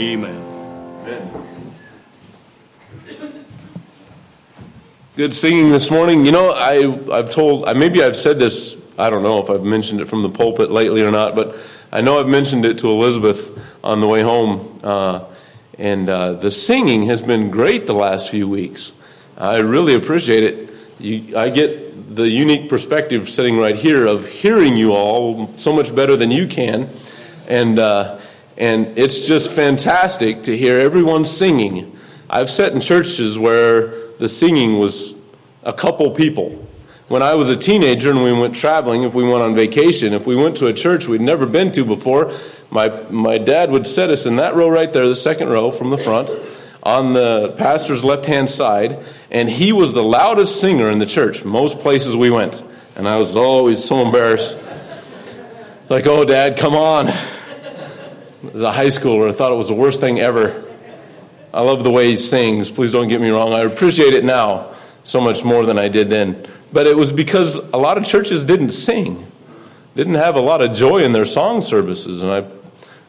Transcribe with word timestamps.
Amen. 0.00 0.42
Good 5.14 5.34
singing 5.34 5.68
this 5.68 5.90
morning. 5.90 6.24
You 6.24 6.32
know, 6.32 6.52
I, 6.56 7.18
I've 7.18 7.30
told, 7.30 7.66
maybe 7.76 8.02
I've 8.02 8.16
said 8.16 8.38
this, 8.38 8.78
I 8.98 9.10
don't 9.10 9.22
know 9.22 9.42
if 9.42 9.50
I've 9.50 9.62
mentioned 9.62 10.00
it 10.00 10.08
from 10.08 10.22
the 10.22 10.30
pulpit 10.30 10.70
lately 10.70 11.02
or 11.02 11.10
not, 11.10 11.36
but 11.36 11.54
I 11.92 12.00
know 12.00 12.18
I've 12.18 12.28
mentioned 12.28 12.64
it 12.64 12.78
to 12.78 12.88
Elizabeth 12.88 13.50
on 13.84 14.00
the 14.00 14.08
way 14.08 14.22
home. 14.22 14.80
Uh, 14.82 15.26
and 15.76 16.08
uh, 16.08 16.32
the 16.32 16.50
singing 16.50 17.02
has 17.02 17.20
been 17.20 17.50
great 17.50 17.86
the 17.86 17.92
last 17.92 18.30
few 18.30 18.48
weeks. 18.48 18.92
I 19.36 19.58
really 19.58 19.94
appreciate 19.94 20.44
it. 20.44 20.70
You, 20.98 21.36
I 21.36 21.50
get 21.50 22.16
the 22.16 22.26
unique 22.26 22.70
perspective 22.70 23.28
sitting 23.28 23.58
right 23.58 23.76
here 23.76 24.06
of 24.06 24.26
hearing 24.26 24.78
you 24.78 24.94
all 24.94 25.54
so 25.58 25.74
much 25.74 25.94
better 25.94 26.16
than 26.16 26.30
you 26.30 26.46
can. 26.46 26.88
And, 27.48 27.78
uh, 27.78 28.19
and 28.60 28.98
it's 28.98 29.26
just 29.26 29.50
fantastic 29.50 30.42
to 30.42 30.56
hear 30.56 30.78
everyone 30.78 31.24
singing. 31.24 31.96
I've 32.28 32.50
sat 32.50 32.72
in 32.72 32.80
churches 32.82 33.38
where 33.38 33.86
the 34.18 34.28
singing 34.28 34.78
was 34.78 35.14
a 35.62 35.72
couple 35.72 36.10
people. 36.10 36.50
When 37.08 37.22
I 37.22 37.34
was 37.34 37.48
a 37.48 37.56
teenager 37.56 38.10
and 38.10 38.22
we 38.22 38.32
went 38.32 38.54
traveling, 38.54 39.02
if 39.02 39.14
we 39.14 39.24
went 39.24 39.42
on 39.42 39.54
vacation, 39.54 40.12
if 40.12 40.26
we 40.26 40.36
went 40.36 40.58
to 40.58 40.66
a 40.66 40.74
church 40.74 41.08
we'd 41.08 41.22
never 41.22 41.46
been 41.46 41.72
to 41.72 41.86
before, 41.86 42.32
my, 42.70 42.90
my 43.08 43.38
dad 43.38 43.70
would 43.70 43.86
set 43.86 44.10
us 44.10 44.26
in 44.26 44.36
that 44.36 44.54
row 44.54 44.68
right 44.68 44.92
there, 44.92 45.08
the 45.08 45.14
second 45.14 45.48
row 45.48 45.70
from 45.70 45.88
the 45.88 45.98
front, 45.98 46.30
on 46.82 47.14
the 47.14 47.54
pastor's 47.56 48.04
left 48.04 48.26
hand 48.26 48.50
side, 48.50 49.02
and 49.30 49.48
he 49.48 49.72
was 49.72 49.94
the 49.94 50.04
loudest 50.04 50.60
singer 50.60 50.90
in 50.90 50.98
the 50.98 51.06
church, 51.06 51.44
most 51.46 51.80
places 51.80 52.14
we 52.14 52.28
went. 52.28 52.62
And 52.94 53.08
I 53.08 53.16
was 53.16 53.36
always 53.36 53.82
so 53.82 54.04
embarrassed. 54.04 54.58
Like, 55.88 56.06
oh, 56.06 56.26
dad, 56.26 56.58
come 56.58 56.74
on. 56.74 57.10
As 58.54 58.62
a 58.62 58.72
high 58.72 58.86
schooler, 58.86 59.28
I 59.28 59.32
thought 59.32 59.52
it 59.52 59.56
was 59.56 59.68
the 59.68 59.74
worst 59.74 60.00
thing 60.00 60.18
ever. 60.18 60.64
I 61.52 61.62
love 61.62 61.84
the 61.84 61.90
way 61.90 62.06
he 62.06 62.16
sings. 62.16 62.70
Please 62.70 62.92
don't 62.92 63.08
get 63.08 63.20
me 63.20 63.28
wrong. 63.28 63.52
I 63.52 63.60
appreciate 63.60 64.14
it 64.14 64.24
now 64.24 64.72
so 65.04 65.20
much 65.20 65.44
more 65.44 65.66
than 65.66 65.78
I 65.78 65.88
did 65.88 66.08
then. 66.08 66.46
But 66.72 66.86
it 66.86 66.96
was 66.96 67.12
because 67.12 67.56
a 67.56 67.76
lot 67.76 67.98
of 67.98 68.04
churches 68.04 68.44
didn't 68.44 68.70
sing, 68.70 69.30
didn't 69.94 70.14
have 70.14 70.36
a 70.36 70.40
lot 70.40 70.62
of 70.62 70.72
joy 70.72 71.02
in 71.02 71.12
their 71.12 71.26
song 71.26 71.60
services. 71.60 72.22
And 72.22 72.30
I, 72.30 72.48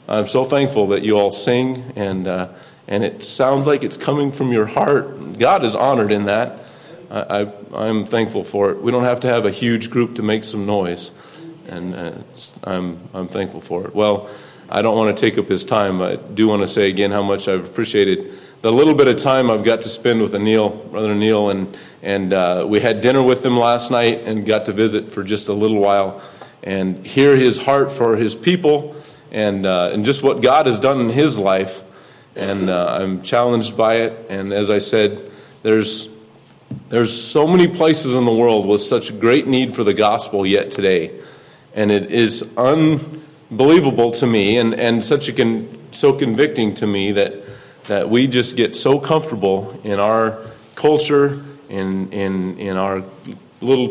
I'm 0.09 0.27
so 0.27 0.43
thankful 0.43 0.87
that 0.87 1.03
you 1.03 1.17
all 1.17 1.31
sing, 1.31 1.93
and, 1.95 2.27
uh, 2.27 2.49
and 2.87 3.03
it 3.03 3.23
sounds 3.23 3.67
like 3.67 3.83
it's 3.83 3.97
coming 3.97 4.31
from 4.31 4.51
your 4.51 4.65
heart. 4.65 5.37
God 5.39 5.63
is 5.63 5.75
honored 5.75 6.11
in 6.11 6.25
that. 6.25 6.59
I, 7.09 7.53
I, 7.73 7.87
am 7.87 8.05
thankful 8.05 8.43
for 8.43 8.71
it. 8.71 8.81
We 8.81 8.91
don't 8.91 9.03
have 9.03 9.19
to 9.21 9.29
have 9.29 9.45
a 9.45 9.51
huge 9.51 9.89
group 9.89 10.15
to 10.15 10.23
make 10.23 10.45
some 10.45 10.65
noise, 10.65 11.11
and 11.67 11.93
uh, 11.93 12.13
I'm, 12.63 13.07
I'm 13.13 13.27
thankful 13.27 13.59
for 13.59 13.85
it. 13.85 13.93
Well, 13.93 14.29
I 14.73 14.81
don't 14.81 14.95
want 14.95 15.15
to 15.15 15.19
take 15.19 15.37
up 15.37 15.49
his 15.49 15.65
time. 15.65 16.01
I 16.01 16.15
do 16.15 16.47
want 16.47 16.61
to 16.61 16.67
say 16.67 16.89
again 16.89 17.11
how 17.11 17.21
much 17.21 17.49
I've 17.49 17.65
appreciated 17.65 18.39
the 18.61 18.71
little 18.71 18.93
bit 18.93 19.09
of 19.09 19.17
time 19.17 19.51
I've 19.51 19.65
got 19.65 19.81
to 19.81 19.89
spend 19.89 20.21
with 20.21 20.31
Anil, 20.31 20.89
Brother 20.91 21.13
Neil, 21.13 21.49
and, 21.49 21.77
and 22.01 22.31
uh, 22.31 22.65
we 22.65 22.79
had 22.79 23.01
dinner 23.01 23.21
with 23.21 23.45
him 23.45 23.57
last 23.57 23.91
night 23.91 24.19
and 24.19 24.45
got 24.45 24.65
to 24.65 24.71
visit 24.71 25.11
for 25.11 25.23
just 25.23 25.49
a 25.49 25.53
little 25.53 25.79
while 25.79 26.21
and 26.63 27.05
hear 27.05 27.35
his 27.35 27.57
heart 27.57 27.91
for 27.91 28.15
his 28.15 28.33
people 28.33 28.95
and, 29.31 29.65
uh, 29.65 29.89
and 29.91 30.05
just 30.05 30.23
what 30.23 30.41
God 30.41 30.67
has 30.67 30.79
done 30.79 31.01
in 31.01 31.09
his 31.09 31.37
life. 31.37 31.83
And 32.37 32.69
uh, 32.69 32.99
I'm 33.01 33.23
challenged 33.23 33.75
by 33.75 33.95
it. 33.95 34.27
And 34.29 34.53
as 34.53 34.69
I 34.69 34.77
said, 34.77 35.31
there's, 35.63 36.07
there's 36.87 37.11
so 37.11 37.45
many 37.45 37.67
places 37.67 38.15
in 38.15 38.23
the 38.23 38.33
world 38.33 38.67
with 38.67 38.79
such 38.79 39.19
great 39.19 39.47
need 39.47 39.75
for 39.75 39.83
the 39.83 39.93
gospel 39.93 40.45
yet 40.45 40.71
today. 40.71 41.19
And 41.73 41.91
it 41.91 42.11
is 42.11 42.47
un 42.55 43.21
believable 43.51 44.11
to 44.11 44.25
me 44.25 44.57
and, 44.57 44.73
and 44.73 45.03
such 45.03 45.27
a 45.27 45.33
con, 45.33 45.77
so 45.91 46.13
convicting 46.13 46.73
to 46.75 46.87
me 46.87 47.11
that, 47.11 47.33
that 47.85 48.09
we 48.09 48.27
just 48.27 48.55
get 48.55 48.75
so 48.75 48.99
comfortable 48.99 49.79
in 49.83 49.99
our 49.99 50.39
culture, 50.75 51.43
in, 51.69 52.11
in, 52.11 52.57
in 52.57 52.77
our 52.77 53.03
little 53.59 53.89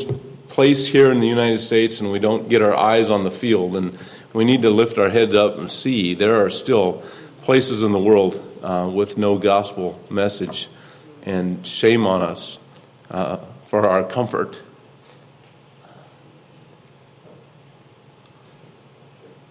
place 0.49 0.87
here 0.87 1.13
in 1.13 1.21
the 1.21 1.29
United 1.29 1.59
States, 1.59 2.01
and 2.01 2.11
we 2.11 2.19
don't 2.19 2.49
get 2.49 2.63
our 2.63 2.75
eyes 2.75 3.11
on 3.11 3.25
the 3.25 3.31
field. 3.31 3.77
And 3.77 3.97
we 4.33 4.45
need 4.45 4.63
to 4.63 4.71
lift 4.71 4.99
our 4.99 5.11
heads 5.11 5.35
up 5.35 5.59
and 5.59 5.71
see 5.71 6.15
there 6.15 6.45
are 6.45 6.51
still 6.51 7.03
places 7.43 7.83
in 7.83 7.93
the 7.93 7.99
world 7.99 8.43
uh, 8.63 8.91
with 8.93 9.19
no 9.19 9.39
gospel 9.39 9.99
message. 10.11 10.69
And 11.23 11.67
shame 11.67 12.07
on 12.07 12.23
us 12.23 12.59
uh, 13.11 13.39
for 13.67 13.89
our 13.89 14.05
comfort 14.05 14.63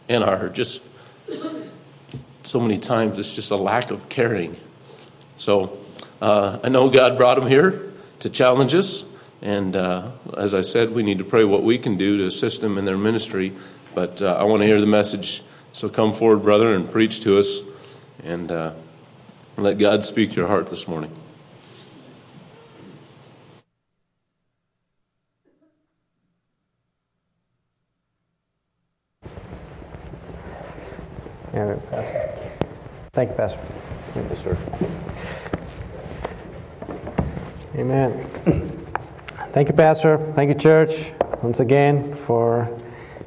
and 0.10 0.24
are 0.24 0.50
just 0.50 0.82
so 2.44 2.60
many 2.60 2.80
times 2.80 3.20
it's 3.20 3.36
just 3.36 3.52
a 3.52 3.56
lack 3.56 3.92
of 3.92 4.10
caring. 4.10 4.58
So 5.38 5.78
uh, 6.22 6.60
I 6.64 6.70
know 6.70 6.90
God 6.90 7.18
brought 7.18 7.36
them 7.36 7.48
here 7.48 7.94
to 8.20 8.30
challenge 8.30 8.74
us, 8.74 9.06
and 9.42 9.76
uh, 9.76 10.12
as 10.36 10.54
I 10.54 10.62
said, 10.62 10.94
we 10.94 11.04
need 11.04 11.20
to 11.20 11.24
pray 11.24 11.44
what 11.44 11.64
we 11.64 11.78
can 11.78 11.96
do 11.96 12.18
to 12.18 12.26
assist 12.26 12.60
them 12.60 12.78
in 12.78 12.86
their 12.86 12.98
ministry. 12.98 13.54
But 13.94 14.22
uh, 14.22 14.34
I 14.34 14.44
want 14.44 14.62
to 14.62 14.68
hear 14.68 14.82
the 14.82 14.88
message. 14.88 15.44
So 15.72 15.88
come 15.88 16.14
forward, 16.14 16.42
brother, 16.42 16.74
and 16.74 16.90
preach 16.90 17.22
to 17.22 17.38
us, 17.38 17.60
and 18.24 18.52
uh, 18.52 18.74
let 19.56 19.78
God 19.78 20.04
speak 20.04 20.32
to 20.32 20.36
your 20.38 20.48
heart 20.48 20.68
this 20.68 20.88
morning. 20.88 21.16
Yeah, 31.60 31.76
Pastor. 31.92 32.32
Thank 33.12 33.32
you, 33.32 33.36
Pastor. 33.36 33.60
Thank 34.14 34.30
you, 34.30 34.36
sir. 34.38 34.58
Amen. 37.76 38.24
Thank 39.52 39.68
you, 39.68 39.74
Pastor. 39.74 40.20
Thank 40.36 40.48
you, 40.48 40.56
church, 40.56 41.12
once 41.44 41.60
again 41.60 42.16
for 42.16 42.74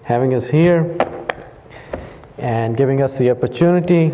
having 0.04 0.32
us 0.32 0.48
here 0.48 0.96
and 2.38 2.74
giving 2.74 3.02
us 3.02 3.18
the 3.18 3.30
opportunity 3.30 4.12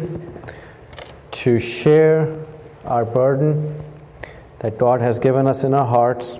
to 1.30 1.60
share 1.60 2.44
our 2.86 3.04
burden 3.04 3.80
that 4.58 4.78
God 4.78 5.00
has 5.00 5.20
given 5.20 5.46
us 5.46 5.62
in 5.62 5.72
our 5.74 5.86
hearts 5.86 6.38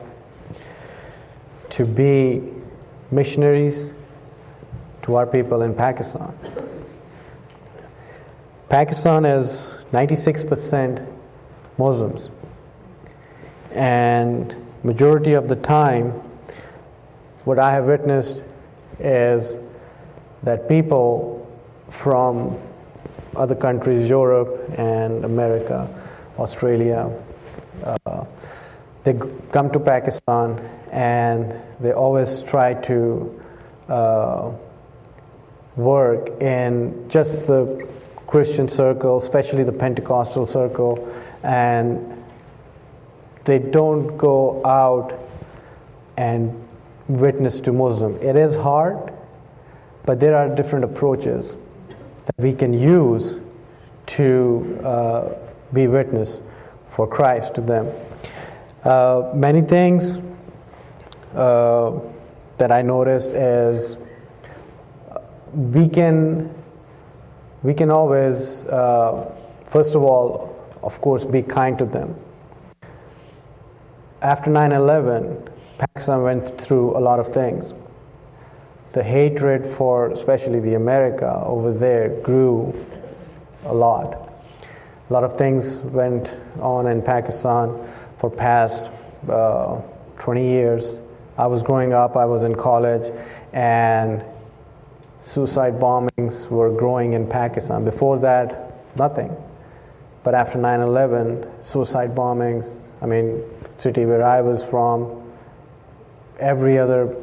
to 1.71 1.84
be 1.84 2.43
missionaries 3.12 3.89
to 5.03 5.15
our 5.15 5.27
people 5.27 5.62
in 5.62 5.77
Pakistan. 5.77 6.37
Pakistan 8.68 9.24
is 9.24 9.76
96% 9.92 11.06
Muslims. 11.78 12.28
And 13.72 14.54
majority 14.84 15.32
of 15.32 15.48
the 15.48 15.56
time, 15.56 16.10
what 17.44 17.58
I 17.58 17.72
have 17.72 17.84
witnessed 17.84 18.42
is 18.98 19.54
that 20.42 20.68
people 20.68 21.46
from 21.88 22.58
other 23.36 23.54
countries, 23.54 24.06
Europe 24.06 24.70
and 24.76 25.24
America, 25.24 25.88
Australia, 26.38 27.10
uh, 27.84 28.24
they 29.04 29.18
come 29.50 29.70
to 29.70 29.80
Pakistan 29.80 30.58
and 30.92 31.54
they 31.80 31.92
always 31.92 32.42
try 32.42 32.74
to 32.74 33.42
uh, 33.88 34.50
work 35.76 36.28
in 36.42 37.08
just 37.08 37.46
the 37.46 37.88
Christian 38.28 38.69
circle, 38.69 39.16
especially 39.16 39.65
the 39.65 39.72
Pentecostal 39.72 40.44
circle, 40.44 41.12
and 41.43 42.22
they 43.44 43.59
don't 43.59 44.19
go 44.19 44.62
out 44.66 45.19
and 46.19 46.53
witness 47.09 47.59
to 47.61 47.72
Muslim. 47.72 48.16
It 48.21 48.37
is 48.37 48.55
hard, 48.55 49.15
but 50.05 50.21
there 50.21 50.37
are 50.37 50.55
different 50.55 50.84
approaches 50.84 51.56
that 52.27 52.34
we 52.37 52.53
can 52.53 52.75
use 52.75 53.39
to 54.09 54.78
uh, 54.84 55.34
be 55.72 55.86
witness 55.86 56.42
for 56.91 57.07
Christ 57.07 57.54
to 57.54 57.63
them. 57.63 57.91
Uh, 58.84 59.33
many 59.34 59.63
things 59.63 60.19
uh, 61.34 61.98
that 62.59 62.71
I 62.71 62.83
noticed 62.83 63.31
is 63.31 63.97
we 65.54 65.89
can 65.89 66.58
we 67.63 67.75
can 67.75 67.91
always, 67.91 68.65
uh, 68.66 69.31
first 69.66 69.95
of 69.95 70.03
all, 70.03 70.57
of 70.83 71.01
course, 71.01 71.25
be 71.25 71.43
kind 71.43 71.78
to 71.78 71.84
them. 71.84 72.15
After 74.22 74.51
9 74.51 74.72
11, 74.72 75.49
Pakistan 75.78 76.22
went 76.22 76.60
through 76.60 76.97
a 76.97 77.01
lot 77.01 77.21
of 77.21 77.28
things. 77.28 77.75
The 78.93 79.03
hatred 79.03 79.65
for, 79.65 80.10
especially 80.10 80.60
the 80.60 80.75
America 80.75 81.43
over 81.45 81.72
there, 81.72 82.09
grew 82.22 82.75
a 83.65 83.75
lot. 83.75 84.33
A 85.09 85.13
lot 85.13 85.25
of 85.25 85.39
things 85.39 85.78
went 85.78 86.37
on 86.60 86.87
in 86.87 87.03
Pakistan 87.03 87.78
for 88.19 88.31
past 88.31 88.91
uh, 89.28 89.81
20 90.19 90.45
years. 90.45 90.97
I 91.37 91.47
was 91.47 91.63
growing 91.63 91.93
up, 91.93 92.16
I 92.16 92.25
was 92.25 92.45
in 92.45 92.55
college, 92.55 93.13
and 93.53 94.22
suicide 95.18 95.80
bombings 95.80 96.48
were 96.48 96.70
growing 96.70 97.12
in 97.12 97.26
Pakistan. 97.26 97.84
Before 97.84 98.18
that, 98.18 98.72
nothing. 98.97 99.34
But 100.22 100.34
after 100.34 100.59
9 100.59 100.80
11, 100.80 101.62
suicide 101.62 102.15
bombings, 102.15 102.76
I 103.00 103.06
mean, 103.06 103.42
city 103.78 104.04
where 104.04 104.22
I 104.22 104.41
was 104.41 104.65
from, 104.65 105.22
every 106.38 106.78
other 106.78 107.15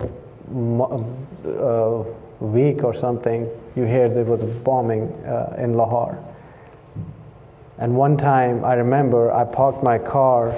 uh, 1.45 2.03
week 2.39 2.83
or 2.83 2.93
something, 2.93 3.49
you 3.75 3.83
hear 3.83 4.09
there 4.09 4.23
was 4.23 4.43
a 4.43 4.47
bombing 4.47 5.03
uh, 5.25 5.55
in 5.57 5.73
Lahore. 5.73 6.17
And 7.77 7.95
one 7.95 8.15
time, 8.15 8.63
I 8.63 8.75
remember 8.75 9.31
I 9.33 9.43
parked 9.43 9.83
my 9.83 9.97
car. 9.97 10.55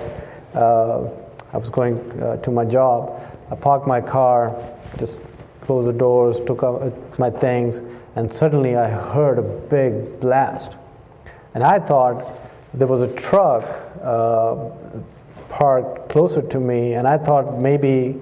Uh, 0.53 1.09
I 1.53 1.57
was 1.57 1.69
going 1.69 1.97
uh, 2.21 2.37
to 2.37 2.51
my 2.51 2.65
job. 2.65 3.19
I 3.49 3.55
parked 3.55 3.87
my 3.87 4.01
car, 4.01 4.55
just 4.99 5.17
closed 5.67 5.89
the 5.89 5.93
doors, 5.93 6.39
took 6.47 6.63
out 6.63 7.19
my 7.19 7.29
things, 7.29 7.81
and 8.15 8.33
suddenly 8.33 8.77
I 8.77 8.89
heard 8.89 9.37
a 9.37 9.41
big 9.41 10.19
blast. 10.21 10.77
And 11.53 11.63
I 11.63 11.77
thought 11.77 12.25
there 12.73 12.87
was 12.87 13.01
a 13.01 13.13
truck 13.15 13.63
uh, 14.01 14.69
parked 15.49 16.09
closer 16.09 16.41
to 16.41 16.59
me, 16.59 16.93
and 16.93 17.05
I 17.05 17.17
thought 17.17 17.59
maybe 17.59 18.19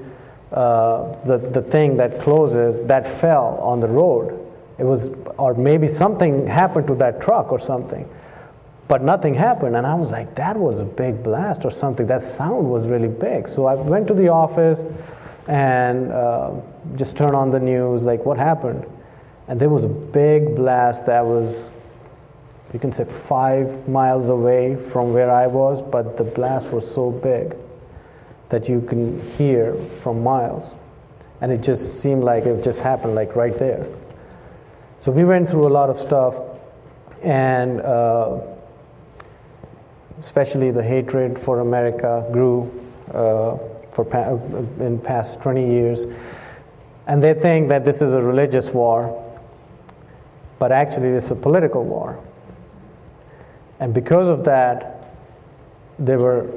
uh, 0.51 1.15
the, 1.25 1.37
the 1.37 1.61
thing 1.61 1.97
that 1.97 2.19
closes 2.19 2.83
that 2.87 3.07
fell 3.21 3.59
on 3.61 3.79
the 3.79 3.87
road. 3.87 4.41
It 4.79 4.83
was, 4.83 5.09
or 5.37 5.53
maybe 5.53 5.87
something 5.87 6.47
happened 6.47 6.87
to 6.87 6.95
that 6.95 7.21
truck 7.21 7.51
or 7.51 7.59
something. 7.59 8.09
But 8.87 9.03
nothing 9.03 9.35
happened, 9.35 9.75
and 9.75 9.85
I 9.85 9.93
was 9.93 10.11
like, 10.11 10.33
that 10.35 10.57
was 10.57 10.81
a 10.81 10.85
big 10.85 11.21
blast 11.23 11.63
or 11.63 11.71
something. 11.71 12.07
That 12.07 12.23
sound 12.23 12.69
was 12.69 12.87
really 12.87 13.07
big. 13.07 13.47
So 13.47 13.65
I 13.67 13.75
went 13.75 14.07
to 14.07 14.15
the 14.15 14.29
office 14.29 14.83
and 15.47 16.11
uh, 16.11 16.53
just 16.95 17.15
turn 17.15 17.35
on 17.35 17.51
the 17.51 17.59
news, 17.59 18.03
like, 18.03 18.25
what 18.25 18.37
happened? 18.37 18.85
And 19.47 19.59
there 19.59 19.69
was 19.69 19.85
a 19.85 19.89
big 19.89 20.55
blast 20.55 21.05
that 21.05 21.23
was, 21.23 21.69
you 22.73 22.79
can 22.79 22.91
say, 22.91 23.05
five 23.05 23.87
miles 23.87 24.29
away 24.29 24.75
from 24.75 25.13
where 25.13 25.29
I 25.29 25.47
was, 25.47 25.81
but 25.81 26.17
the 26.17 26.23
blast 26.23 26.71
was 26.71 26.89
so 26.89 27.11
big 27.11 27.55
that 28.49 28.67
you 28.67 28.81
can 28.81 29.21
hear 29.31 29.75
from 30.01 30.23
miles. 30.23 30.73
And 31.41 31.51
it 31.51 31.61
just 31.61 32.01
seemed 32.01 32.23
like 32.23 32.45
it 32.45 32.63
just 32.63 32.79
happened, 32.79 33.13
like 33.13 33.35
right 33.35 33.55
there. 33.55 33.85
So 34.97 35.11
we 35.11 35.23
went 35.23 35.49
through 35.49 35.67
a 35.67 35.69
lot 35.69 35.89
of 35.89 35.99
stuff, 35.99 36.35
and 37.21 37.81
uh, 37.81 38.39
especially 40.19 40.71
the 40.71 40.81
hatred 40.81 41.37
for 41.37 41.59
America 41.59 42.27
grew 42.31 42.71
uh, 43.13 43.57
for 43.95 44.03
pa- 44.03 44.35
in 44.83 44.99
past 44.99 45.41
20 45.41 45.65
years. 45.65 46.05
And 47.07 47.23
they 47.23 47.33
think 47.33 47.69
that 47.69 47.85
this 47.85 48.01
is 48.01 48.11
a 48.11 48.21
religious 48.21 48.71
war, 48.71 49.23
but 50.59 50.73
actually 50.73 51.11
this 51.11 51.25
is 51.25 51.31
a 51.31 51.35
political 51.35 51.85
war. 51.85 52.19
And 53.79 53.93
because 53.93 54.27
of 54.27 54.43
that, 54.43 55.13
there 55.97 56.19
were 56.19 56.49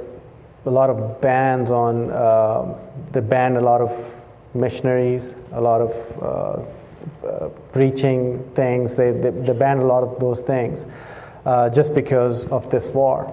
a 0.67 0.71
lot 0.71 0.91
of 0.91 1.21
bans 1.21 1.71
on, 1.71 2.11
uh, 2.11 2.77
they 3.13 3.21
banned 3.21 3.57
a 3.57 3.61
lot 3.61 3.81
of 3.81 3.93
missionaries, 4.55 5.37
a 5.53 5.61
lot 5.61 5.81
of 5.81 5.93
uh, 6.21 7.27
uh, 7.27 7.49
preaching 7.73 8.43
things. 8.55 8.97
They, 8.97 9.13
they, 9.13 9.31
they, 9.31 9.53
banned 9.53 9.81
a 9.81 9.87
lot 9.87 10.03
of 10.03 10.19
those 10.19 10.41
things 10.41 10.87
uh, 11.47 11.71
just 11.71 11.95
because 11.95 12.47
of 12.47 12.69
this 12.69 12.89
war. 12.89 13.33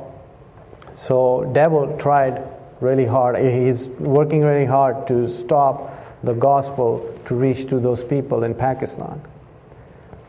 So 0.94 1.50
devil 1.54 1.98
tried 1.98 2.44
really 2.81 3.06
hard. 3.06 3.38
He's 3.38 3.88
working 3.88 4.42
really 4.42 4.66
hard 4.66 5.07
to 5.07 5.27
stop 5.27 5.92
the 6.24 6.33
gospel 6.33 7.12
to 7.25 7.36
reach 7.36 7.68
to 7.68 7.80
those 7.80 8.04
people 8.04 8.44
in 8.44 8.54
Pakistan. 8.54 9.22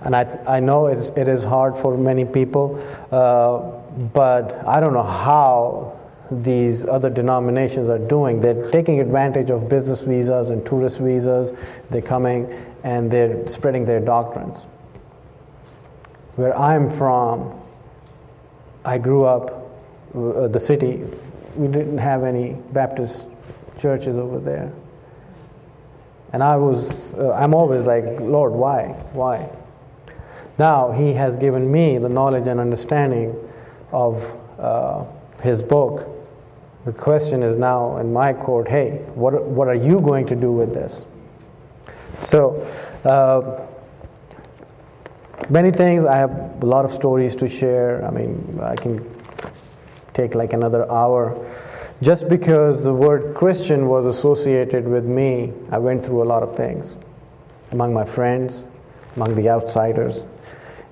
And 0.02 0.14
I, 0.14 0.22
I 0.46 0.60
know 0.60 0.86
it 0.86 0.98
is, 0.98 1.08
it 1.10 1.26
is 1.26 1.42
hard 1.42 1.76
for 1.76 1.96
many 1.96 2.24
people, 2.24 2.82
uh, 3.10 3.58
but 4.12 4.64
I 4.66 4.78
don't 4.78 4.92
know 4.92 5.02
how 5.02 5.98
these 6.30 6.84
other 6.84 7.08
denominations 7.08 7.88
are 7.88 7.98
doing. 7.98 8.40
They're 8.40 8.70
taking 8.70 9.00
advantage 9.00 9.50
of 9.50 9.68
business 9.68 10.02
visas 10.02 10.50
and 10.50 10.64
tourist 10.66 10.98
visas. 10.98 11.52
They're 11.90 12.02
coming 12.02 12.52
and 12.84 13.10
they're 13.10 13.46
spreading 13.48 13.84
their 13.84 14.00
doctrines. 14.00 14.58
Where 16.36 16.56
I'm 16.58 16.90
from, 16.90 17.58
I 18.84 18.98
grew 18.98 19.24
up 19.24 19.70
uh, 20.14 20.48
the 20.48 20.60
city, 20.60 21.04
we 21.56 21.68
didn't 21.68 21.98
have 21.98 22.24
any 22.24 22.54
Baptist 22.72 23.26
churches 23.78 24.16
over 24.16 24.38
there. 24.38 24.72
And 26.32 26.42
I 26.42 26.56
was, 26.56 27.12
uh, 27.14 27.32
I'm 27.32 27.54
always 27.54 27.84
like, 27.84 28.04
Lord, 28.20 28.52
why? 28.52 28.88
Why? 29.12 29.48
Now 30.58 30.92
He 30.92 31.12
has 31.14 31.36
given 31.36 31.70
me 31.70 31.98
the 31.98 32.08
knowledge 32.08 32.46
and 32.46 32.60
understanding 32.60 33.34
of 33.92 34.22
uh, 34.58 35.04
His 35.42 35.62
book. 35.62 36.08
The 36.84 36.92
question 36.92 37.42
is 37.42 37.56
now 37.56 37.96
in 37.98 38.12
my 38.12 38.32
court 38.32 38.68
hey, 38.68 39.02
what, 39.14 39.42
what 39.42 39.68
are 39.68 39.74
you 39.74 40.00
going 40.00 40.26
to 40.26 40.36
do 40.36 40.52
with 40.52 40.72
this? 40.74 41.04
So, 42.20 42.62
uh, 43.04 43.66
many 45.50 45.70
things. 45.70 46.04
I 46.04 46.16
have 46.16 46.62
a 46.62 46.66
lot 46.66 46.84
of 46.84 46.92
stories 46.92 47.36
to 47.36 47.48
share. 47.48 48.04
I 48.04 48.10
mean, 48.10 48.58
I 48.62 48.74
can 48.74 49.15
take 50.16 50.34
like 50.34 50.52
another 50.52 50.90
hour. 50.90 51.36
Just 52.02 52.28
because 52.28 52.84
the 52.84 52.92
word 52.92 53.34
Christian 53.34 53.86
was 53.86 54.06
associated 54.06 54.88
with 54.88 55.04
me, 55.04 55.52
I 55.70 55.78
went 55.78 56.04
through 56.04 56.22
a 56.22 56.28
lot 56.28 56.42
of 56.42 56.56
things 56.56 56.96
among 57.72 57.92
my 57.92 58.04
friends, 58.04 58.64
among 59.16 59.34
the 59.34 59.48
outsiders, 59.48 60.24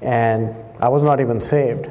and 0.03 0.55
I 0.81 0.89
was 0.89 1.03
not 1.03 1.21
even 1.21 1.41
saved. 1.41 1.89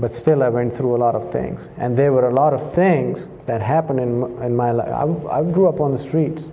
But 0.00 0.14
still, 0.14 0.44
I 0.44 0.48
went 0.48 0.72
through 0.72 0.94
a 0.94 1.00
lot 1.00 1.16
of 1.16 1.32
things. 1.32 1.70
And 1.76 1.96
there 1.96 2.12
were 2.12 2.28
a 2.28 2.32
lot 2.32 2.54
of 2.54 2.72
things 2.72 3.28
that 3.46 3.60
happened 3.60 3.98
in, 3.98 4.42
in 4.44 4.54
my 4.54 4.70
life. 4.70 4.88
I, 4.88 5.38
I 5.40 5.42
grew 5.42 5.68
up 5.68 5.80
on 5.80 5.90
the 5.90 5.98
streets. 5.98 6.48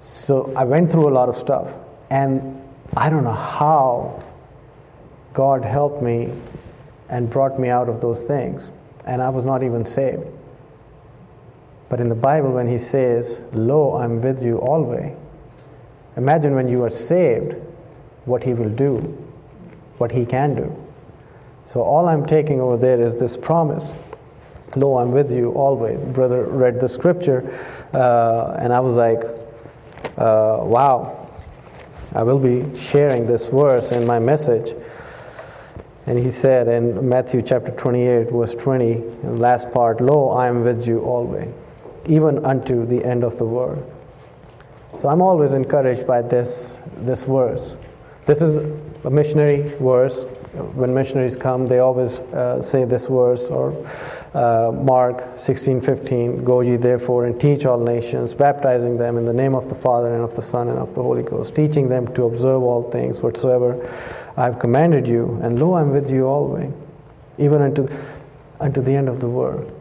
So 0.00 0.52
I 0.56 0.64
went 0.64 0.90
through 0.90 1.08
a 1.08 1.14
lot 1.14 1.28
of 1.28 1.36
stuff. 1.36 1.72
And 2.10 2.60
I 2.96 3.10
don't 3.10 3.22
know 3.22 3.30
how 3.30 4.24
God 5.34 5.64
helped 5.64 6.02
me 6.02 6.32
and 7.08 7.30
brought 7.30 7.58
me 7.58 7.68
out 7.68 7.88
of 7.88 8.00
those 8.00 8.22
things. 8.22 8.72
And 9.06 9.22
I 9.22 9.28
was 9.28 9.44
not 9.44 9.62
even 9.62 9.84
saved. 9.84 10.26
But 11.88 12.00
in 12.00 12.08
the 12.08 12.14
Bible, 12.14 12.52
when 12.52 12.68
he 12.68 12.78
says, 12.78 13.38
Lo, 13.52 13.96
I'm 13.96 14.20
with 14.20 14.42
you 14.42 14.58
always, 14.58 15.12
imagine 16.16 16.54
when 16.54 16.68
you 16.68 16.82
are 16.82 16.90
saved, 16.90 17.54
what 18.24 18.42
he 18.42 18.54
will 18.54 18.70
do, 18.70 18.96
what 19.98 20.10
he 20.10 20.26
can 20.26 20.54
do. 20.54 20.84
So 21.64 21.82
all 21.82 22.08
I'm 22.08 22.26
taking 22.26 22.60
over 22.60 22.76
there 22.76 23.00
is 23.00 23.14
this 23.14 23.36
promise. 23.36 23.92
Lo, 24.74 24.98
I'm 24.98 25.12
with 25.12 25.30
you 25.30 25.52
always. 25.52 25.98
Brother 26.12 26.44
read 26.44 26.80
the 26.80 26.88
scripture, 26.88 27.58
uh, 27.92 28.56
and 28.58 28.72
I 28.72 28.80
was 28.80 28.94
like, 28.94 29.22
uh, 30.18 30.58
wow, 30.62 31.28
I 32.14 32.22
will 32.22 32.38
be 32.38 32.76
sharing 32.78 33.26
this 33.26 33.46
verse 33.46 33.92
in 33.92 34.06
my 34.06 34.18
message. 34.18 34.74
And 36.06 36.16
he 36.18 36.30
said 36.30 36.68
in 36.68 37.08
Matthew 37.08 37.42
chapter 37.42 37.72
28, 37.72 38.30
verse 38.30 38.54
20, 38.54 38.94
last 39.24 39.72
part, 39.72 40.00
Lo, 40.00 40.28
I 40.30 40.46
am 40.46 40.62
with 40.62 40.86
you 40.86 41.00
always, 41.00 41.48
even 42.06 42.44
unto 42.44 42.86
the 42.86 43.04
end 43.04 43.24
of 43.24 43.36
the 43.38 43.44
world. 43.44 43.92
So 44.98 45.08
I'm 45.08 45.20
always 45.20 45.52
encouraged 45.52 46.06
by 46.06 46.22
this, 46.22 46.78
this 46.98 47.24
verse. 47.24 47.74
This 48.24 48.40
is 48.40 48.58
a 49.04 49.10
missionary 49.10 49.74
verse. 49.80 50.22
When 50.74 50.94
missionaries 50.94 51.36
come, 51.36 51.66
they 51.66 51.80
always 51.80 52.18
uh, 52.18 52.62
say 52.62 52.84
this 52.84 53.06
verse, 53.06 53.44
or 53.44 53.76
uh, 54.32 54.72
Mark 54.72 55.36
16:15, 55.36 56.44
"Go 56.44 56.60
ye 56.60 56.76
therefore 56.76 57.26
and 57.26 57.38
teach 57.38 57.66
all 57.66 57.78
nations, 57.78 58.32
baptizing 58.32 58.96
them 58.96 59.18
in 59.18 59.26
the 59.26 59.34
name 59.34 59.54
of 59.54 59.68
the 59.68 59.74
Father 59.74 60.14
and 60.14 60.24
of 60.24 60.34
the 60.34 60.40
Son 60.40 60.68
and 60.68 60.78
of 60.78 60.94
the 60.94 61.02
Holy 61.02 61.22
Ghost, 61.22 61.54
teaching 61.54 61.90
them 61.90 62.08
to 62.14 62.24
observe 62.24 62.62
all 62.62 62.90
things 62.90 63.20
whatsoever 63.20 63.76
I've 64.36 64.58
commanded 64.58 65.06
you, 65.06 65.40
and 65.42 65.58
lo, 65.58 65.74
I'm 65.74 65.92
with 65.92 66.10
you 66.10 66.26
always, 66.26 66.70
even 67.38 67.62
unto, 67.62 67.88
unto 68.60 68.82
the 68.82 68.94
end 68.94 69.08
of 69.08 69.20
the 69.20 69.28
world. 69.28 69.72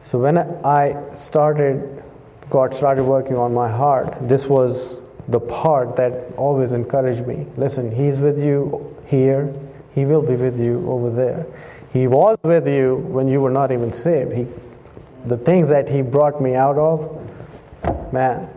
So 0.00 0.18
when 0.20 0.38
I 0.38 1.14
started, 1.14 2.02
God 2.50 2.74
started 2.74 3.02
working 3.02 3.36
on 3.36 3.52
my 3.52 3.68
heart, 3.68 4.16
this 4.28 4.46
was 4.46 5.00
the 5.26 5.40
part 5.40 5.96
that 5.96 6.32
always 6.36 6.72
encouraged 6.72 7.26
me. 7.26 7.46
Listen, 7.56 7.90
He's 7.90 8.18
with 8.18 8.42
you 8.42 8.96
here, 9.06 9.52
He 9.94 10.04
will 10.04 10.22
be 10.22 10.36
with 10.36 10.58
you 10.60 10.88
over 10.88 11.10
there. 11.10 11.44
He 11.92 12.06
was 12.06 12.38
with 12.42 12.68
you 12.68 12.96
when 12.96 13.26
you 13.28 13.40
were 13.40 13.50
not 13.50 13.72
even 13.72 13.92
saved. 13.92 14.32
He, 14.32 14.46
the 15.26 15.36
things 15.36 15.68
that 15.68 15.88
He 15.88 16.00
brought 16.00 16.40
me 16.40 16.54
out 16.54 16.78
of, 16.78 18.12
man, 18.12 18.48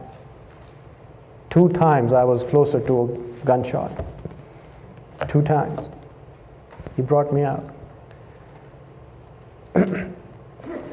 two 1.49 1.69
times 1.69 2.13
I 2.13 2.23
was 2.23 2.43
closer 2.43 2.79
to 2.81 3.01
a 3.03 3.45
gunshot. 3.45 4.05
Two 5.27 5.41
times. 5.41 5.81
He 6.95 7.01
brought 7.01 7.33
me 7.33 7.43
out. 7.43 7.73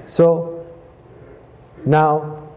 so 0.06 0.66
now, 1.84 2.48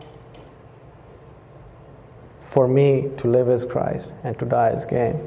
for 2.39 2.67
me 2.67 3.09
to 3.17 3.29
live 3.29 3.49
as 3.49 3.63
Christ 3.63 4.11
and 4.23 4.37
to 4.39 4.45
die 4.45 4.71
as 4.71 4.85
gain. 4.85 5.19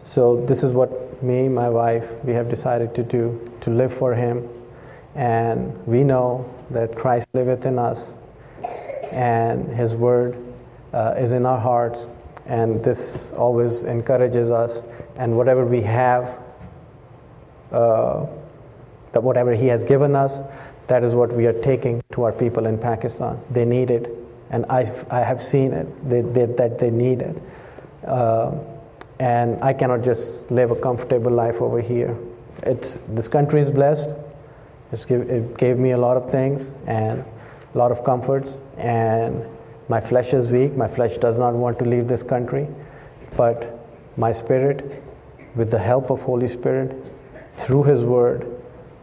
So 0.00 0.44
this 0.46 0.62
is 0.62 0.72
what 0.72 1.22
me, 1.22 1.48
my 1.48 1.68
wife, 1.68 2.08
we 2.24 2.32
have 2.32 2.48
decided 2.48 2.94
to 2.94 3.02
do 3.02 3.50
to 3.60 3.70
live 3.70 3.92
for 3.92 4.14
Him, 4.14 4.48
and 5.14 5.86
we 5.86 6.04
know 6.04 6.48
that 6.70 6.96
Christ 6.96 7.28
liveth 7.32 7.66
in 7.66 7.78
us, 7.78 8.16
and 9.10 9.68
His 9.68 9.94
Word 9.94 10.36
uh, 10.92 11.14
is 11.16 11.32
in 11.32 11.46
our 11.46 11.58
hearts, 11.58 12.06
and 12.46 12.82
this 12.82 13.30
always 13.36 13.82
encourages 13.82 14.50
us. 14.50 14.82
And 15.16 15.36
whatever 15.36 15.64
we 15.64 15.82
have, 15.82 16.38
uh, 17.70 18.26
that 19.12 19.22
whatever 19.22 19.54
He 19.54 19.66
has 19.66 19.84
given 19.84 20.16
us, 20.16 20.40
that 20.88 21.04
is 21.04 21.14
what 21.14 21.32
we 21.32 21.46
are 21.46 21.52
taking 21.62 22.02
to 22.12 22.24
our 22.24 22.32
people 22.32 22.66
in 22.66 22.78
Pakistan. 22.78 23.40
They 23.50 23.64
need 23.64 23.90
it, 23.90 24.10
and 24.50 24.66
I, 24.68 24.92
I 25.10 25.20
have 25.20 25.42
seen 25.42 25.72
it 25.72 25.86
they, 26.08 26.22
they, 26.22 26.46
that 26.46 26.78
they 26.78 26.90
need 26.90 27.22
it. 27.22 27.42
Uh, 28.06 28.52
and 29.20 29.62
I 29.62 29.72
cannot 29.72 30.02
just 30.02 30.50
live 30.50 30.72
a 30.72 30.76
comfortable 30.76 31.30
life 31.30 31.60
over 31.60 31.80
here. 31.80 32.16
It's, 32.64 32.98
this 33.08 33.28
country 33.28 33.60
is 33.60 33.70
blessed. 33.70 34.08
Give, 35.06 35.30
it 35.30 35.56
gave 35.56 35.78
me 35.78 35.92
a 35.92 35.98
lot 35.98 36.16
of 36.16 36.30
things 36.30 36.72
and 36.86 37.24
a 37.74 37.78
lot 37.78 37.92
of 37.92 38.04
comforts, 38.04 38.58
and 38.76 39.46
my 39.92 40.00
flesh 40.00 40.32
is 40.32 40.50
weak. 40.50 40.74
My 40.74 40.88
flesh 40.88 41.18
does 41.18 41.38
not 41.38 41.52
want 41.52 41.78
to 41.80 41.84
leave 41.84 42.08
this 42.08 42.22
country, 42.22 42.66
but 43.36 43.58
my 44.16 44.32
spirit, 44.32 45.02
with 45.54 45.70
the 45.70 45.78
help 45.78 46.08
of 46.08 46.22
Holy 46.22 46.48
Spirit, 46.48 46.96
through 47.58 47.82
His 47.82 48.02
Word, 48.02 48.46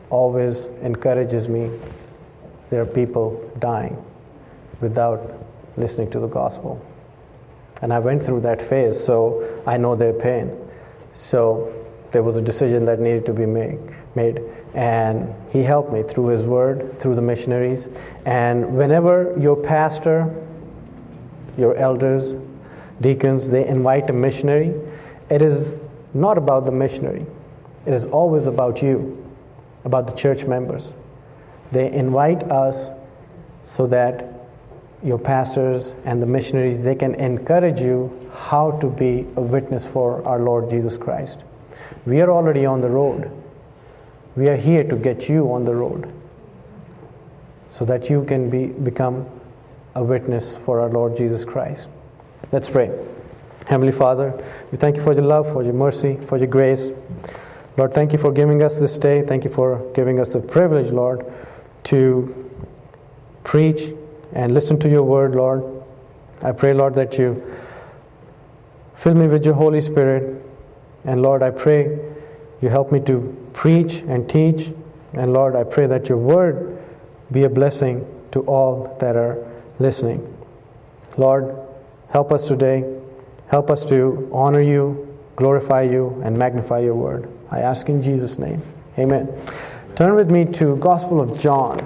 always 0.09 0.65
encourages 0.81 1.47
me. 1.47 1.69
There 2.71 2.81
are 2.81 2.87
people 2.87 3.27
dying 3.59 4.03
without 4.81 5.21
listening 5.77 6.09
to 6.09 6.19
the 6.19 6.31
gospel. 6.41 6.83
And 7.83 7.93
I 7.93 7.99
went 7.99 8.23
through 8.23 8.41
that 8.41 8.59
phase, 8.59 8.99
so 8.99 9.61
I 9.67 9.77
know 9.77 9.95
their 9.95 10.13
pain. 10.13 10.57
So 11.13 11.71
there 12.09 12.23
was 12.23 12.35
a 12.35 12.41
decision 12.41 12.85
that 12.85 12.99
needed 12.99 13.27
to 13.27 13.33
be 13.33 13.45
made, 13.45 13.79
made. 14.15 14.41
And 14.73 15.35
he 15.51 15.61
helped 15.61 15.93
me 15.93 16.01
through 16.01 16.29
his 16.29 16.43
word, 16.43 16.99
through 16.99 17.13
the 17.13 17.21
missionaries. 17.21 17.89
And 18.25 18.75
whenever 18.75 19.35
your 19.39 19.55
pastor, 19.55 20.47
your 21.57 21.75
elders, 21.75 22.33
deacons, 23.01 23.49
they 23.49 23.65
invite 23.67 24.09
a 24.09 24.13
missionary, 24.13 24.73
it 25.29 25.41
is 25.41 25.75
not 26.13 26.37
about 26.37 26.65
the 26.65 26.71
missionary. 26.71 27.25
It 27.85 27.93
is 27.93 28.05
always 28.07 28.47
about 28.47 28.81
you, 28.81 29.25
about 29.85 30.07
the 30.07 30.13
church 30.13 30.45
members. 30.45 30.91
They 31.71 31.91
invite 31.91 32.43
us 32.51 32.89
so 33.63 33.87
that 33.87 34.25
your 35.03 35.17
pastors 35.17 35.93
and 36.03 36.21
the 36.21 36.25
missionaries 36.25 36.81
they 36.81 36.95
can 36.95 37.15
encourage 37.15 37.79
you 37.79 38.29
how 38.33 38.71
to 38.79 38.87
be 38.87 39.25
a 39.35 39.41
witness 39.41 39.85
for 39.85 40.25
our 40.27 40.39
Lord 40.39 40.69
Jesus 40.69 40.97
Christ. 40.97 41.39
We 42.05 42.21
are 42.21 42.31
already 42.31 42.65
on 42.65 42.81
the 42.81 42.89
road. 42.89 43.31
We 44.35 44.49
are 44.49 44.57
here 44.57 44.83
to 44.83 44.95
get 44.95 45.29
you 45.29 45.51
on 45.51 45.63
the 45.63 45.75
road 45.75 46.11
so 47.69 47.85
that 47.85 48.09
you 48.09 48.25
can 48.25 48.49
be, 48.49 48.67
become 48.67 49.25
a 49.95 50.03
witness 50.03 50.57
for 50.65 50.79
our 50.79 50.89
Lord 50.89 51.17
Jesus 51.17 51.43
Christ. 51.45 51.89
Let's 52.51 52.69
pray. 52.69 52.91
Heavenly 53.67 53.91
Father, 53.91 54.33
we 54.71 54.77
thank 54.77 54.95
you 54.95 55.03
for 55.03 55.13
your 55.13 55.23
love, 55.23 55.51
for 55.51 55.63
your 55.63 55.73
mercy, 55.73 56.17
for 56.27 56.37
your 56.37 56.47
grace. 56.47 56.89
Lord, 57.77 57.93
thank 57.93 58.11
you 58.11 58.17
for 58.17 58.31
giving 58.31 58.63
us 58.63 58.79
this 58.79 58.97
day. 58.97 59.21
Thank 59.21 59.43
you 59.43 59.49
for 59.49 59.91
giving 59.93 60.19
us 60.19 60.33
the 60.33 60.39
privilege, 60.39 60.91
Lord, 60.91 61.25
to 61.85 62.51
preach 63.43 63.93
and 64.33 64.53
listen 64.53 64.79
to 64.79 64.89
your 64.89 65.03
word, 65.03 65.35
Lord. 65.35 65.63
I 66.41 66.51
pray, 66.51 66.73
Lord, 66.73 66.93
that 66.95 67.17
you 67.17 67.55
fill 68.95 69.13
me 69.13 69.27
with 69.27 69.45
your 69.45 69.53
Holy 69.53 69.81
Spirit. 69.81 70.43
And 71.05 71.21
Lord, 71.21 71.43
I 71.43 71.51
pray 71.51 71.99
you 72.61 72.69
help 72.69 72.91
me 72.91 72.99
to 73.01 73.35
preach 73.53 73.97
and 74.07 74.29
teach. 74.29 74.73
And 75.13 75.33
Lord, 75.33 75.55
I 75.55 75.63
pray 75.63 75.87
that 75.87 76.09
your 76.09 76.17
word 76.17 76.77
be 77.31 77.43
a 77.43 77.49
blessing 77.49 78.05
to 78.31 78.41
all 78.41 78.97
that 78.99 79.15
are 79.15 79.48
listening. 79.79 80.21
Lord, 81.17 81.55
help 82.09 82.31
us 82.31 82.47
today. 82.47 82.83
Help 83.47 83.69
us 83.69 83.83
to 83.85 84.29
honor 84.31 84.61
you, 84.61 85.17
glorify 85.35 85.81
you, 85.81 86.21
and 86.23 86.37
magnify 86.37 86.79
your 86.79 86.95
word. 86.95 87.29
I 87.49 87.61
ask 87.61 87.89
in 87.89 88.01
Jesus' 88.01 88.37
name. 88.37 88.61
Amen. 88.97 89.27
Turn 89.95 90.13
with 90.15 90.29
me 90.29 90.45
to 90.45 90.75
Gospel 90.77 91.19
of 91.19 91.39
John. 91.39 91.79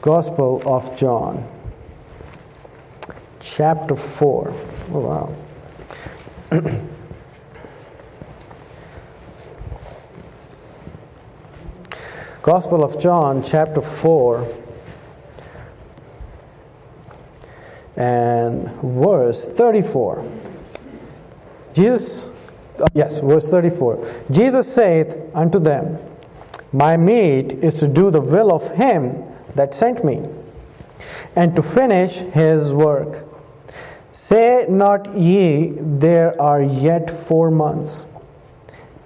Gospel 0.00 0.62
of 0.66 0.96
John, 0.96 1.48
chapter 3.40 3.96
4. 3.96 4.54
Oh, 4.92 4.98
wow. 4.98 5.34
Gospel 12.42 12.84
of 12.84 13.00
John, 13.00 13.42
chapter 13.42 13.80
4, 13.80 14.63
and 17.96 18.68
verse 18.82 19.48
34. 19.48 20.24
Jesus, 21.72 22.30
uh, 22.78 22.86
yes, 22.94 23.20
verse 23.20 23.48
34. 23.48 24.24
Jesus 24.30 24.72
saith 24.72 25.16
unto 25.34 25.58
them, 25.58 25.98
My 26.72 26.96
meat 26.96 27.52
is 27.52 27.76
to 27.76 27.88
do 27.88 28.10
the 28.10 28.20
will 28.20 28.52
of 28.52 28.70
him 28.76 29.22
that 29.54 29.74
sent 29.74 30.04
me, 30.04 30.22
and 31.36 31.54
to 31.56 31.62
finish 31.62 32.16
his 32.16 32.72
work. 32.72 33.24
Say 34.12 34.66
not 34.68 35.16
ye, 35.16 35.72
There 35.76 36.40
are 36.40 36.62
yet 36.62 37.10
four 37.26 37.50
months, 37.50 38.06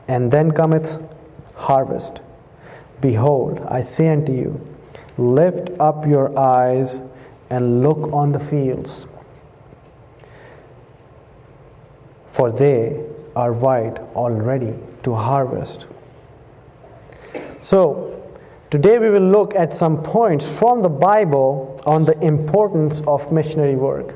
and 0.07 0.30
then 0.30 0.52
cometh 0.52 1.00
harvest. 1.54 2.21
Behold, 3.00 3.61
I 3.68 3.80
say 3.80 4.09
unto 4.09 4.33
you, 4.33 4.61
lift 5.16 5.71
up 5.80 6.07
your 6.07 6.37
eyes 6.38 7.00
and 7.50 7.82
look 7.82 8.12
on 8.12 8.32
the 8.32 8.40
fields, 8.40 9.06
for 12.30 12.50
they 12.50 13.04
are 13.34 13.52
white 13.52 13.98
already 14.14 14.74
to 15.02 15.14
harvest. 15.14 15.86
So, 17.60 18.18
Today 18.70 18.98
we 18.98 19.08
will 19.08 19.30
look 19.30 19.54
at 19.54 19.72
some 19.72 20.02
points 20.02 20.46
from 20.46 20.82
the 20.82 20.90
Bible 20.90 21.80
on 21.86 22.04
the 22.04 22.18
importance 22.22 23.00
of 23.06 23.32
missionary 23.32 23.76
work. 23.76 24.14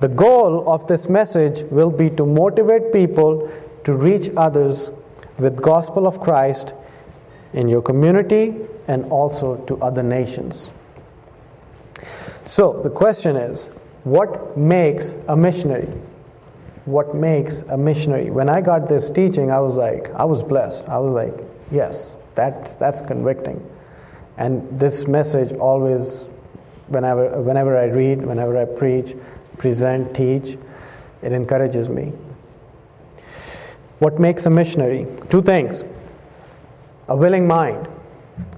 The 0.00 0.08
goal 0.08 0.68
of 0.68 0.88
this 0.88 1.08
message 1.08 1.62
will 1.70 1.92
be 1.92 2.10
to 2.10 2.26
motivate 2.26 2.92
people 2.92 3.48
to 3.84 3.92
reach 3.94 4.30
others 4.36 4.90
with 5.38 5.62
gospel 5.62 6.08
of 6.08 6.18
Christ 6.18 6.74
in 7.52 7.68
your 7.68 7.82
community 7.82 8.56
and 8.88 9.04
also 9.12 9.58
to 9.66 9.80
other 9.80 10.02
nations. 10.02 10.72
So 12.44 12.80
the 12.82 12.90
question 12.90 13.36
is, 13.36 13.66
what 14.04 14.56
makes 14.56 15.14
a 15.28 15.36
missionary? 15.36 15.88
What 16.84 17.14
makes 17.14 17.60
a 17.68 17.76
missionary? 17.76 18.30
When 18.30 18.48
I 18.48 18.60
got 18.60 18.88
this 18.88 19.08
teaching, 19.08 19.50
I 19.50 19.60
was 19.60 19.74
like, 19.74 20.12
I 20.14 20.24
was 20.24 20.42
blessed. 20.42 20.84
I 20.88 20.98
was 20.98 21.12
like, 21.12 21.34
yes, 21.70 22.16
that's, 22.34 22.74
that's 22.74 23.00
convicting. 23.02 23.64
And 24.38 24.66
this 24.78 25.06
message 25.06 25.52
always, 25.52 26.26
whenever, 26.88 27.40
whenever 27.40 27.78
I 27.78 27.84
read, 27.84 28.24
whenever 28.24 28.58
I 28.58 28.64
preach, 28.64 29.14
present, 29.58 30.14
teach, 30.16 30.58
it 31.22 31.32
encourages 31.32 31.88
me. 31.88 32.12
What 34.00 34.18
makes 34.18 34.46
a 34.46 34.50
missionary? 34.50 35.06
Two 35.30 35.42
things 35.42 35.84
a 37.08 37.16
willing 37.16 37.46
mind. 37.46 37.86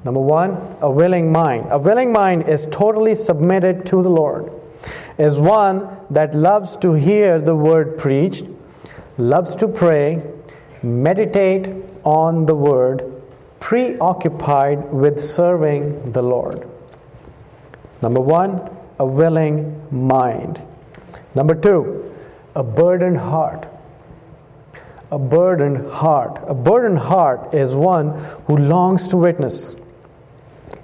Number 0.05 0.21
one, 0.21 0.77
a 0.81 0.91
willing 0.91 1.33
mind. 1.33 1.67
A 1.71 1.79
willing 1.79 2.13
mind 2.13 2.49
is 2.49 2.67
totally 2.71 3.15
submitted 3.15 3.87
to 3.87 4.03
the 4.03 4.09
Lord, 4.09 4.53
is 5.19 5.41
one 5.41 5.89
that 6.11 6.35
loves 6.35 6.77
to 6.77 6.93
hear 6.93 7.39
the 7.41 7.57
word 7.57 7.99
preached, 7.99 8.47
loves 9.19 9.55
to 9.57 9.69
pray, 9.69 10.23
meditate 10.83 11.73
on 12.05 12.47
the 12.47 12.55
word, 12.55 13.23
preoccupied 13.61 14.93
with 14.93 15.21
serving 15.21 16.13
the 16.13 16.23
Lord. 16.23 16.69
Number 18.03 18.21
one, 18.21 18.71
a 18.99 19.07
willing 19.07 19.81
mind. 19.91 20.61
Number 21.35 21.55
two, 21.55 22.15
a 22.55 22.63
burdened 22.63 23.17
heart. 23.17 23.67
A 25.15 25.19
burdened 25.19 25.93
heart. 25.93 26.43
A 26.49 26.55
burdened 26.55 26.99
heart 26.99 27.55
is 27.55 27.73
one 27.73 28.19
who 28.47 28.57
longs 28.57 29.07
to 29.07 29.17
witness, 29.17 29.77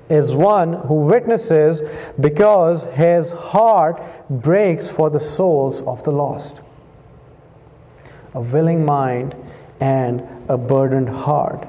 is 0.08 0.36
one 0.36 0.72
who 0.72 0.94
witnesses 0.94 1.82
because 2.20 2.84
his 2.94 3.32
heart 3.32 4.00
breaks 4.30 4.88
for 4.88 5.10
the 5.10 5.18
souls 5.18 5.82
of 5.82 6.04
the 6.04 6.12
lost. 6.12 6.60
A 8.34 8.40
willing 8.40 8.84
mind 8.84 9.34
and 9.80 10.22
a 10.48 10.56
burdened 10.56 11.08
heart. 11.08 11.66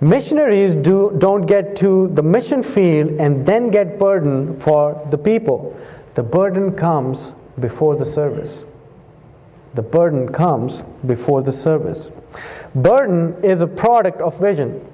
Missionaries 0.00 0.74
do, 0.74 1.14
don't 1.18 1.44
get 1.44 1.76
to 1.76 2.08
the 2.08 2.22
mission 2.22 2.62
field 2.62 3.10
and 3.20 3.44
then 3.44 3.70
get 3.70 3.98
burdened 3.98 4.62
for 4.62 5.06
the 5.10 5.18
people. 5.18 5.78
The 6.14 6.22
burden 6.22 6.72
comes 6.72 7.34
before 7.58 7.96
the 7.96 8.06
service. 8.06 8.64
The 9.74 9.82
burden 9.82 10.32
comes 10.32 10.82
before 11.06 11.42
the 11.42 11.52
service. 11.52 12.10
Burden 12.74 13.36
is 13.44 13.62
a 13.62 13.66
product 13.66 14.20
of 14.20 14.38
vision. 14.38 14.84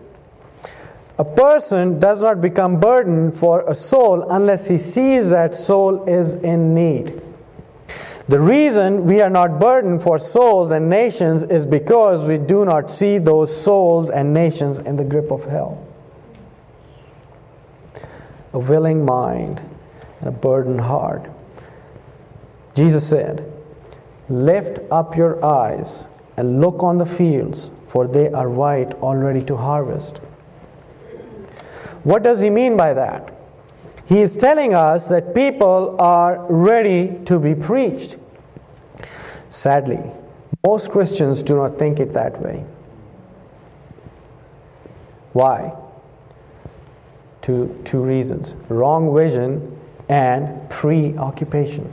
A 1.18 1.25
person 1.25 1.99
does 1.99 2.21
not 2.21 2.42
become 2.42 2.78
burdened 2.78 3.38
for 3.38 3.64
a 3.68 3.75
soul 3.75 4.30
unless 4.30 4.68
he 4.68 4.76
sees 4.76 5.30
that 5.30 5.54
soul 5.54 6.04
is 6.04 6.35
in 6.35 6.75
need. 6.75 7.23
The 8.28 8.40
reason 8.40 9.06
we 9.06 9.23
are 9.23 9.30
not 9.30 9.59
burdened 9.59 10.02
for 10.02 10.18
souls 10.18 10.73
and 10.73 10.90
nations 10.90 11.42
is 11.45 11.66
because 11.66 12.26
we 12.26 12.38
do 12.38 12.64
not 12.64 12.90
see 12.90 13.18
those 13.18 13.54
souls 13.62 14.11
and 14.11 14.35
nations 14.35 14.78
in 14.80 14.97
the 14.97 15.04
grip 15.04 15.30
of 15.30 15.45
hell. 15.45 15.87
A 18.52 18.59
willing 18.59 19.04
mind 19.04 19.61
and 20.21 20.28
a 20.28 20.33
burdened 20.33 20.80
heart. 20.80 21.30
Jesus 22.75 23.09
said, 23.09 23.55
Lift 24.28 24.80
up 24.90 25.16
your 25.16 25.45
eyes 25.45 26.04
and 26.37 26.61
look 26.61 26.83
on 26.83 26.99
the 26.99 27.06
fields, 27.06 27.71
for 27.88 28.06
they 28.06 28.30
are 28.33 28.49
white, 28.49 28.95
already 28.95 29.42
to 29.45 29.56
harvest. 29.56 30.18
What 32.02 32.23
does 32.23 32.40
he 32.40 32.50
mean 32.50 32.76
by 32.76 32.95
that? 32.95 33.33
He 34.06 34.21
is 34.21 34.37
telling 34.37 34.75
us 34.75 35.09
that 35.09 35.35
people 35.35 35.97
are 35.99 36.45
ready 36.49 37.18
to 37.25 37.38
be 37.38 37.54
preached. 37.54 38.16
Sadly, 39.50 40.00
most 40.64 40.90
Christians 40.90 41.42
do 41.42 41.56
not 41.56 41.78
think 41.78 41.99
it 41.99 42.12
that 42.12 42.40
way. 42.40 42.64
Why? 45.33 45.75
Two, 47.42 47.80
two 47.85 48.00
reasons 48.00 48.54
wrong 48.68 49.14
vision 49.14 49.78
and 50.09 50.68
preoccupation. 50.71 51.92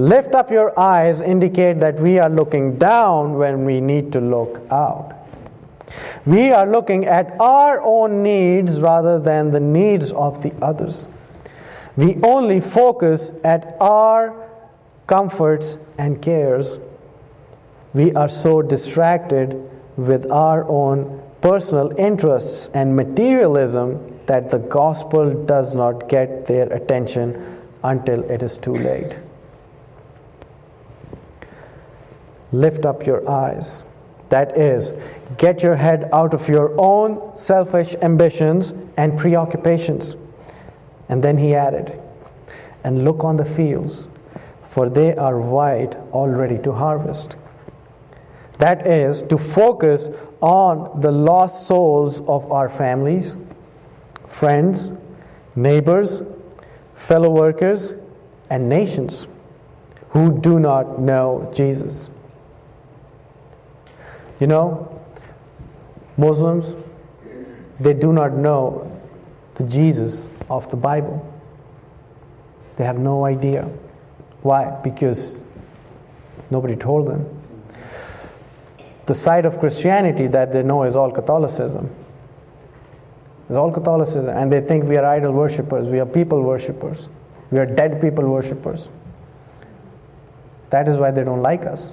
Lift 0.00 0.34
up 0.34 0.50
your 0.50 0.72
eyes 0.80 1.20
indicate 1.20 1.78
that 1.80 2.00
we 2.00 2.18
are 2.18 2.30
looking 2.30 2.78
down 2.78 3.34
when 3.34 3.66
we 3.66 3.82
need 3.82 4.10
to 4.12 4.18
look 4.18 4.62
out. 4.70 5.12
We 6.24 6.52
are 6.52 6.64
looking 6.66 7.04
at 7.04 7.38
our 7.38 7.82
own 7.82 8.22
needs 8.22 8.80
rather 8.80 9.18
than 9.18 9.50
the 9.50 9.60
needs 9.60 10.10
of 10.12 10.40
the 10.40 10.54
others. 10.62 11.06
We 11.98 12.16
only 12.22 12.60
focus 12.60 13.32
at 13.44 13.76
our 13.78 14.48
comforts 15.06 15.76
and 15.98 16.22
cares. 16.22 16.78
We 17.92 18.14
are 18.14 18.30
so 18.30 18.62
distracted 18.62 19.52
with 19.98 20.30
our 20.32 20.66
own 20.66 21.22
personal 21.42 21.92
interests 21.98 22.70
and 22.72 22.96
materialism 22.96 24.18
that 24.24 24.48
the 24.48 24.60
gospel 24.60 25.44
does 25.44 25.74
not 25.74 26.08
get 26.08 26.46
their 26.46 26.72
attention 26.72 27.60
until 27.84 28.24
it 28.30 28.42
is 28.42 28.56
too 28.56 28.76
late. 28.76 29.14
Lift 32.52 32.84
up 32.84 33.06
your 33.06 33.28
eyes. 33.28 33.84
That 34.28 34.56
is, 34.56 34.92
get 35.38 35.62
your 35.62 35.74
head 35.74 36.08
out 36.12 36.34
of 36.34 36.48
your 36.48 36.72
own 36.80 37.36
selfish 37.36 37.96
ambitions 38.00 38.72
and 38.96 39.18
preoccupations. 39.18 40.16
And 41.08 41.22
then 41.22 41.36
he 41.36 41.54
added, 41.54 42.00
and 42.84 43.04
look 43.04 43.24
on 43.24 43.36
the 43.36 43.44
fields, 43.44 44.08
for 44.68 44.88
they 44.88 45.16
are 45.16 45.40
white, 45.40 45.96
already 46.12 46.58
to 46.58 46.72
harvest. 46.72 47.34
That 48.58 48.86
is, 48.86 49.22
to 49.22 49.36
focus 49.36 50.10
on 50.40 51.00
the 51.00 51.10
lost 51.10 51.66
souls 51.66 52.20
of 52.22 52.52
our 52.52 52.68
families, 52.68 53.36
friends, 54.28 54.92
neighbors, 55.56 56.22
fellow 56.94 57.30
workers, 57.30 57.94
and 58.48 58.68
nations 58.68 59.26
who 60.10 60.38
do 60.40 60.60
not 60.60 61.00
know 61.00 61.50
Jesus. 61.54 62.10
You 64.40 64.46
know, 64.46 65.00
Muslims, 66.16 66.74
they 67.78 67.92
do 67.92 68.12
not 68.12 68.32
know 68.32 68.90
the 69.54 69.64
Jesus 69.64 70.28
of 70.48 70.70
the 70.70 70.76
Bible. 70.76 71.26
They 72.76 72.84
have 72.84 72.98
no 72.98 73.26
idea. 73.26 73.68
Why? 74.42 74.70
Because 74.82 75.42
nobody 76.50 76.76
told 76.76 77.06
them. 77.06 77.26
The 79.06 79.14
side 79.14 79.44
of 79.44 79.58
Christianity 79.60 80.26
that 80.28 80.52
they 80.52 80.62
know 80.62 80.84
is 80.84 80.96
all 80.96 81.10
Catholicism. 81.10 81.94
It's 83.48 83.56
all 83.56 83.72
Catholicism. 83.72 84.28
And 84.28 84.50
they 84.50 84.60
think 84.60 84.84
we 84.84 84.96
are 84.96 85.04
idol 85.04 85.32
worshippers, 85.32 85.88
we 85.88 86.00
are 86.00 86.06
people 86.06 86.42
worshippers, 86.42 87.08
we 87.50 87.58
are 87.58 87.66
dead 87.66 88.00
people 88.00 88.24
worshippers. 88.24 88.88
That 90.70 90.88
is 90.88 90.98
why 90.98 91.10
they 91.10 91.24
don't 91.24 91.42
like 91.42 91.66
us. 91.66 91.92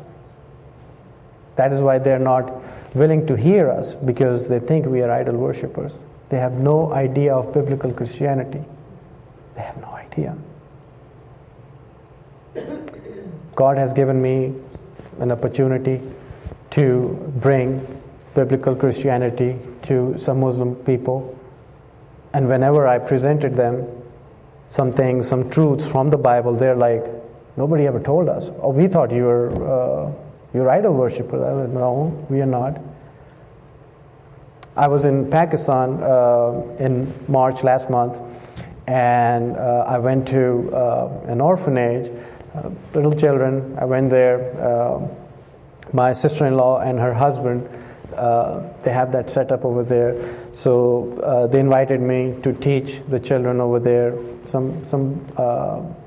That 1.58 1.74
is 1.74 1.82
why 1.82 1.98
they're 1.98 2.20
not 2.20 2.54
willing 2.94 3.28
to 3.28 3.36
hear 3.36 3.70
us 3.70 3.96
because 3.96 4.48
they 4.48 4.60
think 4.60 4.86
we 4.86 5.02
are 5.02 5.12
idol 5.12 5.36
worshippers. 5.36 6.00
They 6.30 6.38
have 6.38 6.54
no 6.54 6.94
idea 6.94 7.36
of 7.36 7.52
biblical 7.54 7.92
Christianity. 7.92 8.64
They 9.56 9.62
have 9.62 9.78
no 9.78 9.90
idea. 9.90 10.38
God 13.56 13.78
has 13.78 13.94
given 13.94 14.22
me 14.22 14.54
an 15.20 15.32
opportunity 15.32 16.00
to 16.72 17.32
bring 17.38 17.86
biblical 18.36 18.76
Christianity 18.76 19.60
to 19.84 20.16
some 20.20 20.40
Muslim 20.40 20.76
people. 20.76 21.36
And 22.34 22.48
whenever 22.48 22.88
I 22.88 23.00
presented 23.00 23.56
them 23.56 23.88
some 24.68 24.94
things, 24.94 25.28
some 25.28 25.50
truths 25.50 25.88
from 25.88 26.12
the 26.12 26.18
Bible, 26.18 26.54
they're 26.54 26.76
like, 26.76 27.04
nobody 27.56 27.88
ever 27.88 28.00
told 28.00 28.30
us. 28.30 28.52
Oh, 28.62 28.70
we 28.70 28.88
thought 28.88 29.12
you 29.12 29.24
were. 29.24 30.08
Uh, 30.08 30.27
you're 30.58 30.70
idol 30.72 30.94
worshippers. 30.96 31.42
I 31.42 31.72
No, 31.72 32.26
we 32.30 32.42
are 32.42 32.48
not. 32.48 32.82
I 34.76 34.88
was 34.88 35.06
in 35.06 35.30
Pakistan 35.30 36.02
uh, 36.02 36.64
in 36.80 37.14
March 37.28 37.64
last 37.64 37.92
month, 37.92 38.20
and 38.88 39.56
uh, 39.56 39.86
I 39.88 40.00
went 40.00 40.28
to 40.30 40.74
uh, 40.74 41.10
an 41.28 41.42
orphanage, 41.42 42.12
uh, 42.56 42.70
little 42.96 43.14
children. 43.14 43.78
I 43.80 43.86
went 43.86 44.10
there. 44.10 44.40
Uh, 44.60 45.08
my 45.94 46.12
sister 46.12 46.48
in 46.48 46.58
law 46.58 46.80
and 46.80 47.00
her 47.00 47.14
husband, 47.14 47.70
uh, 48.16 48.62
they 48.82 48.92
have 48.92 49.12
that 49.12 49.30
set 49.30 49.52
up 49.52 49.64
over 49.64 49.84
there. 49.84 50.16
So 50.54 51.48
they 51.52 51.60
invited 51.60 52.02
me 52.02 52.36
to 52.42 52.52
teach 52.52 53.00
the 53.08 53.20
children 53.20 53.62
over 53.62 53.80
there 53.80 54.18
some, 54.46 54.86
some 54.88 55.14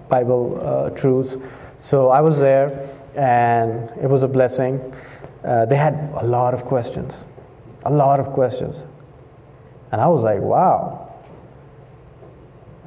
Bible 0.09 0.93
truths. 0.97 1.37
So 1.79 2.09
I 2.09 2.21
was 2.21 2.39
there 2.39 2.91
and 3.15 3.91
it 4.03 4.09
was 4.09 4.23
a 4.23 4.29
blessing. 4.29 4.81
Uh, 5.45 5.67
they 5.67 5.77
had 5.77 6.11
a 6.17 6.27
lot 6.27 6.55
of 6.55 6.65
questions, 6.65 7.25
a 7.85 7.91
lot 7.91 8.21
of 8.21 8.33
questions. 8.33 8.85
And 9.93 10.01
I 10.01 10.07
was 10.07 10.23
like, 10.23 10.41
wow. 10.41 11.09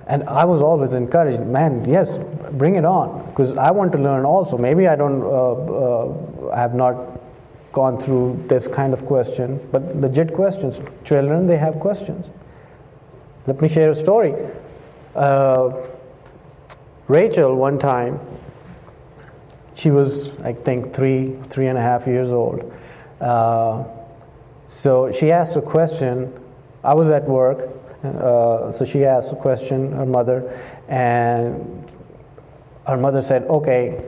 And 0.07 0.23
I 0.23 0.45
was 0.45 0.61
always 0.61 0.93
encouraged, 0.93 1.41
man, 1.41 1.85
yes, 1.85 2.19
bring 2.51 2.75
it 2.75 2.85
on, 2.85 3.25
because 3.27 3.53
I 3.57 3.71
want 3.71 3.91
to 3.93 3.97
learn 3.97 4.25
also. 4.25 4.57
Maybe 4.57 4.87
I 4.87 4.95
don't, 4.95 5.21
uh, 5.21 5.27
uh, 5.27 6.55
have 6.55 6.75
not 6.75 7.19
gone 7.71 7.97
through 7.99 8.43
this 8.47 8.67
kind 8.67 8.93
of 8.93 9.05
question, 9.05 9.59
but 9.71 9.95
legit 9.95 10.33
questions. 10.33 10.79
Children, 11.03 11.47
they 11.47 11.57
have 11.57 11.79
questions. 11.79 12.29
Let 13.47 13.61
me 13.61 13.67
share 13.67 13.89
a 13.89 13.95
story. 13.95 14.35
Uh, 15.15 15.73
Rachel, 17.07 17.55
one 17.55 17.79
time, 17.79 18.19
she 19.75 19.89
was, 19.91 20.29
I 20.39 20.53
think, 20.53 20.93
three, 20.93 21.35
three 21.49 21.67
and 21.67 21.77
a 21.77 21.81
half 21.81 22.05
years 22.05 22.31
old. 22.31 22.71
Uh, 23.19 23.83
so 24.67 25.11
she 25.11 25.31
asked 25.31 25.55
a 25.55 25.61
question. 25.61 26.31
I 26.83 26.93
was 26.93 27.09
at 27.09 27.23
work, 27.23 27.69
uh, 28.03 28.71
so 28.71 28.85
she 28.85 29.05
asked 29.05 29.31
a 29.31 29.35
question, 29.35 29.91
her 29.93 30.05
mother, 30.05 30.59
and 30.87 31.89
her 32.85 32.97
mother 32.97 33.21
said, 33.21 33.43
Okay, 33.43 34.03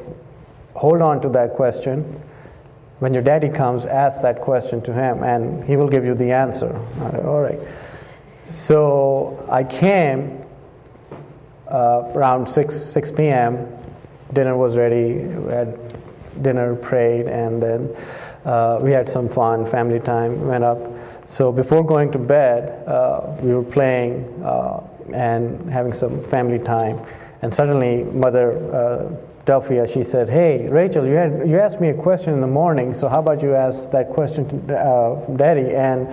hold 0.74 1.02
on 1.02 1.22
to 1.22 1.30
that 1.30 1.56
question. 1.56 2.22
When 3.00 3.14
your 3.14 3.24
daddy 3.24 3.50
comes, 3.50 3.86
ask 3.86 4.22
that 4.22 4.42
question 4.42 4.82
to 4.84 4.94
him, 4.94 5.24
and 5.24 5.64
he 5.66 5.76
will 5.78 5.90
give 5.90 6.06
you 6.06 6.14
the 6.14 6.32
answer. 6.32 6.80
Said, 7.00 7.26
All 7.26 7.42
right. 7.42 7.60
So 8.46 9.46
I 9.50 9.64
came 9.64 10.46
uh, 11.68 12.12
around 12.14 12.48
6, 12.48 12.76
6 12.76 13.12
p.m 13.14 13.85
dinner 14.34 14.58
was 14.58 14.78
ready. 14.78 15.26
We 15.26 15.52
had 15.52 15.78
dinner, 16.42 16.76
prayed, 16.76 17.28
and 17.28 17.62
then 17.62 17.96
uh, 18.46 18.80
we 18.82 18.92
had 18.92 19.10
some 19.10 19.30
fun, 19.30 19.66
family 19.66 20.00
time, 20.00 20.48
went 20.48 20.64
up. 20.64 20.80
So 21.26 21.52
before 21.52 21.84
going 21.84 22.12
to 22.12 22.20
bed, 22.20 22.88
uh, 22.88 23.36
we 23.42 23.54
were 23.54 23.64
playing 23.64 24.44
uh, 24.44 24.82
and 25.14 25.72
having 25.72 25.94
some 25.94 26.24
family 26.26 26.60
time. 26.60 27.00
And 27.42 27.54
suddenly, 27.54 28.04
Mother 28.04 28.58
uh, 28.74 29.16
Delphia, 29.46 29.88
she 29.88 30.04
said, 30.04 30.30
"Hey, 30.30 30.68
Rachel, 30.68 31.06
you 31.06 31.14
had 31.14 31.48
you 31.48 31.60
asked 31.60 31.80
me 31.80 31.90
a 31.90 31.94
question 31.94 32.34
in 32.34 32.42
the 32.42 32.48
morning. 32.48 32.94
So 32.94 33.08
how 33.08 33.20
about 33.20 33.42
you 33.42 33.54
ask 33.54 33.92
that 33.92 34.10
question 34.10 34.68
to 34.68 34.78
uh, 34.78 35.36
Daddy, 35.36 35.76
and 35.76 36.08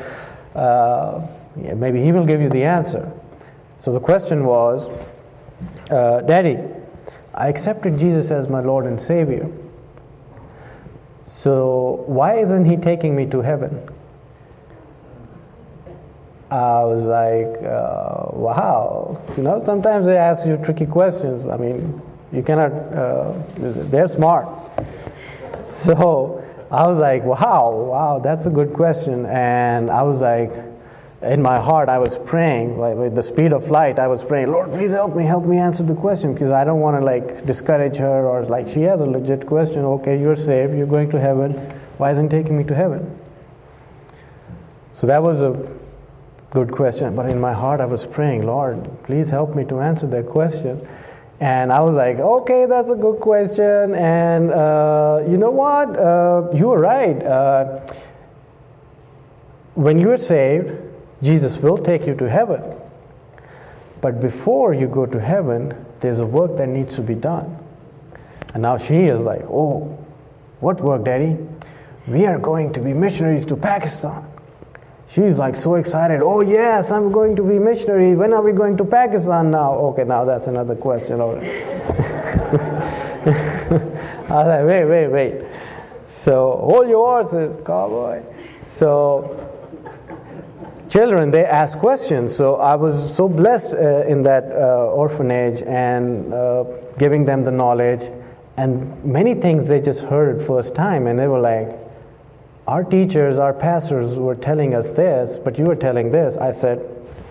uh, 0.55 1.27
yeah, 1.57 1.75
maybe 1.75 2.03
he 2.03 2.13
will 2.13 2.27
give 2.27 2.41
you 2.41 2.49
the 2.49 2.65
answer." 2.65 3.11
So 3.79 3.93
the 3.93 4.01
question 4.01 4.45
was, 4.45 4.89
"Daddy." 5.89 6.72
I 7.35 7.49
accepted 7.49 7.99
Jesus 7.99 8.31
as 8.31 8.49
my 8.49 8.61
Lord 8.61 8.87
and 8.87 9.01
Savior. 9.01 9.51
So, 11.27 12.05
why 12.07 12.37
isn't 12.39 12.67
he 12.67 12.77
taking 12.77 13.17
me 13.17 13.27
to 13.27 13.41
heaven? 13.41 13.89
I 16.51 16.85
was 16.85 17.03
like, 17.03 17.63
uh, 17.65 18.27
wow. 18.33 19.19
You 19.37 19.43
know, 19.43 19.65
sometimes 19.65 20.05
they 20.05 20.19
ask 20.19 20.47
you 20.47 20.59
tricky 20.59 20.85
questions. 20.85 21.47
I 21.47 21.57
mean, 21.57 22.01
you 22.31 22.43
cannot, 22.43 22.73
uh, 22.73 23.33
they're 23.57 24.09
smart. 24.09 24.47
So 25.67 26.45
I 26.71 26.87
was 26.87 26.99
like, 26.99 27.25
wow, 27.25 27.71
wow, 27.71 28.19
that's 28.19 28.47
a 28.47 28.51
good 28.51 28.73
question. 28.73 29.27
And 29.27 29.91
I 29.91 30.03
was 30.03 30.21
like, 30.21 30.51
in 31.23 31.41
my 31.41 31.59
heart, 31.59 31.89
I 31.89 31.99
was 31.99 32.19
praying, 32.19 32.79
like 32.79 32.97
with 32.97 33.15
the 33.15 33.23
speed 33.23 33.53
of 33.53 33.71
light, 33.71 33.99
I 33.99 34.09
was 34.09 34.25
praying, 34.25 34.51
Lord, 34.51 34.73
please 34.73 34.91
help 34.91 35.15
me, 35.15 35.25
help 35.25 35.45
me 35.45 35.57
answer 35.57 35.83
the 35.83 35.95
question, 35.95 36.35
because 36.35 36.51
I 36.51 36.65
don't 36.65 36.81
want 36.81 36.97
to 36.97 37.05
like 37.05 37.47
discourage 37.47 37.97
her 37.97 38.27
or 38.27 38.45
like 38.45 38.69
she 38.69 38.83
has 38.83 39.01
a 39.01 39.07
legit 39.07 39.47
question. 39.47 39.85
Okay, 39.85 40.21
you're 40.21 40.37
saved, 40.37 40.77
you're 40.77 40.87
going 40.87 41.11
to 41.11 41.21
heaven. 41.21 41.53
Why 41.99 42.11
isn't 42.11 42.31
taking 42.31 42.57
me 42.57 42.65
to 42.65 42.75
heaven? 42.75 43.19
So 44.95 45.07
that 45.07 45.23
was 45.23 45.43
a 45.43 45.69
good 46.51 46.73
question. 46.73 47.15
But 47.15 47.31
in 47.31 47.41
my 47.41 47.53
heart, 47.53 47.81
I 47.81 47.87
was 47.87 48.05
praying, 48.05 48.45
Lord, 48.45 48.89
please 49.05 49.29
help 49.29 49.55
me 49.55 49.65
to 49.67 49.81
answer 49.81 50.07
that 50.09 50.27
question. 50.27 50.87
And 51.41 51.73
I 51.73 51.81
was 51.81 51.97
like, 51.97 52.19
okay, 52.19 52.67
that's 52.67 52.89
a 52.89 52.95
good 52.95 53.21
question. 53.21 53.95
And 53.95 54.51
uh, 54.51 55.23
you 55.29 55.37
know 55.37 55.51
what? 55.51 55.97
Uh, 55.97 56.51
you're 56.55 56.79
right. 56.79 57.21
Uh, 57.23 57.81
when 59.75 59.99
you're 59.99 60.19
saved, 60.19 60.71
Jesus 61.23 61.57
will 61.57 61.79
take 61.79 62.07
you 62.07 62.15
to 62.17 62.29
heaven. 62.29 62.63
But 64.01 64.21
before 64.21 64.75
you 64.75 64.89
go 64.89 65.07
to 65.07 65.21
heaven, 65.21 65.75
there's 66.01 66.19
a 66.19 66.27
work 66.27 66.57
that 66.57 66.69
needs 66.69 66.97
to 66.97 67.03
be 67.03 67.15
done. 67.15 67.57
And 68.53 68.63
now 68.63 68.77
she 68.77 69.05
is 69.05 69.21
like, 69.21 69.43
oh, 69.43 69.99
what 70.61 70.81
work, 70.81 71.05
Daddy? 71.05 71.39
We 72.07 72.27
are 72.27 72.39
going 72.39 72.73
to 72.73 72.81
be 72.81 72.93
missionaries 72.93 73.45
to 73.47 73.57
Pakistan. 73.57 74.29
She's 75.09 75.37
like 75.37 75.55
so 75.55 75.77
excited. 75.77 76.23
Oh, 76.23 76.41
yes, 76.41 76.91
I'm 76.91 77.13
going 77.13 77.37
to 77.37 77.43
be 77.43 77.59
missionary. 77.59 78.17
When 78.17 78.33
are 78.33 78.43
we 78.43 78.53
going 78.53 78.77
to 78.79 78.85
Pakistan 78.85 79.51
now? 79.51 79.75
Okay, 79.75 80.05
now 80.05 80.25
that's 80.25 80.47
another 80.47 80.75
question. 80.75 81.21
I 81.21 81.27
was 84.31 84.47
like, 84.47 84.67
wait, 84.67 84.85
wait, 84.85 85.09
wait. 85.09 85.45
So, 86.07 86.57
hold 86.57 86.89
your 86.89 87.05
horses, 87.07 87.59
cowboy. 87.65 88.23
So, 88.65 89.52
children, 90.93 91.31
they 91.31 91.45
ask 91.45 91.79
questions. 91.79 92.37
So 92.37 92.57
I 92.57 92.75
was 92.75 93.17
so 93.17 93.27
blessed 93.27 93.73
uh, 93.73 94.05
in 94.07 94.23
that 94.25 94.45
uh, 94.53 94.93
orphanage 94.93 95.63
and 95.63 96.33
uh, 96.35 96.65
giving 96.99 97.25
them 97.25 97.45
the 97.45 97.51
knowledge. 97.51 98.13
And 98.59 99.03
many 99.03 99.35
things 99.35 99.67
they 99.67 99.81
just 99.81 100.03
heard 100.03 100.43
first 100.43 100.75
time, 100.75 101.07
and 101.07 101.19
they 101.19 101.27
were 101.27 101.41
like, 101.41 101.79
our 102.69 102.85
teachers, 102.85 103.39
our 103.39 103.55
pastors 103.55 104.19
were 104.19 104.35
telling 104.35 104.75
us 104.75 104.91
this, 104.91 105.39
but 105.39 105.59
you 105.59 105.65
were 105.65 105.75
telling 105.75 106.11
this. 106.11 106.37
I 106.37 106.53
said, 106.53 106.79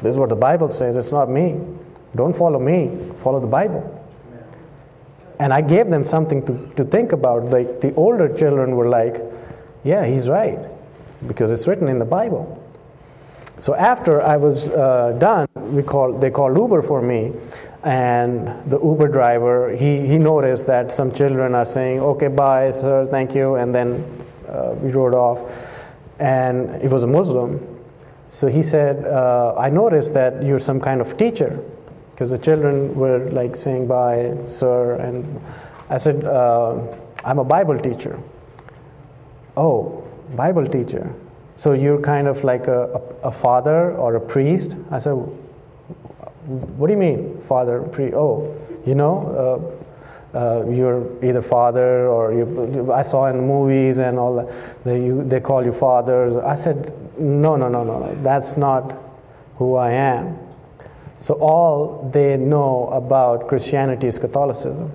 This 0.02 0.13
is 0.13 0.17
what 0.17 0.30
the 0.30 0.36
Bible 0.36 0.69
says, 0.69 0.95
it's 0.95 1.12
not 1.12 1.30
me. 1.30 1.60
Don't 2.15 2.36
follow 2.36 2.60
me, 2.60 3.13
follow 3.24 3.39
the 3.39 3.47
Bible. 3.47 3.84
And 5.39 5.54
I 5.54 5.62
gave 5.62 5.89
them 5.89 6.08
something 6.08 6.45
to, 6.47 6.74
to 6.76 6.84
think 6.84 7.13
about. 7.13 7.45
Like 7.45 7.80
the 7.80 7.93
older 7.93 8.36
children 8.36 8.76
were 8.76 8.89
like, 8.89 9.21
Yeah, 9.84 10.06
he's 10.06 10.28
right, 10.28 10.60
because 11.28 11.52
it's 11.52 11.67
written 11.67 11.88
in 11.88 12.00
the 12.00 12.06
Bible. 12.06 12.61
So 13.62 13.76
after 13.76 14.24
I 14.24 14.38
was 14.38 14.67
uh, 14.69 15.15
done, 15.19 15.47
we 15.54 15.84
called, 15.84 16.19
they 16.19 16.32
called 16.32 16.58
Uber 16.58 16.82
for 16.82 17.00
me, 17.00 17.32
and 17.84 18.47
the 18.71 18.80
Uber 18.82 19.08
driver 19.08 19.76
he, 19.76 20.08
he 20.08 20.17
noticed 20.17 20.65
that 20.65 20.91
some 20.91 21.12
children 21.12 21.54
are 21.54 21.67
saying, 21.67 22.00
"Okay, 22.00 22.28
bye, 22.28 22.71
sir, 22.71 23.06
thank 23.12 23.36
you," 23.36 23.58
and 23.58 23.74
then 23.74 24.04
uh, 24.50 24.74
we 24.82 24.89
rode 24.89 25.13
off, 25.13 25.39
and 26.17 26.71
it 26.82 26.89
was 26.89 27.04
a 27.04 27.08
Muslim. 27.08 27.60
So 28.32 28.47
he 28.47 28.63
said, 28.63 29.06
uh, 29.06 29.54
"I 29.56 29.69
noticed 29.69 30.12
that 30.15 30.41
you're 30.41 30.60
some 30.60 30.80
kind 30.80 31.00
of 31.00 31.15
teacher," 31.15 31.63
because 32.15 32.32
the 32.32 32.39
children 32.39 32.95
were 32.95 33.30
like 33.30 33.56
saying 33.56 33.86
bye, 33.86 34.36
sir, 34.47 34.95
and 34.95 35.39
I 35.88 36.00
said, 36.00 36.26
uh, 36.26 36.80
"I'm 37.24 37.38
a 37.38 37.45
Bible 37.45 37.78
teacher." 37.78 38.17
Oh, 39.56 40.04
Bible 40.36 40.67
teacher. 40.67 41.13
So 41.62 41.74
you're 41.74 42.02
kind 42.02 42.28
of 42.28 42.43
like 42.43 42.65
a, 42.65 42.89
a, 43.21 43.28
a 43.28 43.32
father 43.32 43.91
or 43.91 44.15
a 44.15 44.19
priest? 44.19 44.76
I 44.89 44.97
said, 44.97 45.12
What 45.12 46.88
do 46.88 46.93
you 46.93 46.97
mean, 46.97 47.39
father, 47.41 47.84
priest? 47.84 48.15
Oh, 48.15 48.60
you 48.84 48.95
know, 48.95 49.78
uh, 50.34 50.39
uh, 50.39 50.65
you're 50.67 51.24
either 51.24 51.43
father 51.43 52.08
or 52.08 52.34
you, 52.34 52.91
I 52.91 53.04
saw 53.04 53.28
in 53.28 53.45
movies 53.45 54.00
and 54.00 54.17
all 54.17 54.38
that, 54.38 54.84
they, 54.84 55.06
you, 55.06 55.24
they 55.24 55.39
call 55.39 55.63
you 55.63 55.71
fathers. 55.71 56.36
I 56.36 56.56
said, 56.56 56.91
No, 57.19 57.56
no, 57.56 57.69
no, 57.69 57.84
no, 57.84 58.17
that's 58.24 58.58
not 58.58 58.97
who 59.58 59.76
I 59.76 59.91
am. 59.91 60.39
So 61.17 61.36
all 61.36 62.10
they 62.12 62.38
know 62.38 62.88
about 62.88 63.47
Christianity 63.47 64.08
is 64.08 64.17
Catholicism. 64.17 64.91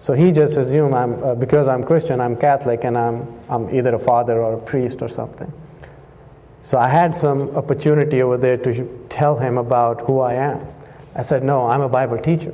So 0.00 0.14
he 0.14 0.32
just 0.32 0.56
assumed 0.56 0.94
I'm, 0.94 1.22
uh, 1.22 1.36
because 1.36 1.68
I'm 1.68 1.84
Christian, 1.84 2.20
I'm 2.20 2.34
Catholic, 2.34 2.82
and 2.82 2.98
I'm, 2.98 3.32
I'm 3.48 3.72
either 3.72 3.94
a 3.94 4.00
father 4.00 4.42
or 4.42 4.54
a 4.54 4.60
priest 4.60 5.00
or 5.00 5.08
something. 5.08 5.52
So 6.66 6.78
I 6.78 6.88
had 6.88 7.14
some 7.14 7.56
opportunity 7.56 8.22
over 8.22 8.36
there 8.36 8.56
to 8.56 9.06
tell 9.08 9.38
him 9.38 9.56
about 9.56 10.00
who 10.00 10.18
I 10.18 10.34
am. 10.34 10.66
I 11.14 11.22
said, 11.22 11.44
No, 11.44 11.68
I'm 11.68 11.80
a 11.80 11.88
Bible 11.88 12.18
teacher. 12.18 12.52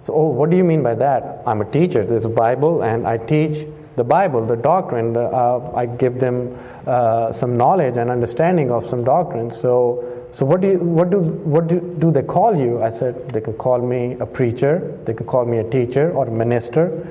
So, 0.00 0.14
oh, 0.14 0.26
what 0.26 0.50
do 0.50 0.56
you 0.56 0.64
mean 0.64 0.82
by 0.82 0.96
that? 0.96 1.40
I'm 1.46 1.60
a 1.60 1.64
teacher. 1.70 2.04
There's 2.04 2.24
a 2.24 2.28
Bible, 2.28 2.82
and 2.82 3.06
I 3.06 3.16
teach 3.16 3.64
the 3.94 4.02
Bible, 4.02 4.44
the 4.44 4.56
doctrine. 4.56 5.12
The, 5.12 5.20
uh, 5.20 5.72
I 5.72 5.86
give 5.86 6.18
them 6.18 6.58
uh, 6.84 7.30
some 7.30 7.56
knowledge 7.56 7.96
and 7.96 8.10
understanding 8.10 8.72
of 8.72 8.88
some 8.88 9.04
doctrines. 9.04 9.56
So, 9.56 10.26
so 10.32 10.44
what 10.44 10.62
do 10.62 10.70
you, 10.72 10.78
what 10.78 11.10
do 11.10 11.20
what 11.20 11.68
do, 11.68 11.78
do 12.00 12.10
they 12.10 12.24
call 12.24 12.56
you? 12.56 12.82
I 12.82 12.90
said 12.90 13.28
they 13.28 13.40
can 13.40 13.52
call 13.52 13.78
me 13.78 14.16
a 14.18 14.26
preacher, 14.26 14.98
they 15.04 15.14
can 15.14 15.26
call 15.26 15.44
me 15.44 15.58
a 15.58 15.70
teacher 15.70 16.10
or 16.10 16.26
a 16.26 16.32
minister, 16.32 17.06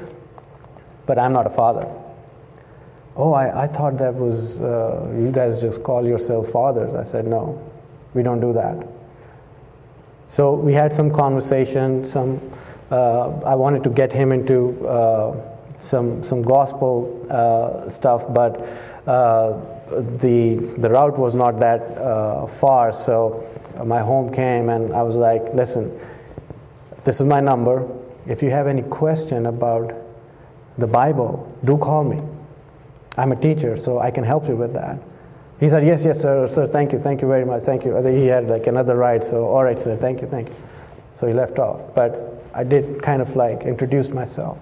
but 1.06 1.18
I'm 1.18 1.32
not 1.32 1.48
a 1.48 1.52
father 1.52 1.88
oh, 3.19 3.34
I, 3.34 3.63
I 3.63 3.67
thought 3.67 3.97
that 3.97 4.15
was, 4.15 4.58
uh, 4.60 5.13
you 5.13 5.29
guys 5.29 5.60
just 5.60 5.84
call 5.84 6.08
yourself 6.08 6.49
fathers. 6.49 6.95
I 6.95 7.03
said, 7.03 7.27
no, 7.27 7.62
we 8.13 8.23
don't 8.23 8.39
do 8.39 8.53
that. 8.53 8.88
So 10.29 10.53
we 10.53 10.71
had 10.71 10.93
some 10.93 11.12
conversation, 11.12 12.05
some, 12.05 12.39
uh, 12.91 13.29
I 13.41 13.55
wanted 13.55 13.84
to 13.84 13.89
get 13.89 14.13
him 14.13 14.32
into 14.32 14.88
uh, 14.88 15.36
some, 15.79 16.23
some 16.23 16.41
gospel 16.41 17.27
uh, 17.29 17.89
stuff, 17.89 18.23
but 18.34 18.65
uh, 19.05 19.60
the, 20.21 20.55
the 20.77 20.89
route 20.89 21.19
was 21.19 21.36
not 21.36 21.60
that 21.60 21.82
uh, 21.97 22.47
far. 22.47 22.93
So 22.93 23.45
my 23.84 23.99
home 23.99 24.32
came 24.32 24.69
and 24.69 24.93
I 24.93 25.01
was 25.01 25.17
like, 25.17 25.53
listen, 25.53 25.91
this 27.03 27.19
is 27.19 27.25
my 27.25 27.41
number. 27.41 27.86
If 28.27 28.41
you 28.41 28.49
have 28.51 28.67
any 28.67 28.84
question 28.84 29.45
about 29.45 29.93
the 30.77 30.88
Bible, 30.88 31.53
do 31.65 31.77
call 31.77 32.05
me. 32.05 32.21
I'm 33.19 33.34
a 33.34 33.36
teacher, 33.36 33.75
so 33.75 33.99
I 33.99 34.12
can 34.12 34.23
help 34.23 34.47
you 34.47 34.55
with 34.55 34.71
that. 34.73 34.97
He 35.60 35.67
said, 35.67 35.86
Yes, 35.86 36.05
yes, 36.05 36.21
sir, 36.21 36.47
sir, 36.47 36.65
thank 36.65 36.93
you, 36.93 36.99
thank 36.99 37.21
you 37.21 37.27
very 37.27 37.43
much, 37.43 37.63
thank 37.63 37.84
you. 37.84 37.93
He 37.97 38.27
had 38.27 38.47
like 38.47 38.67
another 38.67 38.95
ride, 38.95 39.25
so 39.25 39.45
all 39.45 39.62
right, 39.62 39.77
sir, 39.77 39.97
thank 39.97 40.21
you, 40.21 40.27
thank 40.27 40.47
you. 40.47 40.55
So 41.12 41.27
he 41.27 41.34
left 41.34 41.60
off. 41.60 41.82
But 41.93 42.41
I 42.53 42.63
did 42.63 43.01
kind 43.01 43.21
of 43.21 43.36
like 43.36 43.63
introduce 43.63 44.10
myself. 44.10 44.58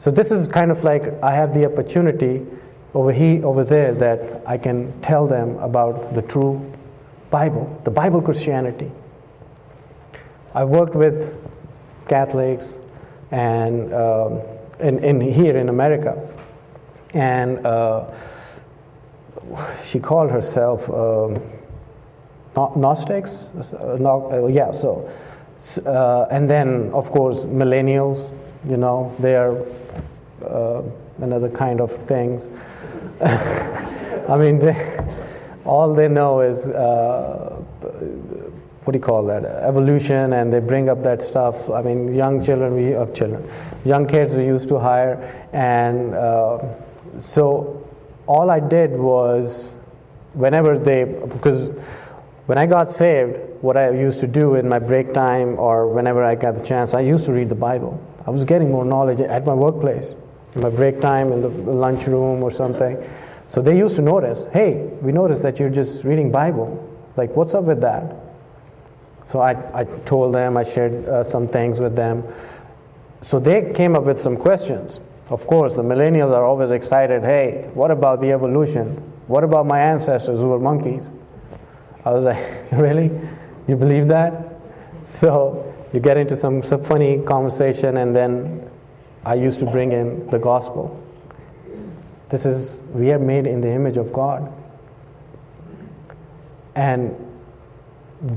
So 0.00 0.10
this 0.10 0.32
is 0.32 0.48
kind 0.48 0.72
of 0.72 0.82
like 0.82 1.04
I 1.22 1.32
have 1.32 1.54
the 1.54 1.64
opportunity 1.64 2.44
over 2.92 3.12
here, 3.12 3.46
over 3.46 3.62
there, 3.62 3.94
that 3.94 4.42
I 4.44 4.58
can 4.58 5.00
tell 5.00 5.28
them 5.28 5.58
about 5.58 6.16
the 6.16 6.22
true 6.22 6.60
Bible, 7.30 7.80
the 7.84 7.92
Bible 7.92 8.20
Christianity. 8.20 8.90
I 10.54 10.64
worked 10.64 10.96
with 10.96 11.36
Catholics 12.08 12.78
and 13.30 13.94
um, 13.94 14.40
in, 14.80 14.98
in 15.04 15.20
here 15.20 15.56
in 15.56 15.68
America 15.68 16.16
and 17.14 17.64
uh, 17.66 18.10
she 19.84 19.98
called 19.98 20.30
herself 20.30 20.88
um, 20.90 21.40
Gnostics. 22.54 23.46
Uh, 23.72 23.96
uh, 24.04 24.46
yeah, 24.46 24.72
so 24.72 25.08
uh, 25.86 26.26
and 26.30 26.48
then 26.48 26.90
of 26.92 27.10
course 27.10 27.44
millennials. 27.44 28.32
You 28.68 28.76
know, 28.76 29.14
they 29.20 29.36
are 29.36 29.56
uh, 30.44 30.82
another 31.18 31.48
kind 31.48 31.80
of 31.80 31.92
things. 32.06 32.48
I 33.22 34.36
mean, 34.36 34.58
they, 34.58 34.98
all 35.64 35.94
they 35.94 36.08
know 36.08 36.40
is 36.40 36.68
uh, 36.68 37.62
what 38.88 38.92
do 38.92 38.98
you 38.98 39.04
call 39.04 39.22
that 39.26 39.44
evolution 39.44 40.32
and 40.32 40.50
they 40.50 40.60
bring 40.60 40.88
up 40.88 41.02
that 41.02 41.20
stuff 41.20 41.68
i 41.68 41.82
mean 41.82 42.14
young 42.14 42.42
children 42.42 42.74
we 42.74 42.86
have 42.86 43.12
children 43.12 43.46
young 43.84 44.06
kids 44.06 44.34
we 44.34 44.46
used 44.46 44.66
to 44.66 44.78
hire 44.78 45.16
and 45.52 46.14
uh, 46.14 46.56
so 47.20 47.88
all 48.26 48.50
I 48.50 48.60
did 48.60 48.92
was 48.92 49.72
whenever 50.34 50.78
they, 50.78 51.04
because 51.04 51.68
when 52.46 52.58
I 52.58 52.66
got 52.66 52.92
saved, 52.92 53.38
what 53.60 53.76
I 53.76 53.90
used 53.90 54.20
to 54.20 54.26
do 54.26 54.54
in 54.54 54.68
my 54.68 54.78
break 54.78 55.12
time 55.12 55.58
or 55.58 55.88
whenever 55.88 56.22
I 56.22 56.34
got 56.34 56.54
the 56.54 56.62
chance, 56.62 56.94
I 56.94 57.00
used 57.00 57.24
to 57.24 57.32
read 57.32 57.48
the 57.48 57.54
Bible. 57.54 58.00
I 58.26 58.30
was 58.30 58.44
getting 58.44 58.70
more 58.70 58.84
knowledge 58.84 59.20
at 59.20 59.44
my 59.44 59.54
workplace. 59.54 60.14
in 60.54 60.62
my 60.62 60.70
break 60.70 61.00
time 61.00 61.32
in 61.32 61.42
the 61.42 61.48
lunchroom 61.48 62.42
or 62.42 62.50
something. 62.50 62.96
So 63.48 63.62
they 63.62 63.76
used 63.76 63.96
to 63.96 64.02
notice, 64.02 64.46
hey, 64.52 64.74
we 65.00 65.12
noticed 65.12 65.42
that 65.42 65.58
you're 65.58 65.70
just 65.70 66.04
reading 66.04 66.30
Bible. 66.30 66.84
Like, 67.16 67.34
what's 67.34 67.54
up 67.54 67.64
with 67.64 67.80
that? 67.80 68.14
So 69.24 69.40
I, 69.40 69.56
I 69.78 69.84
told 70.06 70.34
them, 70.34 70.56
I 70.56 70.62
shared 70.62 71.06
uh, 71.06 71.24
some 71.24 71.48
things 71.48 71.80
with 71.80 71.96
them. 71.96 72.24
So 73.20 73.38
they 73.38 73.72
came 73.74 73.94
up 73.96 74.04
with 74.04 74.20
some 74.20 74.36
questions. 74.36 75.00
Of 75.30 75.46
course, 75.46 75.74
the 75.74 75.82
millennials 75.82 76.32
are 76.32 76.44
always 76.44 76.70
excited. 76.70 77.22
Hey, 77.22 77.68
what 77.74 77.90
about 77.90 78.20
the 78.20 78.32
evolution? 78.32 78.96
What 79.26 79.44
about 79.44 79.66
my 79.66 79.78
ancestors 79.78 80.38
who 80.38 80.48
were 80.48 80.58
monkeys? 80.58 81.10
I 82.04 82.12
was 82.12 82.24
like, 82.24 82.72
really? 82.72 83.10
You 83.66 83.76
believe 83.76 84.08
that? 84.08 84.58
So 85.04 85.74
you 85.92 86.00
get 86.00 86.16
into 86.16 86.34
some, 86.34 86.62
some 86.62 86.82
funny 86.82 87.20
conversation, 87.22 87.98
and 87.98 88.16
then 88.16 88.70
I 89.24 89.34
used 89.34 89.58
to 89.60 89.66
bring 89.66 89.92
in 89.92 90.26
the 90.28 90.38
gospel. 90.38 90.98
This 92.30 92.46
is, 92.46 92.80
we 92.92 93.12
are 93.12 93.18
made 93.18 93.46
in 93.46 93.60
the 93.60 93.70
image 93.70 93.96
of 93.96 94.12
God. 94.12 94.52
And 96.74 97.14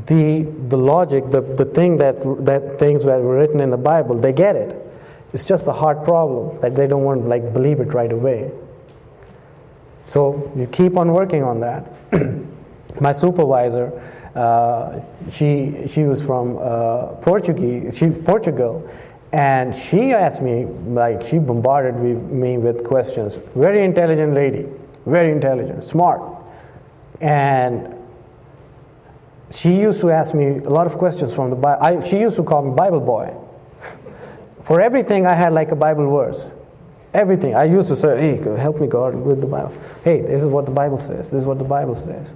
the, 0.07 0.43
the 0.67 0.77
logic, 0.77 1.29
the, 1.29 1.41
the 1.41 1.65
thing 1.65 1.97
that, 1.97 2.15
that 2.45 2.79
things 2.79 3.03
that 3.05 3.21
were 3.21 3.37
written 3.37 3.61
in 3.61 3.69
the 3.69 3.77
Bible, 3.77 4.17
they 4.17 4.33
get 4.33 4.55
it. 4.55 4.80
It's 5.33 5.45
just 5.45 5.67
a 5.67 5.71
hard 5.71 6.03
problem 6.03 6.59
that 6.61 6.75
they 6.75 6.87
don't 6.87 7.03
want 7.03 7.21
to 7.21 7.27
like 7.27 7.53
believe 7.53 7.79
it 7.79 7.93
right 7.93 8.11
away. 8.11 8.51
So 10.03 10.51
you 10.55 10.67
keep 10.67 10.97
on 10.97 11.11
working 11.13 11.43
on 11.43 11.59
that. 11.61 11.97
My 12.99 13.13
supervisor, 13.13 13.91
uh, 14.35 14.99
she 15.31 15.87
she 15.87 16.03
was 16.03 16.21
from 16.21 16.57
uh, 16.57 17.07
Portuguese, 17.21 17.97
she 17.97 18.09
Portugal, 18.09 18.89
and 19.31 19.73
she 19.73 20.11
asked 20.11 20.41
me 20.41 20.65
like 20.65 21.21
she 21.21 21.37
bombarded 21.39 21.95
me 21.95 22.57
with 22.57 22.83
questions. 22.83 23.39
Very 23.55 23.85
intelligent 23.85 24.33
lady, 24.33 24.67
very 25.05 25.31
intelligent, 25.31 25.85
smart, 25.85 26.21
and 27.21 27.95
she 29.49 29.79
used 29.79 30.01
to 30.01 30.11
ask 30.11 30.33
me 30.33 30.57
a 30.57 30.69
lot 30.69 30.87
of 30.87 30.97
questions 30.97 31.33
from 31.33 31.49
the 31.49 31.55
Bible. 31.55 32.05
She 32.05 32.19
used 32.19 32.35
to 32.35 32.43
call 32.43 32.63
me 32.63 32.75
Bible 32.75 32.99
boy. 32.99 33.33
For 34.63 34.81
everything, 34.81 35.25
I 35.25 35.33
had 35.33 35.53
like 35.53 35.71
a 35.71 35.75
Bible 35.75 36.09
verse. 36.09 36.45
Everything. 37.13 37.55
I 37.55 37.65
used 37.65 37.89
to 37.89 37.95
say, 37.95 38.37
hey, 38.37 38.57
help 38.57 38.79
me, 38.79 38.87
God, 38.87 39.15
with 39.15 39.41
the 39.41 39.47
Bible. 39.47 39.73
Hey, 40.03 40.21
this 40.21 40.41
is 40.41 40.47
what 40.47 40.65
the 40.65 40.71
Bible 40.71 40.97
says. 40.97 41.29
This 41.29 41.41
is 41.41 41.45
what 41.45 41.57
the 41.57 41.65
Bible 41.65 41.95
says. 41.95 42.33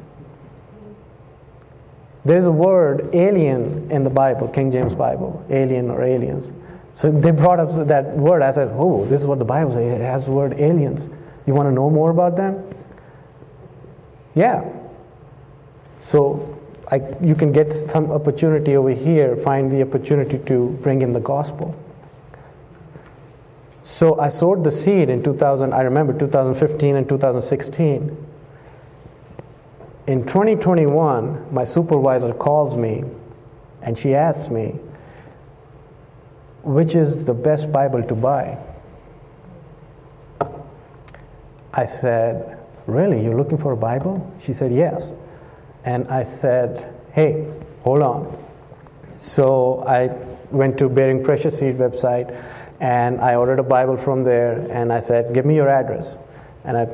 There's 2.26 2.46
a 2.46 2.52
word, 2.52 3.14
alien, 3.14 3.90
in 3.92 4.04
the 4.04 4.10
Bible, 4.10 4.48
King 4.48 4.72
James 4.72 4.96
Bible, 4.96 5.46
alien 5.50 5.90
or 5.90 6.04
aliens. 6.04 6.52
So 6.96 7.12
they 7.12 7.32
brought 7.32 7.60
up 7.60 7.88
that 7.88 8.18
word. 8.18 8.42
I 8.42 8.52
said, 8.52 8.70
oh, 8.74 9.06
this 9.06 9.22
is 9.22 9.28
what 9.28 9.40
the 9.40 9.46
Bible 9.46 9.72
says. 9.72 10.00
It 10.00 10.04
has 10.04 10.26
the 10.26 10.32
word 10.32 10.60
aliens. 10.60 11.08
You 11.46 11.54
want 11.54 11.68
to 11.68 11.72
know 11.72 11.90
more 11.90 12.10
about 12.10 12.36
them? 12.36 12.74
Yeah. 14.34 14.68
So 16.00 16.58
I, 16.92 17.02
you 17.22 17.36
can 17.36 17.52
get 17.52 17.72
some 17.74 18.12
opportunity 18.12 18.76
over 18.76 18.90
here, 18.90 19.36
find 19.38 19.72
the 19.72 19.82
opportunity 19.82 20.40
to 20.40 20.70
bring 20.82 21.02
in 21.02 21.14
the 21.14 21.20
gospel. 21.20 21.76
So 23.86 24.20
I 24.20 24.30
sowed 24.30 24.64
the 24.64 24.72
seed 24.72 25.12
in 25.12 25.22
2000, 25.22 25.72
I 25.72 25.82
remember 25.82 26.12
2015 26.12 26.96
and 26.96 27.08
2016. 27.08 28.28
In 30.08 30.22
2021, 30.26 31.54
my 31.54 31.64
supervisor 31.64 32.34
calls 32.34 32.78
me 32.78 33.04
and 33.84 33.96
she 33.96 34.16
asks 34.16 34.50
me, 34.50 34.80
which 36.64 36.96
is 36.96 37.26
the 37.26 37.34
best 37.36 37.72
Bible 37.72 38.02
to 38.02 38.16
buy? 38.16 38.58
I 41.72 41.86
said, 41.86 42.58
Really? 42.88 43.24
You're 43.24 43.38
looking 43.38 43.60
for 43.60 43.74
a 43.74 43.78
Bible? 43.78 44.34
She 44.42 44.52
said, 44.52 44.74
Yes. 44.74 45.12
And 45.84 46.08
I 46.08 46.24
said, 46.24 46.92
Hey, 47.12 47.54
hold 47.84 48.02
on. 48.02 48.46
So 49.18 49.84
I 49.88 50.08
went 50.50 50.80
to 50.80 50.90
Bearing 50.90 51.24
Precious 51.24 51.60
Seed 51.60 51.78
website 51.78 52.34
and 52.80 53.22
I 53.22 53.36
ordered 53.36 53.60
a 53.60 53.64
Bible 53.64 53.98
from 53.98 54.24
there 54.24 54.68
and 54.72 54.92
I 54.92 55.00
said, 55.00 55.34
Give 55.34 55.46
me 55.46 55.56
your 55.56 55.70
address. 55.70 56.18
And 56.64 56.78
I 56.78 56.88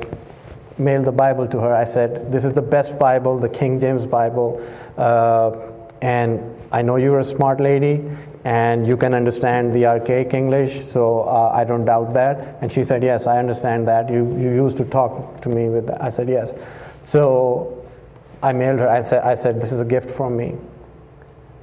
mailed 0.78 1.04
the 1.04 1.12
Bible 1.12 1.46
to 1.48 1.58
her. 1.60 1.74
I 1.74 1.84
said, 1.84 2.30
This 2.30 2.44
is 2.44 2.52
the 2.52 2.62
best 2.62 2.98
Bible, 2.98 3.38
the 3.38 3.48
King 3.48 3.80
James 3.80 4.06
Bible. 4.06 4.64
Uh, 4.96 5.56
and 6.00 6.40
I 6.72 6.82
know 6.82 6.96
you're 6.96 7.20
a 7.20 7.24
smart 7.24 7.60
lady 7.60 8.04
and 8.44 8.86
you 8.86 8.96
can 8.96 9.14
understand 9.14 9.72
the 9.72 9.86
archaic 9.86 10.34
English, 10.34 10.84
so 10.84 11.20
uh, 11.20 11.52
I 11.54 11.62
don't 11.62 11.84
doubt 11.84 12.12
that. 12.14 12.58
And 12.60 12.72
she 12.72 12.82
said, 12.82 13.02
Yes, 13.02 13.26
I 13.26 13.38
understand 13.38 13.86
that. 13.88 14.08
You, 14.08 14.36
you 14.36 14.50
used 14.50 14.76
to 14.78 14.84
talk 14.84 15.40
to 15.42 15.48
me 15.48 15.68
with 15.68 15.86
that. 15.88 16.02
I 16.02 16.10
said, 16.10 16.28
Yes. 16.28 16.52
So 17.02 17.84
I 18.42 18.52
mailed 18.52 18.80
her. 18.80 18.88
I 18.88 19.02
said, 19.02 19.22
I 19.22 19.34
said, 19.34 19.60
This 19.60 19.72
is 19.72 19.80
a 19.80 19.84
gift 19.84 20.10
from 20.10 20.36
me. 20.36 20.56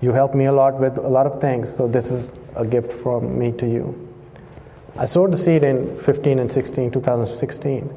You 0.02 0.14
helped 0.14 0.36
me 0.36 0.46
a 0.46 0.54
lot 0.54 0.80
with 0.80 0.98
a 0.98 1.10
lot 1.10 1.26
of 1.26 1.42
things, 1.42 1.74
so 1.74 1.88
this 1.88 2.10
is 2.10 2.32
a 2.56 2.66
gift 2.66 2.92
from 2.92 3.38
me 3.38 3.52
to 3.54 3.68
you. 3.68 4.09
I 5.00 5.06
sowed 5.06 5.32
the 5.32 5.38
seed 5.38 5.64
in 5.64 5.98
15 5.98 6.40
and 6.40 6.52
16, 6.52 6.92
2016. 6.92 7.90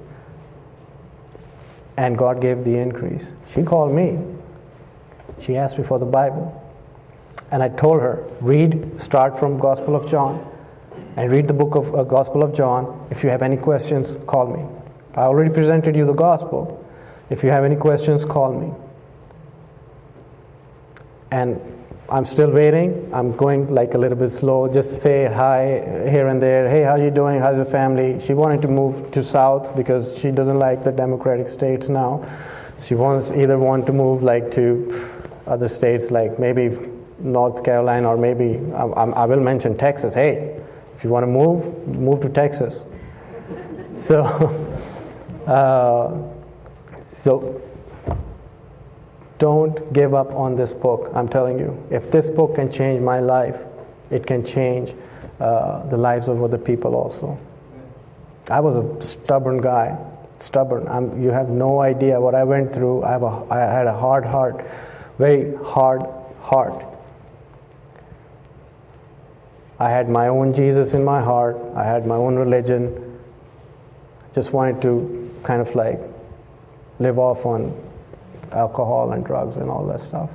And 1.97 2.17
God 2.17 2.41
gave 2.41 2.63
the 2.63 2.79
increase. 2.79 3.33
She 3.49 3.65
called 3.65 3.93
me. 3.93 4.21
She 5.41 5.57
asked 5.57 5.79
me 5.79 5.85
for 5.85 5.99
the 5.99 6.07
Bible. 6.07 6.59
And 7.51 7.61
I 7.61 7.71
told 7.71 8.01
her, 8.03 8.25
read, 8.41 9.03
start 9.03 9.37
from 9.37 9.59
Gospel 9.59 9.97
of 9.97 10.09
John, 10.09 10.49
and 11.17 11.31
read 11.33 11.49
the 11.49 11.53
book 11.53 11.75
of 11.75 11.93
uh, 11.93 12.05
Gospel 12.05 12.45
of 12.45 12.55
John. 12.55 13.09
If 13.11 13.25
you 13.25 13.31
have 13.31 13.43
any 13.43 13.57
questions, 13.57 14.17
call 14.27 14.47
me. 14.47 14.65
I 15.17 15.23
already 15.23 15.51
presented 15.51 15.97
you 15.97 16.07
the 16.07 16.13
Gospel. 16.13 16.89
If 17.31 17.43
you 17.43 17.51
have 17.51 17.65
any 17.65 17.77
questions, 17.77 18.25
call 18.25 18.53
me. 18.53 18.73
And 21.33 21.61
I'm 22.13 22.27
still 22.27 22.51
waiting. 22.51 23.09
I'm 23.15 23.35
going 23.35 23.75
like 23.75 23.95
a 23.95 23.99
little 23.99 24.19
bit 24.19 24.33
slow. 24.33 24.71
Just 24.71 25.01
say 25.01 25.33
hi 25.33 26.09
here 26.11 26.29
and 26.29 26.43
there. 26.43 26.69
Hey, 26.69 26.83
how 26.83 26.97
you 26.97 27.11
doing? 27.11 27.41
How's 27.41 27.57
your 27.57 27.65
family? 27.65 28.21
She 28.21 28.35
wanted 28.35 28.61
to 28.63 28.69
move 28.69 29.11
to 29.13 29.25
south 29.25 29.75
because 29.75 30.19
she 30.19 30.31
doesn't 30.31 30.59
like 30.59 30.85
the 30.85 30.93
democratic 30.93 31.49
states 31.49 31.89
now. 31.89 32.23
She 32.79 32.95
wants 32.95 33.31
either 33.31 33.59
want 33.59 33.87
to 33.87 33.95
move 33.95 34.23
like 34.23 34.51
to 34.51 35.11
other 35.47 35.69
states 35.69 36.11
like 36.11 36.39
maybe 36.39 36.77
North 37.19 37.65
Carolina 37.65 38.11
or 38.11 38.19
maybe 38.19 38.61
I, 38.75 38.85
I 38.85 39.25
will 39.25 39.41
mention 39.41 39.79
Texas. 39.79 40.13
Hey, 40.13 40.61
if 40.95 41.03
you 41.05 41.09
want 41.09 41.23
to 41.23 41.29
move, 41.29 41.89
move 41.89 42.21
to 42.21 42.29
Texas. 42.29 42.85
So, 43.95 44.25
uh, 45.47 47.03
so 47.03 47.61
don't 49.43 49.93
give 49.93 50.15
up 50.15 50.33
on 50.37 50.55
this 50.55 50.73
book. 50.73 51.11
I'm 51.17 51.29
telling 51.29 51.59
you, 51.59 51.77
if 51.91 52.13
this 52.13 52.29
book 52.29 52.55
can 52.55 52.71
change 52.71 53.01
my 53.03 53.19
life, 53.19 53.57
it 54.09 54.25
can 54.25 54.47
change 54.47 54.95
uh, 55.41 55.85
the 55.89 55.97
lives 55.97 56.29
of 56.29 56.41
other 56.41 56.59
people 56.59 56.95
also. 56.95 57.37
I 58.49 58.61
was 58.61 58.77
a 58.77 59.03
stubborn 59.03 59.61
guy, 59.61 59.99
stubborn. 60.39 60.87
I'm, 60.87 61.21
you 61.21 61.31
have 61.31 61.49
no 61.49 61.81
idea 61.81 62.21
what 62.21 62.37
I 62.37 62.45
went 62.45 62.71
through. 62.73 63.03
I, 63.03 63.11
have 63.11 63.25
a, 63.25 63.47
I 63.51 63.59
had 63.59 63.89
a 63.89 63.93
hard 63.93 64.25
heart, 64.25 64.65
very 65.19 65.57
hard 65.57 66.03
heart. 66.43 66.85
I 69.81 69.91
had 69.91 70.09
my 70.09 70.29
own 70.29 70.55
Jesus 70.55 70.95
in 70.95 71.03
my 71.03 71.21
heart. 71.21 71.57
I 71.75 71.83
had 71.83 72.07
my 72.07 72.15
own 72.15 72.37
religion. 72.37 73.19
Just 74.37 74.53
wanted 74.53 74.81
to 74.83 75.35
kind 75.43 75.61
of 75.61 75.75
like 75.75 75.99
live 77.01 77.19
off 77.19 77.45
on 77.45 77.77
alcohol 78.53 79.13
and 79.13 79.25
drugs 79.25 79.57
and 79.57 79.71
all 79.71 79.87
that 79.87 80.01
stuff. 80.01 80.31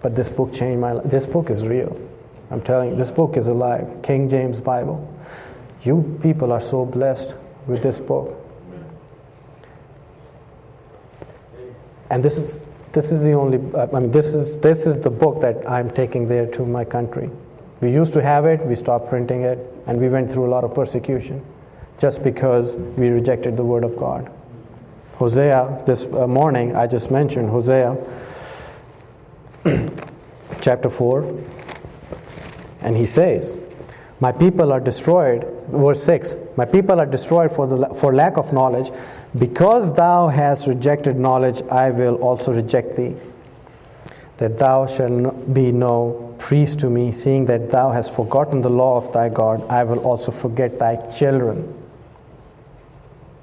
But 0.00 0.14
this 0.14 0.30
book 0.30 0.52
changed 0.52 0.80
my 0.80 0.92
life. 0.92 1.10
This 1.10 1.26
book 1.26 1.50
is 1.50 1.66
real. 1.66 1.98
I'm 2.50 2.62
telling 2.62 2.90
you, 2.90 2.96
this 2.96 3.10
book 3.10 3.36
is 3.36 3.48
alive. 3.48 4.02
King 4.02 4.28
James 4.28 4.60
Bible. 4.60 5.12
You 5.82 6.18
people 6.22 6.52
are 6.52 6.60
so 6.60 6.84
blessed 6.84 7.34
with 7.66 7.82
this 7.82 7.98
book. 7.98 8.36
And 12.10 12.24
this 12.24 12.38
is 12.38 12.60
this 12.92 13.12
is 13.12 13.22
the 13.22 13.32
only 13.32 13.58
I 13.76 13.86
mean 13.86 14.10
this 14.10 14.34
is 14.34 14.58
this 14.58 14.86
is 14.86 15.00
the 15.00 15.10
book 15.10 15.40
that 15.40 15.68
I'm 15.68 15.90
taking 15.90 16.26
there 16.26 16.46
to 16.46 16.64
my 16.64 16.84
country. 16.84 17.30
We 17.80 17.92
used 17.92 18.12
to 18.14 18.22
have 18.22 18.44
it, 18.46 18.64
we 18.64 18.74
stopped 18.74 19.08
printing 19.08 19.42
it, 19.42 19.58
and 19.86 20.00
we 20.00 20.08
went 20.08 20.30
through 20.30 20.46
a 20.46 20.50
lot 20.50 20.64
of 20.64 20.74
persecution 20.74 21.44
just 21.98 22.22
because 22.22 22.76
we 22.76 23.08
rejected 23.08 23.56
the 23.56 23.64
word 23.64 23.84
of 23.84 23.96
God. 23.96 24.30
Hosea, 25.18 25.82
this 25.84 26.06
uh, 26.06 26.28
morning, 26.28 26.76
I 26.76 26.86
just 26.86 27.10
mentioned 27.10 27.50
Hosea 27.50 27.96
chapter 30.60 30.88
4. 30.88 31.42
And 32.82 32.96
he 32.96 33.04
says, 33.04 33.56
My 34.20 34.30
people 34.30 34.72
are 34.72 34.78
destroyed, 34.78 35.44
verse 35.70 36.04
6 36.04 36.36
My 36.56 36.64
people 36.64 37.00
are 37.00 37.06
destroyed 37.06 37.50
for, 37.50 37.66
the, 37.66 37.92
for 37.96 38.14
lack 38.14 38.36
of 38.36 38.52
knowledge. 38.52 38.92
Because 39.36 39.92
thou 39.92 40.28
hast 40.28 40.68
rejected 40.68 41.16
knowledge, 41.16 41.62
I 41.68 41.90
will 41.90 42.14
also 42.16 42.52
reject 42.52 42.96
thee, 42.96 43.16
that 44.36 44.56
thou 44.58 44.86
shalt 44.86 45.52
be 45.52 45.72
no 45.72 46.36
priest 46.38 46.78
to 46.80 46.90
me, 46.90 47.10
seeing 47.10 47.44
that 47.46 47.72
thou 47.72 47.90
hast 47.90 48.14
forgotten 48.14 48.62
the 48.62 48.70
law 48.70 48.96
of 48.96 49.12
thy 49.12 49.28
God, 49.28 49.66
I 49.68 49.82
will 49.82 49.98
also 49.98 50.30
forget 50.30 50.78
thy 50.78 50.94
children. 51.10 51.74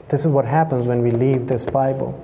This 0.08 0.22
is 0.22 0.28
what 0.28 0.46
happens 0.46 0.88
when 0.88 1.02
we 1.02 1.12
leave 1.12 1.48
this 1.48 1.66
Bible. 1.66 2.22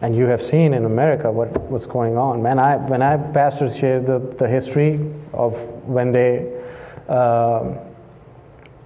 And 0.00 0.14
you 0.14 0.26
have 0.26 0.42
seen 0.42 0.74
in 0.74 0.84
America 0.84 1.30
what, 1.30 1.58
what's 1.62 1.86
going 1.86 2.16
on. 2.16 2.42
Man, 2.42 2.58
I, 2.58 2.76
when 2.76 3.02
I 3.02 3.16
pastors 3.16 3.76
share 3.76 4.00
the, 4.00 4.18
the 4.18 4.48
history 4.48 5.00
of 5.32 5.54
when 5.86 6.12
they 6.12 6.62
uh, 7.08 7.74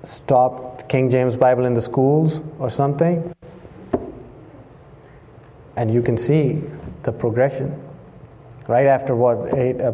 stopped 0.03 0.89
King 0.89 1.11
James 1.11 1.37
Bible 1.37 1.65
in 1.67 1.75
the 1.75 1.83
schools 1.83 2.41
or 2.59 2.71
something, 2.71 3.35
and 5.77 5.93
you 5.93 6.03
can 6.03 6.17
see 6.17 6.63
the 7.03 7.13
progression. 7.13 7.81
Right 8.69 8.87
after 8.87 9.17
what 9.17 9.53
eight, 9.59 9.81
uh, 9.81 9.93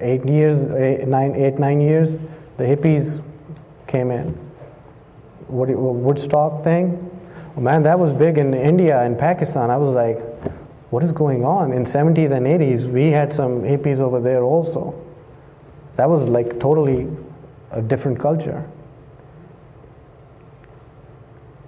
eight 0.00 0.24
years, 0.26 0.58
eight 0.72 1.08
nine, 1.08 1.34
eight 1.34 1.58
nine 1.58 1.80
years, 1.80 2.12
the 2.56 2.64
hippies 2.64 3.22
came 3.86 4.10
in. 4.10 4.45
What 5.48 5.68
Woodstock 5.68 6.64
thing? 6.64 7.10
man, 7.56 7.82
that 7.84 7.98
was 7.98 8.12
big 8.12 8.38
in 8.38 8.52
India 8.52 9.00
and 9.02 9.18
Pakistan. 9.18 9.70
I 9.70 9.76
was 9.76 9.94
like, 9.94 10.18
what 10.90 11.02
is 11.02 11.12
going 11.12 11.44
on? 11.44 11.72
In 11.72 11.84
70s 11.84 12.32
and 12.32 12.46
80s, 12.46 12.90
we 12.90 13.10
had 13.10 13.32
some 13.32 13.62
hippies 13.62 14.00
over 14.00 14.20
there 14.20 14.42
also. 14.42 14.94
That 15.96 16.08
was 16.08 16.28
like 16.28 16.60
totally 16.60 17.08
a 17.70 17.80
different 17.80 18.20
culture. 18.20 18.68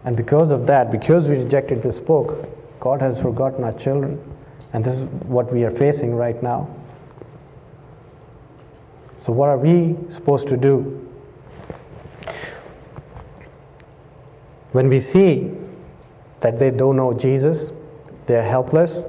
And 0.05 0.17
because 0.17 0.51
of 0.51 0.67
that, 0.67 0.91
because 0.91 1.29
we 1.29 1.37
rejected 1.37 1.83
this 1.83 1.99
book, 1.99 2.49
God 2.81 3.01
has 3.01 3.21
forgotten 3.21 3.65
our 3.65 3.73
children. 3.73 4.23
And 4.73 4.85
this 4.85 4.97
is 4.97 5.03
what 5.03 5.53
we 5.53 5.65
are 5.65 5.71
facing 5.71 6.15
right 6.15 6.41
now. 6.43 6.69
So, 9.17 9.33
what 9.33 9.49
are 9.49 9.59
we 9.59 9.97
supposed 10.11 10.49
to 10.49 10.57
do? 10.57 11.08
When 14.73 14.89
we 14.89 15.01
see 15.01 15.51
that 16.41 16.59
they 16.59 16.71
don't 16.71 16.97
know 16.97 17.15
Jesus, 17.15 17.71
they're 18.27 18.49
helpless. 18.49 19.03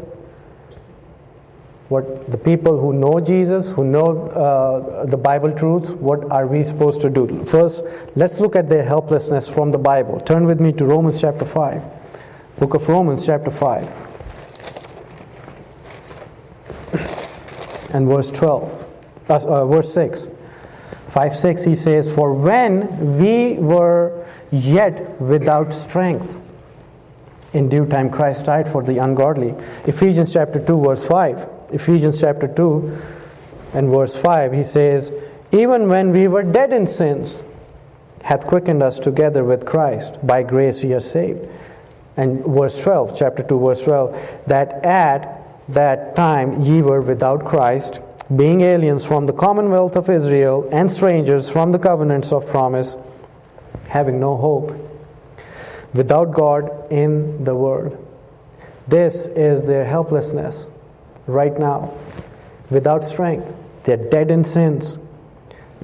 What 1.89 2.29
the 2.29 2.37
people 2.37 2.79
who 2.79 2.93
know 2.93 3.19
Jesus, 3.19 3.69
who 3.69 3.83
know 3.83 4.29
uh, 4.29 5.05
the 5.05 5.17
Bible 5.17 5.51
truths, 5.51 5.89
what 5.89 6.31
are 6.31 6.45
we 6.45 6.63
supposed 6.63 7.01
to 7.01 7.09
do? 7.09 7.43
First, 7.45 7.83
let's 8.15 8.39
look 8.39 8.55
at 8.55 8.69
their 8.69 8.83
helplessness 8.83 9.49
from 9.49 9.71
the 9.71 9.77
Bible. 9.77 10.19
Turn 10.19 10.45
with 10.45 10.59
me 10.59 10.71
to 10.73 10.85
Romans 10.85 11.19
chapter 11.19 11.45
5. 11.45 11.81
Book 12.59 12.75
of 12.75 12.87
Romans, 12.87 13.25
chapter 13.25 13.49
5. 13.49 13.83
And 17.91 18.07
verse 18.07 18.29
12, 18.29 18.85
uh, 19.29 19.33
uh, 19.33 19.65
verse 19.65 19.91
6. 19.93 20.27
5 21.07 21.35
6, 21.35 21.63
he 21.63 21.73
says, 21.73 22.13
For 22.13 22.33
when 22.33 23.17
we 23.17 23.53
were 23.55 24.18
yet 24.51 25.19
without 25.21 25.73
strength, 25.73 26.39
in 27.53 27.69
due 27.69 27.85
time 27.85 28.09
Christ 28.09 28.45
died 28.45 28.71
for 28.71 28.83
the 28.83 28.97
ungodly. 28.97 29.55
Ephesians 29.85 30.33
chapter 30.33 30.59
2, 30.59 30.81
verse 30.81 31.05
5. 31.05 31.49
Ephesians 31.73 32.19
chapter 32.19 32.47
2 32.47 33.01
and 33.73 33.89
verse 33.89 34.15
5, 34.15 34.53
he 34.53 34.63
says, 34.63 35.11
Even 35.51 35.87
when 35.87 36.11
we 36.11 36.27
were 36.27 36.43
dead 36.43 36.73
in 36.73 36.87
sins, 36.87 37.43
hath 38.23 38.45
quickened 38.45 38.83
us 38.83 38.99
together 38.99 39.43
with 39.43 39.65
Christ. 39.65 40.25
By 40.25 40.43
grace 40.43 40.83
ye 40.83 40.93
are 40.93 41.01
saved 41.01 41.47
and 42.19 42.43
verse 42.43 42.83
12, 42.83 43.17
chapter 43.17 43.43
2, 43.43 43.59
verse 43.59 43.83
12, 43.85 44.43
that 44.47 44.85
at 44.85 45.41
that 45.69 46.17
time 46.17 46.61
ye 46.61 46.81
were 46.81 47.01
without 47.01 47.45
Christ, 47.45 48.01
being 48.35 48.59
aliens 48.59 49.05
from 49.05 49.25
the 49.25 49.31
commonwealth 49.31 49.95
of 49.95 50.09
Israel 50.09 50.67
and 50.73 50.91
strangers 50.91 51.49
from 51.49 51.71
the 51.71 51.79
covenants 51.79 52.33
of 52.33 52.45
promise, 52.47 52.97
having 53.87 54.19
no 54.19 54.37
hope, 54.37 54.73
without 55.93 56.31
God 56.33 56.91
in 56.91 57.43
the 57.43 57.55
world. 57.55 58.05
This 58.87 59.25
is 59.25 59.65
their 59.65 59.85
helplessness 59.85 60.69
right 61.27 61.57
now, 61.57 61.93
without 62.69 63.05
strength. 63.05 63.53
They're 63.83 63.97
dead 63.97 64.31
in 64.31 64.43
sins, 64.43 64.97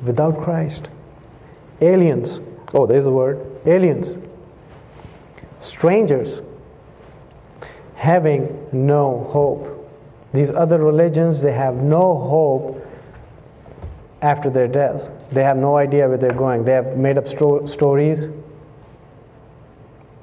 without 0.03 0.41
Christ. 0.41 0.89
Aliens. 1.81 2.39
Oh, 2.73 2.85
there's 2.85 3.05
the 3.05 3.11
word. 3.11 3.45
Aliens 3.65 4.15
strangers, 5.65 6.41
having 7.95 8.67
no 8.71 9.27
hope. 9.31 9.71
These 10.33 10.49
other 10.49 10.79
religions, 10.79 11.41
they 11.41 11.53
have 11.53 11.75
no 11.75 12.17
hope 12.17 12.84
after 14.21 14.49
their 14.49 14.67
death. 14.67 15.09
They 15.31 15.43
have 15.43 15.57
no 15.57 15.77
idea 15.77 16.07
where 16.07 16.17
they're 16.17 16.31
going. 16.31 16.65
They 16.65 16.73
have 16.73 16.97
made 16.97 17.17
up 17.17 17.27
sto- 17.27 17.65
stories, 17.65 18.27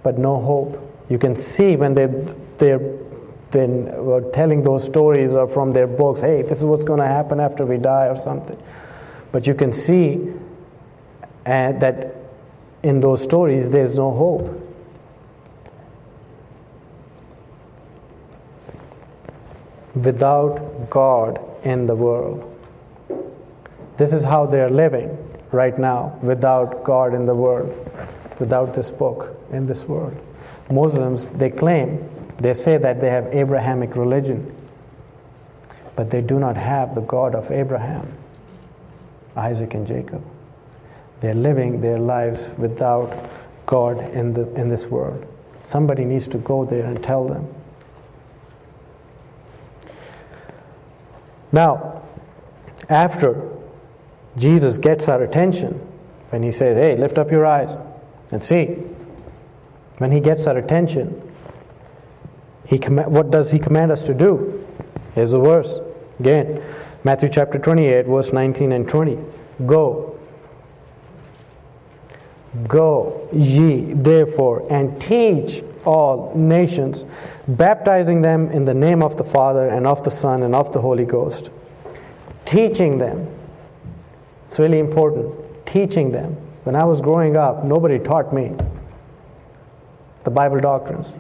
but 0.03 0.19
no 0.19 0.41
hope. 0.41 0.79
You 1.09 1.19
can 1.19 1.37
see 1.37 1.77
when 1.77 1.95
they, 1.95 2.07
they're 2.59 2.81
uh, 3.55 4.21
telling 4.33 4.63
those 4.63 4.85
stories 4.85 5.35
or 5.35 5.47
from 5.47 5.73
their 5.73 5.87
books, 5.87 6.21
hey, 6.21 6.43
this 6.43 6.59
is 6.59 6.65
what's 6.65 6.85
going 6.85 7.01
to 7.01 7.07
happen 7.07 7.39
after 7.39 7.67
we 7.67 7.77
die 7.77 8.07
or 8.07 8.17
something. 8.17 8.61
But 9.31 9.47
you 9.47 9.55
can 9.55 9.73
see 9.73 10.33
uh, 11.47 11.73
that 11.73 12.17
in 12.83 13.01
those 13.01 13.23
stories 13.23 13.69
there's 13.69 13.95
no 13.95 14.11
hope. 14.11 14.63
without 19.95 20.91
God 20.91 21.41
in 21.65 21.87
the 21.87 21.95
world. 21.95 22.52
This 24.03 24.13
is 24.13 24.25
how 24.25 24.47
they 24.47 24.61
are 24.61 24.69
living 24.69 25.17
right 25.53 25.79
now, 25.79 26.19
without 26.23 26.83
God 26.83 27.15
in 27.15 27.25
the 27.25 27.37
world, 27.37 27.71
without 28.41 28.75
this 28.75 28.91
book 28.91 29.39
in 29.53 29.65
this 29.65 29.85
world. 29.85 30.21
Muslims, 30.69 31.31
they 31.31 31.49
claim, 31.49 32.05
they 32.39 32.53
say 32.53 32.79
that 32.79 33.01
they 33.01 33.09
have 33.11 33.33
Abrahamic 33.33 33.95
religion, 33.95 34.53
but 35.95 36.11
they 36.11 36.21
do 36.21 36.41
not 36.41 36.57
have 36.57 36.97
the 36.97 37.03
God 37.03 37.37
of 37.37 37.53
Abraham, 37.53 38.13
Isaac, 39.37 39.75
and 39.75 39.87
Jacob. 39.87 40.25
They're 41.21 41.33
living 41.33 41.81
their 41.81 42.01
lives 42.01 42.49
without 42.59 43.31
God 43.67 44.01
in, 44.09 44.33
the, 44.33 44.53
in 44.55 44.67
this 44.67 44.87
world. 44.87 45.25
Somebody 45.63 46.05
needs 46.05 46.27
to 46.27 46.39
go 46.39 46.65
there 46.65 46.87
and 46.87 47.01
tell 47.05 47.25
them. 47.25 47.47
Now, 51.53 52.03
after 52.89 53.62
Jesus 54.37 54.79
gets 54.79 55.09
our 55.09 55.23
attention, 55.23 55.75
when 56.31 56.43
he 56.43 56.51
says, 56.51 56.77
Hey, 56.77 56.97
lift 56.97 57.19
up 57.19 57.31
your 57.31 57.45
eyes 57.45 57.77
and 58.31 58.43
see, 58.43 58.79
when 59.99 60.11
he 60.11 60.21
gets 60.21 60.47
our 60.47 60.57
attention, 60.57 61.31
he 62.67 62.79
what 62.79 63.31
does 63.31 63.51
he 63.51 63.59
command 63.59 63.93
us 63.93 64.03
to 64.05 64.15
do? 64.15 64.67
Here's 65.15 65.33
the 65.33 65.39
verse. 65.39 65.79
Again, 66.19 66.63
Matthew 67.05 67.29
chapter 67.29 67.59
28, 67.59 68.07
verse 68.07 68.33
19 68.33 68.73
and 68.73 68.89
20. 68.89 69.19
Go. 69.67 70.19
Go 72.67 73.29
ye 73.33 73.93
therefore 73.93 74.67
and 74.71 75.01
teach 75.01 75.63
all 75.85 76.33
nations, 76.35 77.05
baptizing 77.49 78.23
them 78.23 78.51
in 78.51 78.65
the 78.65 78.75
name 78.75 79.03
of 79.03 79.17
the 79.17 79.25
Father 79.25 79.69
and 79.69 79.87
of 79.87 80.05
the 80.05 80.11
Son 80.11 80.43
and 80.43 80.55
of 80.55 80.73
the 80.73 80.81
Holy 80.81 81.05
Ghost, 81.05 81.51
teaching 82.45 82.99
them. 82.99 83.29
It's 84.53 84.59
really 84.59 84.81
important. 84.81 85.35
Teaching 85.65 86.13
them. 86.13 86.37
When 86.65 86.77
I 86.77 86.85
was 86.85 87.01
growing 87.01 87.39
up, 87.39 87.65
nobody 87.65 87.99
taught 87.99 88.35
me 88.35 88.53
the 90.25 90.31
Bible 90.31 90.61
doctrines. 90.61 91.15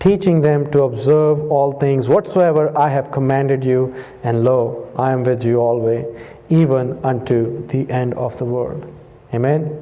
Teaching 0.00 0.40
them 0.40 0.68
to 0.72 0.82
observe 0.82 1.48
all 1.52 1.78
things 1.78 2.08
whatsoever 2.08 2.76
I 2.76 2.88
have 2.88 3.12
commanded 3.12 3.64
you, 3.64 3.94
and 4.24 4.42
lo, 4.42 4.92
I 4.96 5.12
am 5.12 5.22
with 5.22 5.44
you 5.44 5.58
always, 5.58 6.04
even 6.48 6.98
unto 7.04 7.64
the 7.68 7.88
end 7.88 8.14
of 8.14 8.36
the 8.36 8.44
world. 8.44 8.92
Amen. 9.32 9.80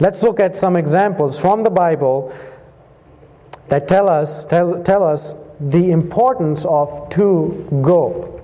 Let's 0.00 0.22
look 0.22 0.38
at 0.38 0.54
some 0.54 0.76
examples 0.76 1.38
from 1.38 1.62
the 1.62 1.70
Bible 1.70 2.30
that 3.68 3.88
tell 3.88 4.06
us, 4.06 4.44
tell, 4.44 4.82
tell 4.82 5.02
us 5.02 5.32
the 5.70 5.90
importance 5.90 6.64
of 6.64 7.08
to 7.10 7.66
go 7.82 8.40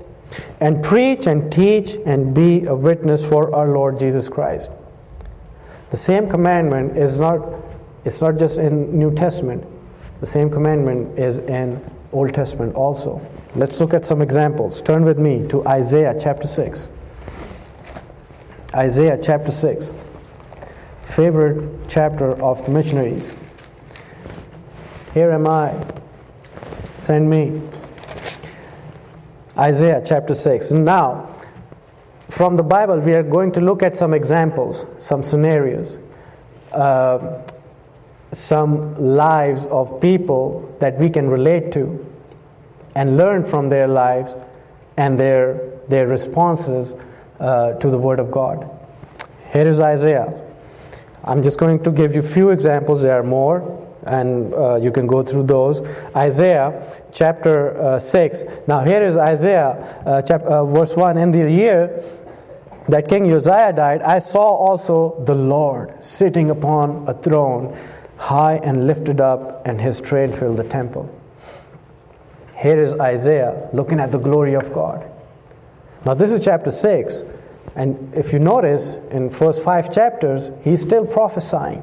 and 0.60 0.82
preach 0.82 1.26
and 1.26 1.50
teach 1.50 1.96
and 2.06 2.34
be 2.34 2.64
a 2.66 2.74
witness 2.74 3.24
for 3.24 3.54
our 3.54 3.68
Lord 3.68 3.98
Jesus 3.98 4.28
Christ. 4.28 4.70
The 5.90 5.96
same 5.96 6.28
commandment 6.28 6.96
is 6.96 7.18
not 7.18 7.40
it's 8.04 8.20
not 8.20 8.38
just 8.38 8.58
in 8.58 8.98
New 8.98 9.14
Testament. 9.14 9.64
The 10.20 10.26
same 10.26 10.50
commandment 10.50 11.18
is 11.18 11.38
in 11.38 11.82
Old 12.12 12.32
Testament 12.32 12.74
also. 12.74 13.20
Let's 13.54 13.80
look 13.80 13.92
at 13.92 14.06
some 14.06 14.22
examples. 14.22 14.80
Turn 14.80 15.04
with 15.04 15.18
me 15.18 15.46
to 15.48 15.66
Isaiah 15.66 16.16
chapter 16.18 16.46
6. 16.46 16.90
Isaiah 18.74 19.18
chapter 19.20 19.52
6 19.52 19.94
favorite 21.18 21.68
chapter 21.88 22.40
of 22.40 22.64
the 22.64 22.70
missionaries. 22.70 23.36
Here 25.14 25.32
am 25.32 25.48
I, 25.48 25.74
send 27.08 27.30
me. 27.30 27.58
Isaiah 29.56 30.02
chapter 30.04 30.34
6. 30.34 30.72
Now, 30.72 31.34
from 32.28 32.54
the 32.56 32.62
Bible, 32.62 32.98
we 32.98 33.14
are 33.14 33.22
going 33.22 33.50
to 33.52 33.62
look 33.62 33.82
at 33.82 33.96
some 33.96 34.12
examples, 34.12 34.84
some 34.98 35.22
scenarios, 35.22 35.96
uh, 36.72 37.40
some 38.32 38.94
lives 38.94 39.64
of 39.68 39.98
people 40.02 40.76
that 40.80 40.98
we 40.98 41.08
can 41.08 41.30
relate 41.30 41.72
to 41.72 41.82
and 42.94 43.16
learn 43.16 43.42
from 43.42 43.70
their 43.70 43.88
lives 43.88 44.34
and 44.98 45.18
their, 45.18 45.62
their 45.88 46.08
responses 46.08 46.92
uh, 47.40 47.72
to 47.78 47.88
the 47.88 47.96
Word 47.96 48.20
of 48.20 48.30
God. 48.30 48.68
Here 49.50 49.66
is 49.66 49.80
Isaiah. 49.80 50.38
I'm 51.24 51.42
just 51.42 51.58
going 51.58 51.82
to 51.84 51.90
give 51.90 52.14
you 52.14 52.20
a 52.20 52.32
few 52.36 52.50
examples, 52.50 53.00
there 53.00 53.18
are 53.18 53.22
more, 53.22 53.87
and 54.08 54.52
uh, 54.54 54.76
you 54.76 54.90
can 54.90 55.06
go 55.06 55.22
through 55.22 55.44
those. 55.44 55.82
Isaiah 56.16 57.00
chapter 57.12 57.80
uh, 57.80 58.00
6. 58.00 58.44
Now, 58.66 58.80
here 58.80 59.04
is 59.04 59.16
Isaiah 59.16 60.02
uh, 60.06 60.22
chap- 60.22 60.42
uh, 60.42 60.64
verse 60.64 60.96
1. 60.96 61.18
In 61.18 61.30
the 61.30 61.50
year 61.50 62.02
that 62.88 63.08
King 63.08 63.32
Uzziah 63.32 63.72
died, 63.72 64.02
I 64.02 64.18
saw 64.18 64.46
also 64.46 65.22
the 65.24 65.34
Lord 65.34 66.02
sitting 66.04 66.50
upon 66.50 67.06
a 67.06 67.14
throne, 67.14 67.76
high 68.16 68.56
and 68.64 68.86
lifted 68.86 69.20
up, 69.20 69.66
and 69.66 69.80
his 69.80 70.00
train 70.00 70.32
filled 70.32 70.56
the 70.56 70.64
temple. 70.64 71.14
Here 72.56 72.80
is 72.80 72.94
Isaiah 72.94 73.68
looking 73.72 74.00
at 74.00 74.10
the 74.10 74.18
glory 74.18 74.54
of 74.54 74.72
God. 74.72 75.08
Now, 76.04 76.14
this 76.14 76.32
is 76.32 76.40
chapter 76.44 76.70
6. 76.70 77.22
And 77.76 78.12
if 78.14 78.32
you 78.32 78.40
notice, 78.40 78.96
in 79.10 79.30
first 79.30 79.62
five 79.62 79.92
chapters, 79.92 80.50
he's 80.64 80.80
still 80.80 81.06
prophesying. 81.06 81.82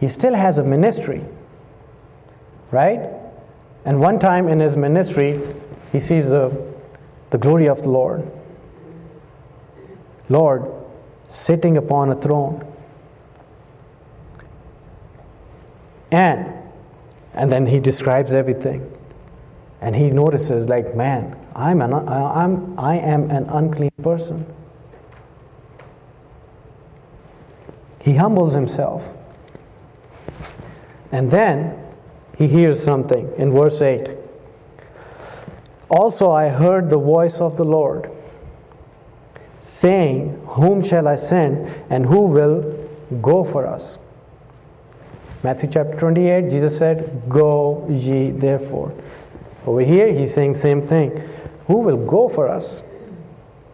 He 0.00 0.08
still 0.08 0.34
has 0.34 0.58
a 0.58 0.64
ministry, 0.64 1.24
right? 2.70 3.10
And 3.84 4.00
one 4.00 4.18
time 4.18 4.48
in 4.48 4.60
his 4.60 4.76
ministry, 4.76 5.40
he 5.92 6.00
sees 6.00 6.28
the, 6.30 6.56
the 7.30 7.38
glory 7.38 7.68
of 7.68 7.82
the 7.82 7.88
Lord. 7.88 8.30
Lord 10.28 10.70
sitting 11.28 11.76
upon 11.76 12.10
a 12.10 12.14
throne. 12.14 12.64
And 16.10 16.58
and 17.38 17.52
then 17.52 17.66
he 17.66 17.78
describes 17.78 18.32
everything. 18.32 18.92
And 19.80 19.94
he 19.94 20.10
notices 20.10 20.68
like, 20.68 20.96
man, 20.96 21.36
I'm 21.54 21.80
an, 21.80 21.92
I'm, 21.94 22.76
I 22.76 22.96
am 22.96 23.30
an 23.30 23.44
unclean 23.44 23.92
person. 24.02 24.44
He 28.00 28.16
humbles 28.16 28.54
himself. 28.54 29.08
And 31.12 31.30
then 31.30 31.78
he 32.36 32.46
hears 32.46 32.82
something 32.82 33.32
in 33.36 33.50
verse 33.50 33.80
8. 33.80 34.16
Also, 35.88 36.30
I 36.30 36.48
heard 36.48 36.90
the 36.90 36.98
voice 36.98 37.40
of 37.40 37.56
the 37.56 37.64
Lord 37.64 38.10
saying, 39.60 40.40
Whom 40.48 40.82
shall 40.82 41.08
I 41.08 41.16
send, 41.16 41.68
and 41.90 42.04
who 42.04 42.22
will 42.22 42.88
go 43.22 43.42
for 43.42 43.66
us? 43.66 43.98
Matthew 45.42 45.70
chapter 45.70 45.96
28, 45.98 46.50
Jesus 46.50 46.76
said, 46.76 47.22
Go 47.28 47.86
ye 47.88 48.30
therefore. 48.30 48.92
Over 49.66 49.80
here, 49.80 50.12
he's 50.12 50.34
saying 50.34 50.54
same 50.54 50.86
thing. 50.86 51.28
Who 51.66 51.78
will 51.78 52.04
go 52.06 52.28
for 52.28 52.48
us? 52.48 52.82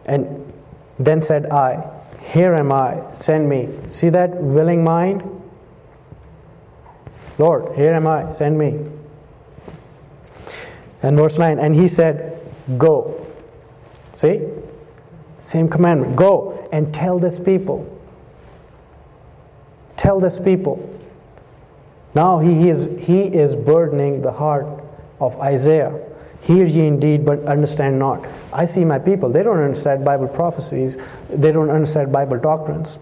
And 0.05 0.53
then 0.99 1.21
said 1.21 1.47
I, 1.47 1.83
Here 2.21 2.53
am 2.53 2.71
I, 2.71 3.01
send 3.13 3.49
me. 3.49 3.69
See 3.87 4.09
that 4.09 4.35
willing 4.35 4.83
mind? 4.83 5.34
Lord, 7.37 7.75
here 7.75 7.93
am 7.93 8.07
I, 8.07 8.31
send 8.31 8.57
me. 8.57 8.79
And 11.01 11.17
verse 11.17 11.37
9, 11.37 11.59
and 11.59 11.75
he 11.75 11.87
said, 11.87 12.41
Go. 12.77 13.25
See? 14.15 14.41
Same 15.41 15.69
commandment. 15.69 16.15
Go 16.15 16.67
and 16.71 16.93
tell 16.93 17.19
this 17.19 17.39
people. 17.39 17.91
Tell 19.97 20.19
this 20.19 20.39
people. 20.39 20.91
Now 22.15 22.39
he 22.39 22.69
is, 22.69 22.89
he 22.99 23.23
is 23.23 23.55
burdening 23.55 24.21
the 24.21 24.31
heart 24.31 24.65
of 25.19 25.39
Isaiah. 25.39 26.01
Hear 26.41 26.65
ye 26.65 26.87
indeed, 26.87 27.25
but 27.25 27.43
understand 27.45 27.99
not. 27.99 28.25
I 28.53 28.65
see 28.65 28.85
my 28.85 28.99
people, 28.99 29.29
they 29.29 29.43
don't 29.43 29.59
understand 29.59 30.05
Bible 30.05 30.27
prophecies, 30.27 30.97
they 31.29 31.51
don't 31.51 31.69
understand 31.69 32.11
Bible 32.11 32.37
doctrines. 32.37 32.99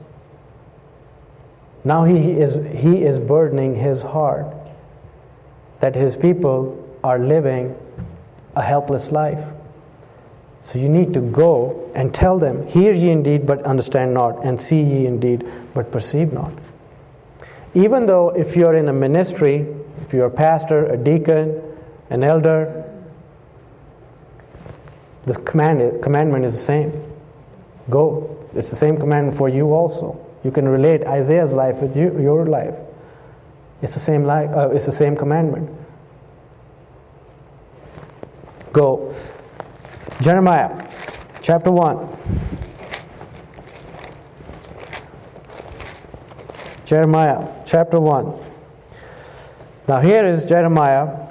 Now 1.83 2.05
he 2.05 2.31
is, 2.31 2.55
he 2.75 3.03
is 3.03 3.19
burdening 3.19 3.75
his 3.75 4.01
heart 4.01 4.47
that 5.79 5.95
his 5.95 6.15
people 6.15 6.79
are 7.03 7.19
living 7.19 7.75
a 8.55 8.61
helpless 8.61 9.11
life. 9.11 9.43
So 10.61 10.79
you 10.79 10.87
need 10.87 11.13
to 11.13 11.19
go 11.19 11.91
and 11.93 12.13
tell 12.13 12.39
them, 12.39 12.65
Hear 12.67 12.93
ye 12.93 13.09
indeed, 13.09 13.45
but 13.45 13.63
understand 13.63 14.13
not, 14.13 14.45
and 14.45 14.59
see 14.59 14.81
ye 14.81 15.05
indeed, 15.05 15.45
but 15.73 15.91
perceive 15.91 16.31
not. 16.31 16.53
Even 17.73 18.05
though 18.05 18.29
if 18.29 18.55
you're 18.55 18.75
in 18.75 18.87
a 18.87 18.93
ministry, 18.93 19.67
if 20.01 20.13
you're 20.13 20.27
a 20.27 20.31
pastor, 20.31 20.85
a 20.85 20.97
deacon, 20.97 21.61
an 22.09 22.23
elder, 22.23 22.89
the 25.25 25.35
command, 25.35 26.01
commandment 26.01 26.45
is 26.45 26.53
the 26.53 26.59
same. 26.59 27.13
Go. 27.89 28.37
It's 28.55 28.69
the 28.69 28.75
same 28.75 28.97
commandment 28.97 29.37
for 29.37 29.49
you 29.49 29.73
also. 29.73 30.22
You 30.43 30.51
can 30.51 30.67
relate 30.67 31.03
Isaiah's 31.05 31.53
life 31.53 31.77
with 31.77 31.95
you, 31.95 32.19
your 32.19 32.45
life. 32.45 32.75
It's 33.81 33.93
the 33.93 33.99
same 33.99 34.23
life. 34.23 34.49
Uh, 34.51 34.69
it's 34.69 34.85
the 34.85 34.91
same 34.91 35.15
commandment. 35.15 35.69
Go. 38.71 39.15
Jeremiah, 40.21 40.89
chapter 41.41 41.71
one. 41.71 42.09
Jeremiah, 46.85 47.47
chapter 47.65 47.99
one. 47.99 48.33
Now 49.87 49.99
here 49.99 50.25
is 50.25 50.45
Jeremiah 50.45 51.23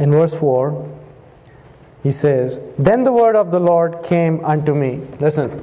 in 0.00 0.10
verse 0.10 0.34
4, 0.34 0.98
he 2.02 2.10
says, 2.10 2.58
Then 2.78 3.04
the 3.04 3.12
word 3.12 3.36
of 3.36 3.50
the 3.50 3.60
Lord 3.60 4.02
came 4.02 4.42
unto 4.42 4.74
me. 4.74 5.06
Listen, 5.20 5.62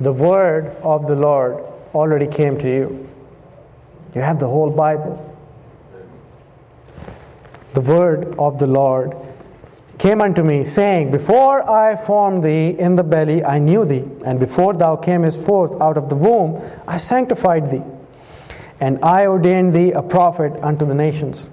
the 0.00 0.12
word 0.12 0.76
of 0.82 1.06
the 1.06 1.14
Lord 1.14 1.64
already 1.94 2.26
came 2.26 2.58
to 2.58 2.68
you. 2.68 3.08
You 4.14 4.20
have 4.22 4.38
the 4.38 4.48
whole 4.48 4.70
Bible. 4.70 5.22
The 7.74 7.80
word 7.80 8.34
of 8.38 8.58
the 8.58 8.66
Lord 8.66 9.14
came 9.98 10.20
unto 10.20 10.42
me, 10.42 10.64
saying, 10.64 11.10
Before 11.10 11.68
I 11.68 11.96
formed 11.96 12.42
thee 12.42 12.68
in 12.78 12.96
the 12.96 13.02
belly, 13.02 13.44
I 13.44 13.58
knew 13.58 13.84
thee, 13.84 14.04
and 14.24 14.38
before 14.38 14.74
thou 14.74 14.96
camest 14.96 15.42
forth 15.42 15.80
out 15.80 15.96
of 15.96 16.08
the 16.08 16.14
womb, 16.14 16.62
I 16.86 16.98
sanctified 16.98 17.70
thee, 17.70 17.82
and 18.80 19.02
I 19.02 19.26
ordained 19.26 19.74
thee 19.74 19.92
a 19.92 20.02
prophet 20.02 20.52
unto 20.62 20.84
the 20.86 20.94
nations. 20.94 21.48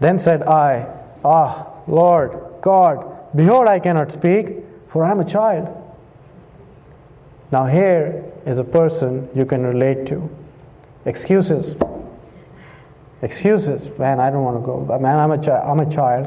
Then 0.00 0.18
said 0.18 0.42
I, 0.42 0.86
Ah, 1.24 1.72
Lord 1.86 2.38
God, 2.60 3.34
behold, 3.34 3.66
I 3.66 3.80
cannot 3.80 4.12
speak, 4.12 4.58
for 4.88 5.04
I 5.04 5.10
am 5.10 5.20
a 5.20 5.24
child. 5.24 5.83
Now, 7.54 7.66
here 7.66 8.24
is 8.46 8.58
a 8.58 8.64
person 8.64 9.28
you 9.32 9.46
can 9.46 9.62
relate 9.62 10.08
to. 10.08 10.28
Excuses. 11.04 11.76
Excuses. 13.22 13.96
Man, 13.96 14.18
I 14.18 14.28
don't 14.28 14.42
want 14.42 14.60
to 14.60 14.66
go. 14.66 14.98
Man, 14.98 15.20
I'm 15.20 15.30
a, 15.30 15.38
chi- 15.38 15.60
I'm 15.60 15.78
a 15.78 15.88
child. 15.88 16.26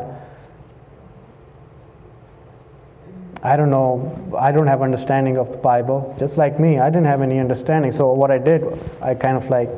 I 3.43 3.57
don't 3.57 3.69
know. 3.69 4.37
I 4.39 4.53
don't 4.53 4.67
have 4.67 4.81
understanding 4.81 5.37
of 5.37 5.51
the 5.51 5.57
Bible. 5.57 6.15
Just 6.17 6.37
like 6.37 6.61
me, 6.61 6.79
I 6.79 6.89
didn't 6.89 7.07
have 7.07 7.21
any 7.21 7.39
understanding. 7.39 7.91
So, 7.91 8.13
what 8.13 8.31
I 8.31 8.37
did, 8.37 8.63
I 9.01 9.13
kind 9.13 9.35
of 9.35 9.49
like 9.49 9.69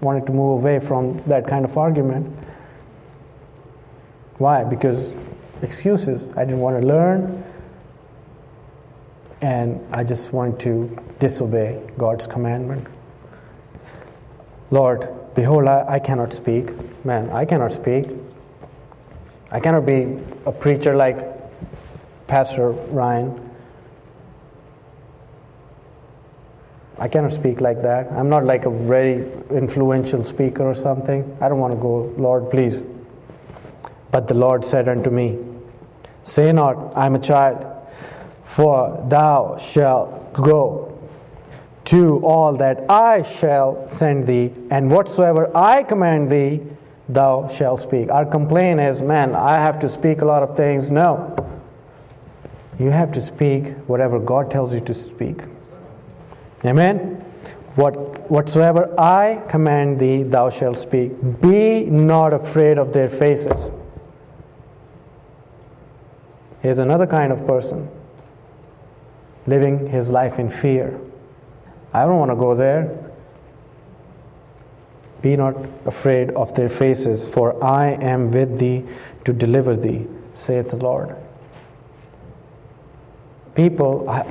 wanted 0.00 0.24
to 0.28 0.32
move 0.32 0.62
away 0.62 0.80
from 0.80 1.22
that 1.26 1.46
kind 1.46 1.66
of 1.66 1.76
argument. 1.76 2.34
Why? 4.38 4.64
Because 4.64 5.12
excuses. 5.60 6.26
I 6.38 6.46
didn't 6.46 6.60
want 6.60 6.80
to 6.80 6.86
learn, 6.86 7.44
and 9.40 9.80
I 9.92 10.04
just 10.04 10.32
want 10.32 10.60
to 10.60 10.96
disobey 11.20 11.80
God's 11.98 12.26
commandment. 12.26 12.86
Lord, 14.70 15.08
behold, 15.34 15.68
I, 15.68 15.84
I 15.88 15.98
cannot 15.98 16.32
speak. 16.32 16.70
Man, 17.04 17.30
I 17.30 17.44
cannot 17.44 17.72
speak. 17.72 18.06
I 19.52 19.60
cannot 19.60 19.86
be 19.86 20.18
a 20.46 20.52
preacher 20.52 20.96
like 20.96 21.18
Pastor 22.26 22.70
Ryan. 22.70 23.40
I 26.98 27.08
cannot 27.08 27.32
speak 27.32 27.60
like 27.60 27.82
that. 27.82 28.10
I'm 28.12 28.28
not 28.28 28.44
like 28.44 28.66
a 28.66 28.70
very 28.70 29.30
influential 29.50 30.22
speaker 30.22 30.64
or 30.64 30.74
something. 30.74 31.36
I 31.40 31.48
don't 31.48 31.58
want 31.58 31.74
to 31.74 31.80
go, 31.80 32.12
Lord, 32.16 32.50
please. 32.50 32.84
But 34.10 34.28
the 34.28 34.34
Lord 34.34 34.64
said 34.64 34.88
unto 34.88 35.10
me, 35.10 35.38
Say 36.22 36.52
not, 36.52 36.96
I 36.96 37.04
am 37.06 37.16
a 37.16 37.18
child, 37.18 37.73
for 38.44 39.04
thou 39.08 39.56
shalt 39.58 40.32
go 40.32 40.90
to 41.86 42.24
all 42.24 42.54
that 42.54 42.88
I 42.90 43.22
shall 43.22 43.88
send 43.88 44.26
thee, 44.26 44.52
and 44.70 44.90
whatsoever 44.90 45.50
I 45.54 45.82
command 45.82 46.30
thee, 46.30 46.62
thou 47.08 47.48
shalt 47.48 47.80
speak. 47.80 48.10
Our 48.10 48.24
complaint 48.24 48.80
is, 48.80 49.02
man, 49.02 49.34
I 49.34 49.56
have 49.56 49.78
to 49.80 49.90
speak 49.90 50.22
a 50.22 50.24
lot 50.24 50.42
of 50.42 50.56
things. 50.56 50.90
No. 50.90 51.36
You 52.78 52.90
have 52.90 53.12
to 53.12 53.22
speak 53.22 53.74
whatever 53.86 54.18
God 54.18 54.50
tells 54.50 54.72
you 54.72 54.80
to 54.80 54.94
speak. 54.94 55.42
Amen? 56.64 57.22
What, 57.76 58.30
whatsoever 58.30 58.92
I 58.98 59.42
command 59.48 59.98
thee, 59.98 60.22
thou 60.22 60.48
shalt 60.48 60.78
speak. 60.78 61.12
Be 61.40 61.84
not 61.84 62.32
afraid 62.32 62.78
of 62.78 62.92
their 62.92 63.10
faces. 63.10 63.70
Here's 66.62 66.78
another 66.78 67.06
kind 67.06 67.30
of 67.30 67.46
person 67.46 67.90
living 69.46 69.86
his 69.86 70.10
life 70.10 70.38
in 70.38 70.50
fear. 70.50 70.98
I 71.92 72.04
don't 72.04 72.18
want 72.18 72.30
to 72.30 72.36
go 72.36 72.54
there. 72.54 72.98
Be 75.22 75.36
not 75.36 75.56
afraid 75.86 76.30
of 76.30 76.54
their 76.54 76.68
faces, 76.68 77.26
for 77.26 77.62
I 77.64 77.92
am 77.92 78.30
with 78.30 78.58
thee 78.58 78.84
to 79.24 79.32
deliver 79.32 79.76
thee, 79.76 80.06
saith 80.34 80.70
the 80.70 80.76
Lord. 80.76 81.16
People, 83.54 84.08
I, 84.10 84.26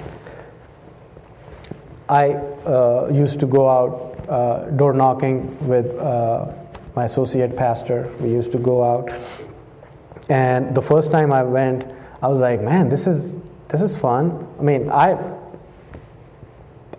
I 2.10 2.34
uh, 2.34 3.10
used 3.12 3.40
to 3.40 3.48
go 3.48 3.70
out 3.70 4.14
uh, 4.30 4.70
door 4.72 4.94
knocking 4.94 5.68
with 5.68 5.98
uh, 5.98 6.52
my 6.96 7.06
associate 7.06 7.56
pastor. 7.56 8.12
We 8.20 8.30
used 8.30 8.52
to 8.52 8.58
go 8.58 8.84
out. 8.84 9.12
And 10.30 10.76
the 10.76 10.82
first 10.82 11.12
time 11.12 11.34
I 11.34 11.44
went, 11.44 11.92
I 12.22 12.28
was 12.28 12.40
like, 12.40 12.62
man, 12.62 12.90
this 12.90 13.08
is, 13.08 13.38
this 13.74 13.82
is 13.82 13.98
fun. 13.98 14.48
I 14.60 14.62
mean, 14.62 14.92
I, 14.92 15.18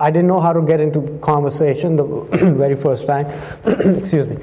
I 0.01 0.11
didn't 0.11 0.27
know 0.27 0.41
how 0.41 0.53
to 0.53 0.61
get 0.61 0.81
into 0.81 1.03
conversation 1.22 1.95
the 1.95 2.05
very 2.59 2.75
first 2.75 3.07
time. 3.07 3.27
Excuse 3.64 4.27
me. 4.27 4.39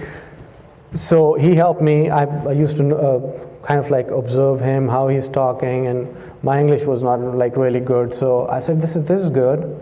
So 0.94 1.34
he 1.34 1.56
helped 1.56 1.82
me. 1.82 2.10
I, 2.10 2.24
I 2.24 2.54
used 2.54 2.78
to 2.78 2.96
uh, 2.96 3.40
kind 3.64 3.82
of 3.82 3.92
like 3.92 4.12
observe 4.12 4.62
him, 4.62 4.88
how 4.88 5.10
he's 5.10 5.28
talking, 5.28 5.88
and 5.88 6.08
my 6.42 6.58
English 6.58 6.84
was 6.84 7.04
not 7.04 7.20
like 7.20 7.58
really 7.58 7.82
good. 7.82 8.14
So 8.14 8.48
I 8.48 8.62
said, 8.62 8.82
"This 8.82 8.96
is 8.96 9.04
this 9.04 9.20
is 9.20 9.30
good. 9.30 9.82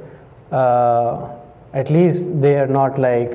Uh, 0.51 1.29
at 1.73 1.91
least 1.91 2.41
they 2.41 2.59
are 2.59 2.67
not 2.67 2.97
like 2.97 3.31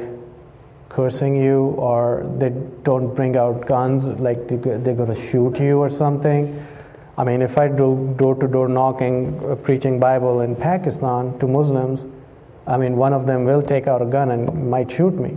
cursing 0.88 1.36
you, 1.36 1.66
or 1.78 2.26
they 2.38 2.50
don't 2.82 3.14
bring 3.14 3.36
out 3.36 3.64
guns 3.64 4.08
like 4.08 4.48
they're 4.48 5.00
going 5.02 5.14
to 5.14 5.20
shoot 5.30 5.60
you 5.60 5.78
or 5.78 5.88
something." 5.88 6.66
I 7.16 7.24
mean, 7.24 7.42
if 7.42 7.58
I 7.58 7.68
do 7.68 8.12
door 8.16 8.34
to 8.34 8.48
door 8.48 8.68
knocking, 8.68 9.40
uh, 9.48 9.54
preaching 9.54 10.00
Bible 10.00 10.40
in 10.40 10.56
Pakistan 10.56 11.38
to 11.38 11.46
Muslims, 11.46 12.06
I 12.66 12.76
mean, 12.76 12.96
one 12.96 13.12
of 13.12 13.26
them 13.26 13.44
will 13.44 13.62
take 13.62 13.86
out 13.86 14.02
a 14.02 14.06
gun 14.06 14.30
and 14.30 14.70
might 14.70 14.90
shoot 14.90 15.14
me. 15.14 15.36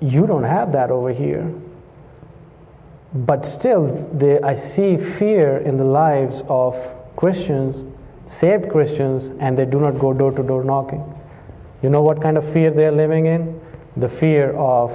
You 0.00 0.26
don't 0.26 0.44
have 0.44 0.72
that 0.72 0.90
over 0.90 1.12
here. 1.12 1.52
But 3.14 3.46
still, 3.46 3.86
they, 4.12 4.40
I 4.40 4.54
see 4.56 4.96
fear 4.96 5.58
in 5.58 5.76
the 5.76 5.84
lives 5.84 6.42
of 6.48 6.76
Christians, 7.16 7.82
saved 8.26 8.70
Christians, 8.70 9.30
and 9.40 9.56
they 9.56 9.64
do 9.64 9.80
not 9.80 9.98
go 9.98 10.12
door 10.12 10.32
to 10.32 10.42
door 10.42 10.64
knocking. 10.64 11.02
You 11.82 11.90
know 11.90 12.02
what 12.02 12.20
kind 12.20 12.36
of 12.36 12.50
fear 12.52 12.70
they're 12.70 12.92
living 12.92 13.26
in? 13.26 13.60
The 13.96 14.08
fear 14.08 14.52
of 14.52 14.92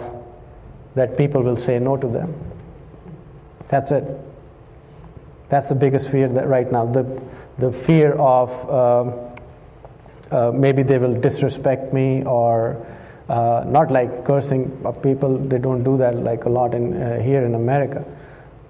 that 0.93 1.17
people 1.17 1.41
will 1.41 1.57
say 1.57 1.79
no 1.79 1.97
to 1.97 2.07
them. 2.07 2.33
That's 3.67 3.91
it. 3.91 4.24
That's 5.49 5.69
the 5.69 5.75
biggest 5.75 6.09
fear 6.09 6.27
that 6.27 6.47
right 6.47 6.71
now. 6.71 6.85
The, 6.85 7.21
the 7.57 7.71
fear 7.71 8.13
of 8.13 8.49
uh, 8.69 9.25
uh, 10.31 10.51
maybe 10.51 10.83
they 10.83 10.97
will 10.97 11.13
disrespect 11.13 11.93
me 11.93 12.23
or 12.23 12.85
uh, 13.29 13.63
not 13.67 13.91
like 13.91 14.25
cursing 14.25 14.69
people. 15.01 15.37
They 15.37 15.59
don't 15.59 15.83
do 15.83 15.97
that 15.97 16.15
like 16.15 16.45
a 16.45 16.49
lot 16.49 16.73
in 16.73 17.01
uh, 17.01 17.21
here 17.21 17.45
in 17.45 17.55
America. 17.55 18.03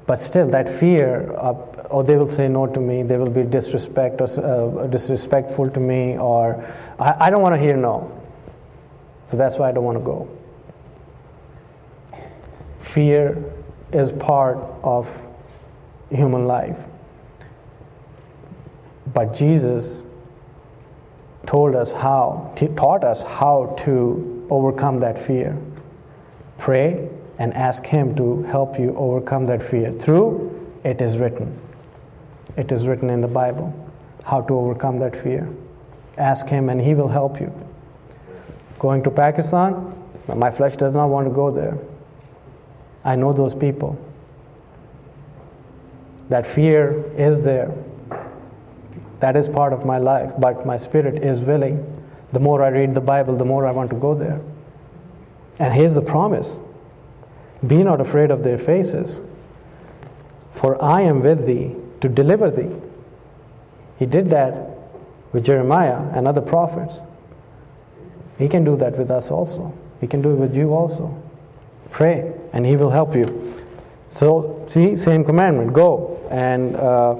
But 0.05 0.21
still, 0.21 0.47
that 0.49 0.69
fear, 0.69 1.32
of, 1.32 1.88
or 1.89 2.03
they 2.03 2.15
will 2.15 2.30
say 2.30 2.47
no 2.47 2.67
to 2.67 2.80
me. 2.80 3.01
They 3.03 3.17
will 3.17 3.30
be 3.30 3.43
disrespect 3.43 4.21
or 4.21 4.28
uh, 4.39 4.88
disrespectful 4.88 5.69
to 5.71 5.80
me, 5.80 6.17
or 6.17 6.63
I, 6.99 7.26
I 7.26 7.30
don't 7.30 7.41
want 7.41 7.55
to 7.55 7.59
hear 7.59 7.76
no. 7.76 8.11
So 9.26 9.36
that's 9.38 9.57
why 9.57 9.69
I 9.69 9.71
don't 9.71 9.84
want 9.84 9.97
to 9.97 10.03
go. 10.03 10.30
Fear 12.82 13.43
is 13.91 14.11
part 14.11 14.57
of 14.84 15.09
human 16.10 16.45
life. 16.45 16.78
But 19.14 19.34
Jesus 19.34 20.03
told 21.45 21.76
us 21.76 21.91
how, 21.91 22.53
taught 22.76 23.03
us 23.03 23.24
how 23.24 23.76
to 23.80 24.47
overcome 24.49 24.99
that 24.99 25.18
fear. 25.18 25.58
Pray 26.58 27.10
and 27.38 27.53
ask 27.53 27.86
Him 27.86 28.16
to 28.16 28.43
help 28.43 28.80
you 28.80 28.95
overcome 28.95 29.45
that 29.47 29.62
fear 29.62 29.91
through 29.91 30.51
it 30.84 31.01
is 31.01 31.18
written. 31.18 31.60
It 32.58 32.72
is 32.72 32.88
written 32.88 33.10
in 33.10 33.20
the 33.20 33.28
Bible 33.28 33.74
how 34.24 34.41
to 34.41 34.56
overcome 34.56 34.99
that 34.99 35.16
fear. 35.16 35.49
Ask 36.18 36.47
Him 36.47 36.70
and 36.70 36.80
He 36.80 36.93
will 36.93 37.08
help 37.08 37.41
you. 37.41 37.51
Going 38.80 39.03
to 39.03 39.12
Pakistan, 39.12 39.93
my 40.28 40.51
flesh 40.51 40.78
does 40.78 40.93
not 40.93 41.08
want 41.08 41.28
to 41.28 41.34
go 41.34 41.51
there. 41.51 41.78
I 43.03 43.16
know 43.16 43.34
those 43.34 43.56
people. 43.56 43.97
That 46.30 46.45
fear 46.47 47.03
is 47.17 47.43
there. 47.43 47.71
That 49.19 49.36
is 49.36 49.47
part 49.47 49.73
of 49.73 49.86
my 49.86 49.97
life, 49.97 50.32
but 50.39 50.65
my 50.65 50.78
spirit 50.78 51.23
is 51.23 51.39
willing. 51.39 51.84
The 52.34 52.39
more 52.39 52.63
I 52.63 52.69
read 52.69 52.95
the 52.95 53.01
Bible, 53.01 53.36
the 53.36 53.45
more 53.45 53.65
I 53.65 53.71
want 53.71 53.89
to 53.91 53.95
go 53.95 54.13
there. 54.13 54.41
And 55.59 55.73
here's 55.73 55.95
the 55.95 56.01
promise 56.01 56.59
Be 57.65 57.84
not 57.84 58.01
afraid 58.01 58.32
of 58.32 58.43
their 58.43 58.57
faces, 58.57 59.19
for 60.51 60.82
I 60.84 61.01
am 61.01 61.21
with 61.21 61.45
thee 61.45 61.76
to 62.01 62.09
deliver 62.09 62.49
thee. 62.51 62.76
He 63.97 64.05
did 64.05 64.30
that 64.32 64.69
with 65.32 65.45
Jeremiah 65.45 66.09
and 66.13 66.28
other 66.28 66.41
prophets. 66.41 66.99
He 68.38 68.49
can 68.49 68.65
do 68.65 68.76
that 68.78 68.97
with 68.97 69.09
us 69.09 69.32
also. 69.32 69.73
He 70.01 70.07
can 70.07 70.21
do 70.21 70.32
it 70.32 70.36
with 70.36 70.53
you 70.53 70.73
also. 70.73 71.21
Pray, 71.91 72.34
and 72.51 72.65
He 72.65 72.76
will 72.76 72.89
help 72.89 73.15
you. 73.15 73.63
So, 74.05 74.65
see, 74.67 74.95
same 74.95 75.23
commandment 75.23 75.71
go 75.71 76.14
and. 76.30 76.76
Uh, 76.76 77.15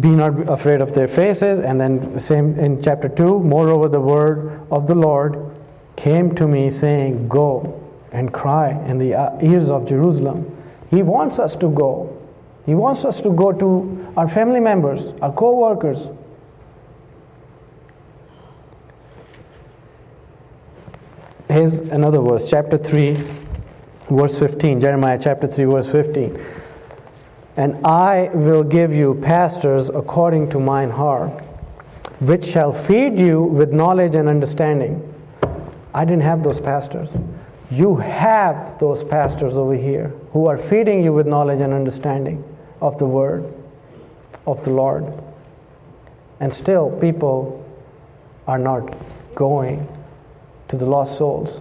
be 0.00 0.08
not 0.08 0.48
afraid 0.48 0.80
of 0.80 0.92
their 0.92 1.08
faces. 1.08 1.58
And 1.58 1.80
then, 1.80 2.20
same 2.20 2.58
in 2.58 2.82
chapter 2.82 3.08
2, 3.08 3.40
moreover, 3.40 3.88
the 3.88 4.00
word 4.00 4.60
of 4.70 4.86
the 4.86 4.94
Lord 4.94 5.54
came 5.96 6.34
to 6.34 6.46
me, 6.46 6.70
saying, 6.70 7.28
Go 7.28 7.80
and 8.12 8.32
cry 8.32 8.70
in 8.86 8.98
the 8.98 9.14
uh, 9.14 9.38
ears 9.42 9.70
of 9.70 9.86
Jerusalem. 9.86 10.56
He 10.90 11.02
wants 11.02 11.38
us 11.38 11.56
to 11.56 11.70
go. 11.70 12.18
He 12.66 12.74
wants 12.74 13.04
us 13.04 13.20
to 13.22 13.30
go 13.30 13.50
to 13.52 14.12
our 14.16 14.28
family 14.28 14.60
members, 14.60 15.12
our 15.22 15.32
co 15.32 15.56
workers. 15.56 16.10
Here's 21.48 21.80
another 21.80 22.20
verse, 22.20 22.48
chapter 22.48 22.78
3, 22.78 23.14
verse 24.10 24.38
15. 24.38 24.80
Jeremiah 24.80 25.18
chapter 25.20 25.46
3, 25.46 25.64
verse 25.64 25.90
15 25.90 26.61
and 27.56 27.84
I 27.86 28.30
will 28.32 28.64
give 28.64 28.94
you 28.94 29.14
pastors 29.22 29.88
according 29.90 30.50
to 30.50 30.58
mine 30.58 30.90
heart, 30.90 31.30
which 32.20 32.44
shall 32.44 32.72
feed 32.72 33.18
you 33.18 33.42
with 33.42 33.72
knowledge 33.72 34.14
and 34.14 34.28
understanding. 34.28 35.08
I 35.94 36.04
didn't 36.04 36.22
have 36.22 36.42
those 36.42 36.60
pastors. 36.60 37.08
You 37.70 37.96
have 37.96 38.78
those 38.78 39.04
pastors 39.04 39.56
over 39.56 39.74
here 39.74 40.08
who 40.32 40.46
are 40.46 40.56
feeding 40.56 41.02
you 41.02 41.12
with 41.12 41.26
knowledge 41.26 41.60
and 41.60 41.72
understanding 41.72 42.42
of 42.80 42.98
the 42.98 43.06
word 43.06 43.52
of 44.46 44.64
the 44.64 44.70
Lord. 44.70 45.12
And 46.40 46.52
still, 46.52 46.90
people 47.00 47.64
are 48.46 48.58
not 48.58 48.96
going 49.34 49.86
to 50.68 50.76
the 50.76 50.86
lost 50.86 51.18
souls. 51.18 51.60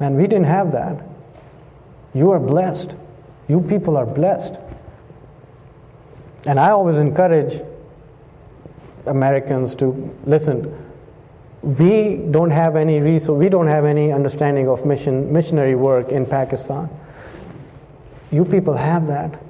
Man, 0.00 0.16
we 0.16 0.22
didn't 0.26 0.44
have 0.44 0.72
that. 0.72 1.02
You 2.14 2.30
are 2.30 2.38
blessed. 2.38 2.94
You 3.48 3.60
people 3.60 3.96
are 3.96 4.06
blessed. 4.06 4.58
And 6.46 6.60
I 6.60 6.70
always 6.70 6.96
encourage 6.96 7.60
Americans 9.06 9.74
to 9.76 10.14
listen. 10.24 10.72
We 11.62 12.16
don't 12.30 12.50
have 12.50 12.76
any 12.76 13.00
resource, 13.00 13.38
we 13.38 13.48
don't 13.48 13.66
have 13.66 13.84
any 13.84 14.12
understanding 14.12 14.68
of 14.68 14.86
mission, 14.86 15.32
missionary 15.32 15.74
work 15.74 16.10
in 16.10 16.24
Pakistan. 16.24 16.88
You 18.30 18.44
people 18.44 18.74
have 18.74 19.06
that. 19.08 19.40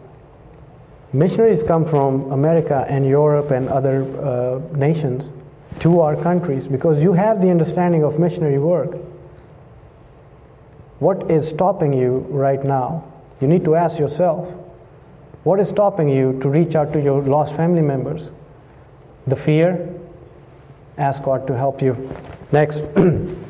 Missionaries 1.12 1.62
come 1.62 1.84
from 1.84 2.32
America 2.32 2.86
and 2.88 3.06
Europe 3.06 3.50
and 3.50 3.68
other 3.68 4.02
uh, 4.20 4.60
nations 4.76 5.32
to 5.80 6.00
our 6.00 6.16
countries 6.16 6.66
because 6.66 7.02
you 7.02 7.12
have 7.12 7.40
the 7.40 7.50
understanding 7.50 8.02
of 8.04 8.18
missionary 8.18 8.58
work. 8.58 8.98
What 10.98 11.30
is 11.30 11.48
stopping 11.48 11.92
you 11.92 12.26
right 12.30 12.62
now? 12.64 13.04
You 13.40 13.48
need 13.48 13.64
to 13.64 13.74
ask 13.74 13.98
yourself 13.98 14.48
what 15.46 15.60
is 15.60 15.68
stopping 15.68 16.08
you 16.08 16.38
to 16.40 16.48
reach 16.48 16.74
out 16.74 16.92
to 16.92 17.00
your 17.00 17.22
lost 17.22 17.54
family 17.54 17.82
members? 17.82 18.32
The 19.28 19.36
fear? 19.36 19.94
Ask 20.98 21.22
God 21.22 21.46
to 21.46 21.56
help 21.56 21.80
you. 21.80 21.94
Next, 22.50 22.82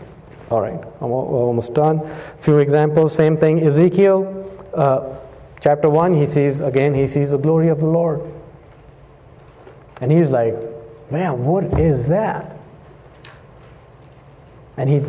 All 0.50 0.60
right, 0.60 0.80
I'm 1.00 1.10
almost 1.10 1.74
done. 1.74 1.98
A 1.98 2.14
Few 2.38 2.58
examples, 2.58 3.12
same 3.14 3.36
thing. 3.36 3.66
Ezekiel, 3.66 4.48
uh, 4.74 5.16
chapter 5.60 5.90
1, 5.90 6.14
he 6.14 6.26
sees, 6.26 6.60
again, 6.60 6.94
he 6.94 7.08
sees 7.08 7.32
the 7.32 7.38
glory 7.38 7.68
of 7.68 7.80
the 7.80 7.86
Lord. 7.86 8.20
And 10.00 10.12
he's 10.12 10.30
like, 10.30 10.54
man, 11.10 11.44
what 11.44 11.64
is 11.80 12.06
that? 12.08 12.56
And 14.76 14.88
he 14.88 15.02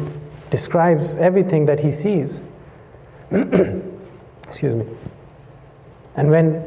describes 0.50 1.14
everything 1.16 1.68
that 1.68 1.80
he 1.80 1.92
sees. 1.92 2.42
Excuse 3.32 4.74
me. 4.74 4.88
And 6.16 6.32
when 6.32 6.67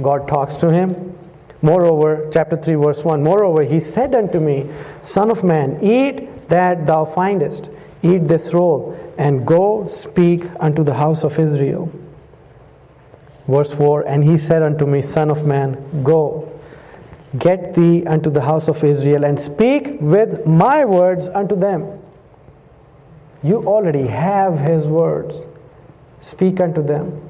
God 0.00 0.28
talks 0.28 0.54
to 0.56 0.70
him, 0.70 1.16
moreover, 1.62 2.28
chapter 2.32 2.56
3, 2.56 2.74
verse 2.74 3.04
1 3.04 3.22
Moreover, 3.22 3.62
he 3.62 3.80
said 3.80 4.14
unto 4.14 4.40
me, 4.40 4.70
Son 5.02 5.30
of 5.30 5.44
man, 5.44 5.78
eat 5.82 6.48
that 6.48 6.86
thou 6.86 7.04
findest, 7.04 7.70
eat 8.02 8.28
this 8.28 8.54
roll, 8.54 8.98
and 9.18 9.46
go 9.46 9.86
speak 9.86 10.46
unto 10.60 10.82
the 10.82 10.94
house 10.94 11.24
of 11.24 11.38
Israel. 11.38 11.90
Verse 13.48 13.72
4 13.72 14.02
And 14.02 14.22
he 14.22 14.38
said 14.38 14.62
unto 14.62 14.86
me, 14.86 15.02
Son 15.02 15.30
of 15.30 15.44
man, 15.44 16.02
go. 16.02 16.46
Get 17.38 17.74
thee 17.74 18.04
unto 18.06 18.30
the 18.30 18.40
house 18.40 18.68
of 18.68 18.82
Israel 18.82 19.24
and 19.24 19.38
speak 19.38 19.98
with 20.00 20.46
my 20.46 20.84
words 20.84 21.28
unto 21.28 21.54
them. 21.54 22.00
You 23.42 23.66
already 23.66 24.06
have 24.06 24.58
his 24.58 24.88
words. 24.88 25.36
Speak 26.20 26.60
unto 26.60 26.82
them. 26.82 27.29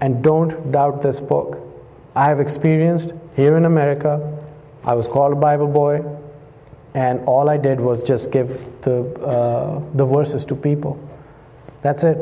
And 0.00 0.22
don't 0.22 0.70
doubt 0.70 1.02
this 1.02 1.20
book. 1.20 1.58
I 2.14 2.26
have 2.26 2.40
experienced 2.40 3.12
here 3.36 3.56
in 3.56 3.64
America, 3.64 4.36
I 4.84 4.94
was 4.94 5.06
called 5.06 5.32
a 5.32 5.36
Bible 5.36 5.68
boy, 5.68 6.04
and 6.94 7.20
all 7.26 7.48
I 7.48 7.56
did 7.56 7.78
was 7.78 8.02
just 8.02 8.32
give 8.32 8.48
the, 8.82 9.02
uh, 9.20 9.80
the 9.94 10.04
verses 10.04 10.44
to 10.46 10.56
people. 10.56 10.98
That's 11.82 12.02
it. 12.02 12.18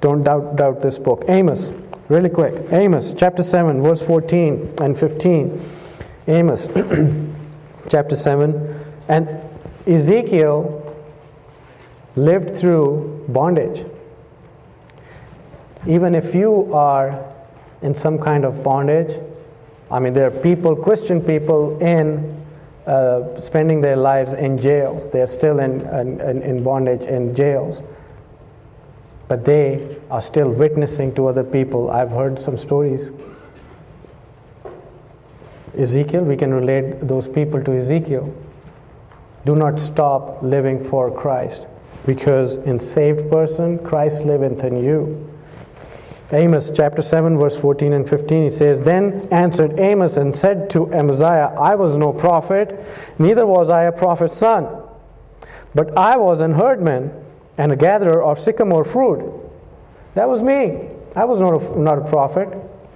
Don't 0.00 0.24
doubt, 0.24 0.56
doubt 0.56 0.80
this 0.80 0.98
book. 0.98 1.24
Amos, 1.28 1.70
really 2.08 2.28
quick. 2.28 2.54
Amos 2.72 3.14
chapter 3.16 3.44
7, 3.44 3.80
verse 3.82 4.04
14 4.04 4.74
and 4.80 4.98
15. 4.98 5.62
Amos 6.26 6.66
chapter 7.88 8.16
7. 8.16 8.84
And 9.08 9.28
Ezekiel 9.86 10.81
lived 12.16 12.54
through 12.54 13.24
bondage. 13.28 13.84
Even 15.86 16.14
if 16.14 16.34
you 16.34 16.72
are 16.72 17.24
in 17.82 17.94
some 17.94 18.18
kind 18.18 18.44
of 18.44 18.62
bondage, 18.62 19.18
I 19.90 19.98
mean, 19.98 20.12
there 20.12 20.26
are 20.26 20.30
people, 20.30 20.76
Christian 20.76 21.20
people, 21.20 21.78
in 21.82 22.40
uh, 22.86 23.40
spending 23.40 23.80
their 23.80 23.96
lives 23.96 24.32
in 24.32 24.58
jails. 24.58 25.08
They 25.10 25.20
are 25.20 25.26
still 25.26 25.60
in, 25.60 25.80
in, 25.80 26.42
in 26.42 26.62
bondage 26.62 27.02
in 27.02 27.34
jails. 27.34 27.82
But 29.28 29.44
they 29.44 29.96
are 30.10 30.22
still 30.22 30.50
witnessing 30.50 31.14
to 31.14 31.26
other 31.26 31.44
people. 31.44 31.90
I've 31.90 32.10
heard 32.10 32.38
some 32.38 32.58
stories. 32.58 33.10
Ezekiel, 35.76 36.22
we 36.22 36.36
can 36.36 36.52
relate 36.52 37.00
those 37.00 37.28
people 37.28 37.62
to 37.64 37.72
Ezekiel. 37.72 38.34
Do 39.46 39.56
not 39.56 39.80
stop 39.80 40.42
living 40.42 40.84
for 40.84 41.10
Christ 41.10 41.66
because 42.06 42.56
in 42.56 42.78
saved 42.78 43.30
person 43.30 43.78
Christ 43.78 44.24
liveth 44.24 44.64
in 44.64 44.82
you. 44.82 45.28
Amos 46.32 46.70
chapter 46.74 47.02
7 47.02 47.38
verse 47.38 47.56
14 47.56 47.92
and 47.92 48.08
15 48.08 48.44
he 48.44 48.50
says 48.50 48.82
then 48.82 49.28
answered 49.30 49.78
Amos 49.78 50.16
and 50.16 50.34
said 50.34 50.70
to 50.70 50.92
Amaziah 50.94 51.54
I 51.58 51.74
was 51.74 51.96
no 51.96 52.10
prophet 52.10 52.82
neither 53.18 53.46
was 53.46 53.68
I 53.68 53.84
a 53.84 53.92
prophet's 53.92 54.38
son 54.38 54.66
but 55.74 55.96
I 55.96 56.16
was 56.16 56.40
an 56.40 56.52
herdman 56.52 57.12
and 57.58 57.72
a 57.72 57.76
gatherer 57.76 58.22
of 58.22 58.38
sycamore 58.38 58.84
fruit. 58.84 59.32
That 60.14 60.28
was 60.28 60.42
me. 60.42 60.88
I 61.14 61.24
was 61.24 61.40
not 61.40 61.62
a, 61.62 61.78
not 61.78 61.98
a 61.98 62.04
prophet. 62.08 62.48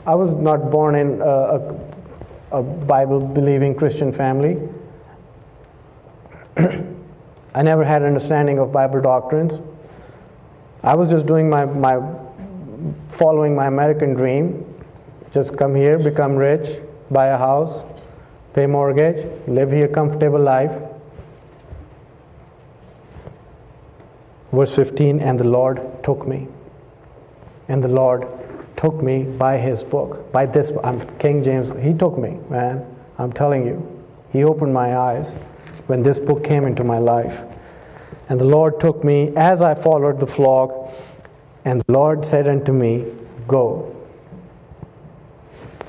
I 0.07 0.14
was 0.14 0.32
not 0.32 0.70
born 0.70 0.94
in 0.94 1.20
a, 1.20 1.24
a, 1.24 1.80
a 2.52 2.62
Bible 2.62 3.20
believing 3.20 3.74
Christian 3.74 4.12
family 4.12 4.57
I 7.57 7.62
never 7.62 7.84
had 7.84 8.02
understanding 8.02 8.59
of 8.59 8.70
Bible 8.70 9.00
doctrines. 9.00 9.62
I 10.82 10.94
was 10.94 11.09
just 11.09 11.24
doing 11.24 11.48
my, 11.48 11.64
my 11.64 11.98
following 13.09 13.57
my 13.57 13.66
American 13.66 14.12
dream. 14.12 14.62
Just 15.32 15.57
come 15.57 15.74
here, 15.74 15.98
become 15.98 16.36
rich, 16.36 16.78
buy 17.11 17.28
a 17.28 17.38
house, 17.38 17.82
pay 18.52 18.66
mortgage, 18.66 19.26
live 19.48 19.72
here 19.72 19.88
comfortable 19.88 20.38
life. 20.38 20.78
Verse 24.52 24.76
15, 24.76 25.20
and 25.20 25.40
the 25.40 25.48
Lord 25.48 25.80
took 26.04 26.28
me. 26.28 26.48
And 27.68 27.82
the 27.82 27.88
Lord 27.88 28.28
took 28.76 29.02
me 29.02 29.22
by 29.22 29.57
his 29.57 29.82
book, 29.82 30.30
by 30.30 30.44
this 30.44 30.72
I'm 30.84 31.00
King 31.16 31.42
James. 31.42 31.70
He 31.82 31.94
took 31.94 32.18
me, 32.18 32.38
man. 32.50 32.84
I'm 33.16 33.32
telling 33.32 33.66
you. 33.66 34.04
He 34.30 34.44
opened 34.44 34.74
my 34.74 34.94
eyes 34.94 35.34
when 35.87 36.03
this 36.03 36.18
book 36.18 36.45
came 36.45 36.64
into 36.64 36.84
my 36.84 36.99
life. 36.99 37.43
And 38.28 38.41
the 38.41 38.45
Lord 38.45 38.80
took 38.80 39.05
me 39.05 39.32
as 39.37 39.62
I 39.62 39.74
followed 39.74 40.20
the 40.20 40.26
flock, 40.26 40.93
and 41.64 41.80
the 41.82 41.93
Lord 41.93 42.24
said 42.24 42.49
unto 42.49 42.72
me, 42.72 43.12
Go, 43.47 43.95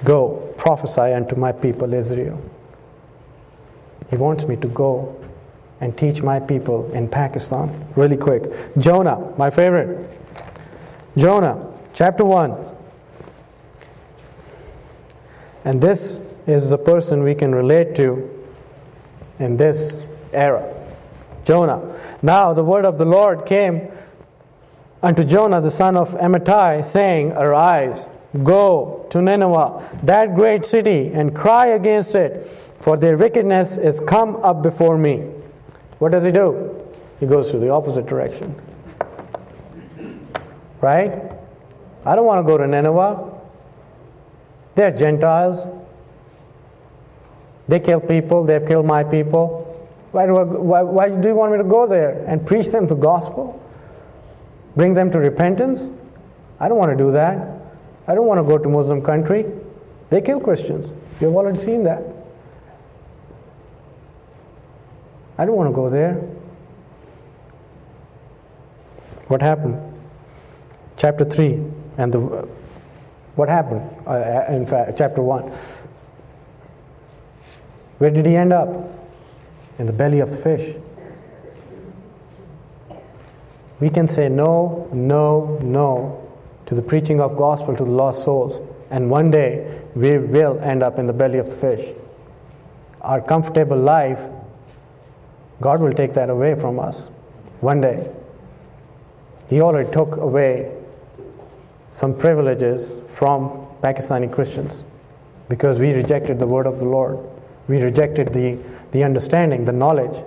go, 0.03 0.53
prophesy 0.57 1.13
unto 1.13 1.35
my 1.35 1.51
people 1.51 1.93
Israel. 1.93 2.39
He 4.09 4.15
wants 4.15 4.45
me 4.45 4.55
to 4.57 4.67
go 4.67 5.19
and 5.81 5.97
teach 5.97 6.21
my 6.21 6.39
people 6.39 6.91
in 6.93 7.07
Pakistan. 7.07 7.87
Really 7.95 8.17
quick. 8.17 8.43
Jonah, 8.77 9.33
my 9.37 9.49
favorite. 9.49 10.09
Jonah, 11.17 11.73
chapter 11.93 12.23
1. 12.23 12.55
And 15.65 15.81
this 15.81 16.21
is 16.45 16.69
the 16.69 16.77
person 16.77 17.23
we 17.23 17.35
can 17.35 17.53
relate 17.53 17.95
to 17.95 18.36
in 19.39 19.57
this 19.57 20.03
era. 20.33 20.73
Jonah. 21.43 21.95
Now 22.21 22.53
the 22.53 22.63
word 22.63 22.85
of 22.85 22.97
the 22.97 23.05
Lord 23.05 23.45
came 23.45 23.89
unto 25.01 25.23
Jonah, 25.23 25.61
the 25.61 25.71
son 25.71 25.95
of 25.95 26.11
Amittai, 26.11 26.85
saying, 26.85 27.31
Arise, 27.31 28.09
go 28.43 29.07
to 29.09 29.21
Nineveh, 29.21 29.99
that 30.03 30.35
great 30.35 30.65
city, 30.65 31.11
and 31.13 31.35
cry 31.35 31.67
against 31.67 32.15
it, 32.15 32.51
for 32.79 32.97
their 32.97 33.17
wickedness 33.17 33.77
is 33.77 33.99
come 34.01 34.35
up 34.37 34.61
before 34.61 34.97
me. 34.97 35.31
What 35.99 36.11
does 36.11 36.23
he 36.23 36.31
do? 36.31 36.75
He 37.19 37.25
goes 37.25 37.49
to 37.51 37.57
the 37.57 37.69
opposite 37.69 38.05
direction. 38.05 38.53
Right? 40.81 41.31
I 42.05 42.15
don't 42.15 42.25
want 42.25 42.45
to 42.45 42.51
go 42.51 42.57
to 42.57 42.67
Nineveh. 42.67 43.33
They're 44.75 44.91
Gentiles. 44.91 45.59
They 47.67 47.79
kill 47.79 47.99
people, 47.99 48.43
they've 48.43 48.65
killed 48.65 48.85
my 48.85 49.03
people. 49.03 49.63
Why 50.11 50.25
do, 50.25 50.37
I, 50.37 50.43
why, 50.43 50.81
why 50.81 51.09
do 51.09 51.27
you 51.27 51.35
want 51.35 51.51
me 51.51 51.57
to 51.57 51.63
go 51.63 51.85
there 51.85 52.23
and 52.27 52.45
preach 52.45 52.67
them 52.69 52.87
the 52.87 52.95
gospel? 52.95 53.61
Bring 54.75 54.93
them 54.93 55.11
to 55.11 55.19
repentance? 55.19 55.89
I 56.59 56.69
don't 56.69 56.77
want 56.77 56.91
to 56.91 56.97
do 56.97 57.11
that. 57.11 57.59
I 58.07 58.15
don't 58.15 58.25
want 58.25 58.39
to 58.39 58.43
go 58.43 58.57
to 58.57 58.69
Muslim 58.69 59.01
country. 59.01 59.45
They 60.09 60.21
kill 60.21 60.39
Christians. 60.39 60.93
You've 61.19 61.35
already 61.35 61.57
seen 61.57 61.83
that. 61.83 62.03
I 65.37 65.45
don't 65.45 65.55
want 65.55 65.69
to 65.69 65.75
go 65.75 65.89
there. 65.89 66.15
What 69.27 69.41
happened? 69.41 69.77
Chapter 70.95 71.25
3 71.25 71.61
and 71.97 72.13
the 72.13 72.47
what 73.37 73.49
happened? 73.49 73.87
Uh, 74.07 74.45
in 74.49 74.65
fact, 74.65 74.97
chapter 74.97 75.21
1. 75.21 75.51
Where 77.97 78.11
did 78.11 78.25
he 78.25 78.35
end 78.35 78.53
up? 78.53 78.69
In 79.79 79.85
the 79.85 79.93
belly 79.93 80.19
of 80.19 80.31
the 80.31 80.37
fish. 80.37 80.75
We 83.79 83.89
can 83.89 84.07
say 84.07 84.27
no, 84.27 84.89
no, 84.91 85.59
no 85.61 86.27
to 86.67 86.75
the 86.75 86.81
preaching 86.81 87.21
of 87.21 87.37
gospel 87.37 87.75
to 87.75 87.83
the 87.83 87.91
lost 87.91 88.23
souls, 88.23 88.59
and 88.91 89.09
one 89.09 89.31
day 89.31 89.81
we 89.95 90.17
will 90.17 90.59
end 90.59 90.83
up 90.83 90.99
in 90.99 91.07
the 91.07 91.13
belly 91.13 91.37
of 91.37 91.49
the 91.49 91.55
fish. 91.55 91.95
Our 93.01 93.21
comfortable 93.21 93.77
life, 93.77 94.21
God 95.61 95.79
will 95.79 95.93
take 95.93 96.13
that 96.13 96.29
away 96.29 96.55
from 96.55 96.79
us 96.79 97.07
one 97.61 97.79
day. 97.79 98.11
He 99.49 99.61
already 99.61 99.89
took 99.91 100.17
away 100.17 100.73
some 101.89 102.13
privileges 102.13 102.99
from 103.13 103.65
Pakistani 103.81 104.31
Christians 104.31 104.83
because 105.47 105.79
we 105.79 105.93
rejected 105.93 106.37
the 106.37 106.47
word 106.47 106.67
of 106.67 106.79
the 106.79 106.85
Lord. 106.85 107.17
We 107.67 107.81
rejected 107.81 108.33
the, 108.33 108.57
the 108.91 109.03
understanding, 109.03 109.65
the 109.65 109.73
knowledge 109.73 110.23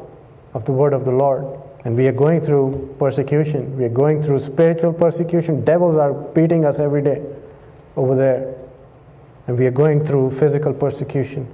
of 0.55 0.65
the 0.65 0.73
word 0.73 0.93
of 0.93 1.05
the 1.05 1.13
Lord. 1.13 1.47
And 1.85 1.97
we 1.97 2.07
are 2.07 2.13
going 2.13 2.41
through 2.41 2.95
persecution. 2.99 3.77
We 3.79 3.85
are 3.85 3.89
going 3.89 4.23
through 4.23 4.41
spiritual 4.41 4.93
persecution. 4.93 5.65
Devils 5.65 5.97
are 5.97 6.13
beating 6.13 6.65
us 6.65 6.79
every 6.79 7.03
day 7.03 7.23
over 7.97 8.15
there. 8.15 8.55
And 9.47 9.59
we 9.59 9.67
are 9.67 9.71
going 9.71 10.05
through 10.05 10.33
physical 10.33 10.75
persecution. 10.75 11.47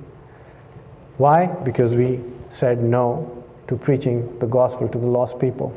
Why? 1.18 1.46
Because 1.46 1.94
we 1.94 2.20
said 2.50 2.82
no 2.82 3.44
to 3.68 3.76
preaching 3.76 4.38
the 4.38 4.46
gospel 4.46 4.88
to 4.88 4.98
the 4.98 5.06
lost 5.06 5.38
people. 5.38 5.76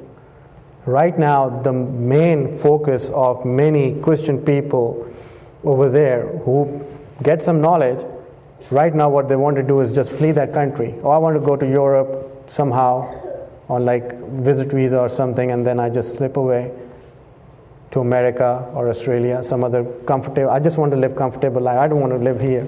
Right 0.86 1.18
now, 1.18 1.50
the 1.62 1.74
main 1.74 2.58
focus 2.58 3.10
of 3.14 3.46
many 3.46 4.00
Christian 4.02 4.40
people 4.44 5.14
over 5.64 5.90
there 5.90 6.28
who 6.40 6.86
get 7.22 7.44
some 7.44 7.62
knowledge, 7.62 8.04
right 8.72 8.94
now, 8.94 9.10
what 9.10 9.28
they 9.28 9.36
want 9.36 9.56
to 9.56 9.64
do 9.64 9.82
is 9.82 9.94
just 9.94 10.12
flee 10.12 10.32
that 10.32 10.54
country. 10.54 10.96
Oh, 11.04 11.10
I 11.10 11.18
want 11.18 11.36
to 11.36 11.40
go 11.40 11.56
to 11.56 11.68
Europe 11.68 12.50
somehow 12.50 13.16
on 13.70 13.86
like 13.86 14.20
visit 14.30 14.72
visa 14.72 15.00
or 15.00 15.10
something, 15.10 15.52
and 15.52 15.66
then 15.66 15.80
I 15.80 15.90
just 15.90 16.16
slip 16.16 16.38
away 16.38 16.72
to 17.92 18.00
America 18.02 18.70
or 18.74 18.90
Australia, 18.90 19.44
some 19.44 19.64
other 19.64 19.84
comfortable. 20.06 20.50
I 20.50 20.60
just 20.60 20.78
want 20.78 20.92
to 20.92 20.98
live 20.98 21.16
comfortable 21.16 21.62
life. 21.62 21.80
I 21.80 21.88
don't 21.88 22.00
want 22.00 22.14
to 22.14 22.20
live 22.20 22.40
here. 22.40 22.68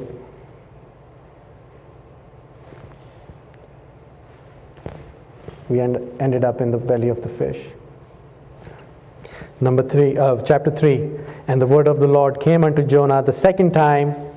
We 5.70 5.80
end, 5.80 5.98
ended 6.20 6.44
up 6.44 6.60
in 6.60 6.72
the 6.72 6.78
belly 6.78 7.10
of 7.10 7.22
the 7.22 7.30
fish. 7.30 7.70
Number 9.60 9.84
three, 9.84 10.18
uh, 10.18 10.42
chapter 10.42 10.72
three, 10.72 11.12
and 11.48 11.62
the 11.62 11.68
word 11.68 11.88
of 11.88 12.00
the 12.00 12.08
Lord 12.08 12.40
came 12.40 12.64
unto 12.64 12.84
Jonah 12.84 13.22
the 13.22 13.32
second 13.32 13.74
time. 13.74 14.31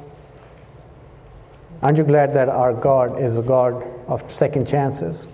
Aren't 1.85 1.99
you 1.99 2.05
glad 2.05 2.35
that 2.35 2.49
our 2.49 2.73
God 2.73 3.21
is 3.21 3.39
a 3.39 3.43
God 3.43 3.85
of 4.09 4.29
second 4.33 4.67
chances? 4.67 5.29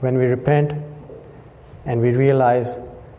When 0.00 0.18
we 0.18 0.24
repent 0.24 0.72
and 1.84 2.00
we 2.00 2.10
realize 2.10 2.74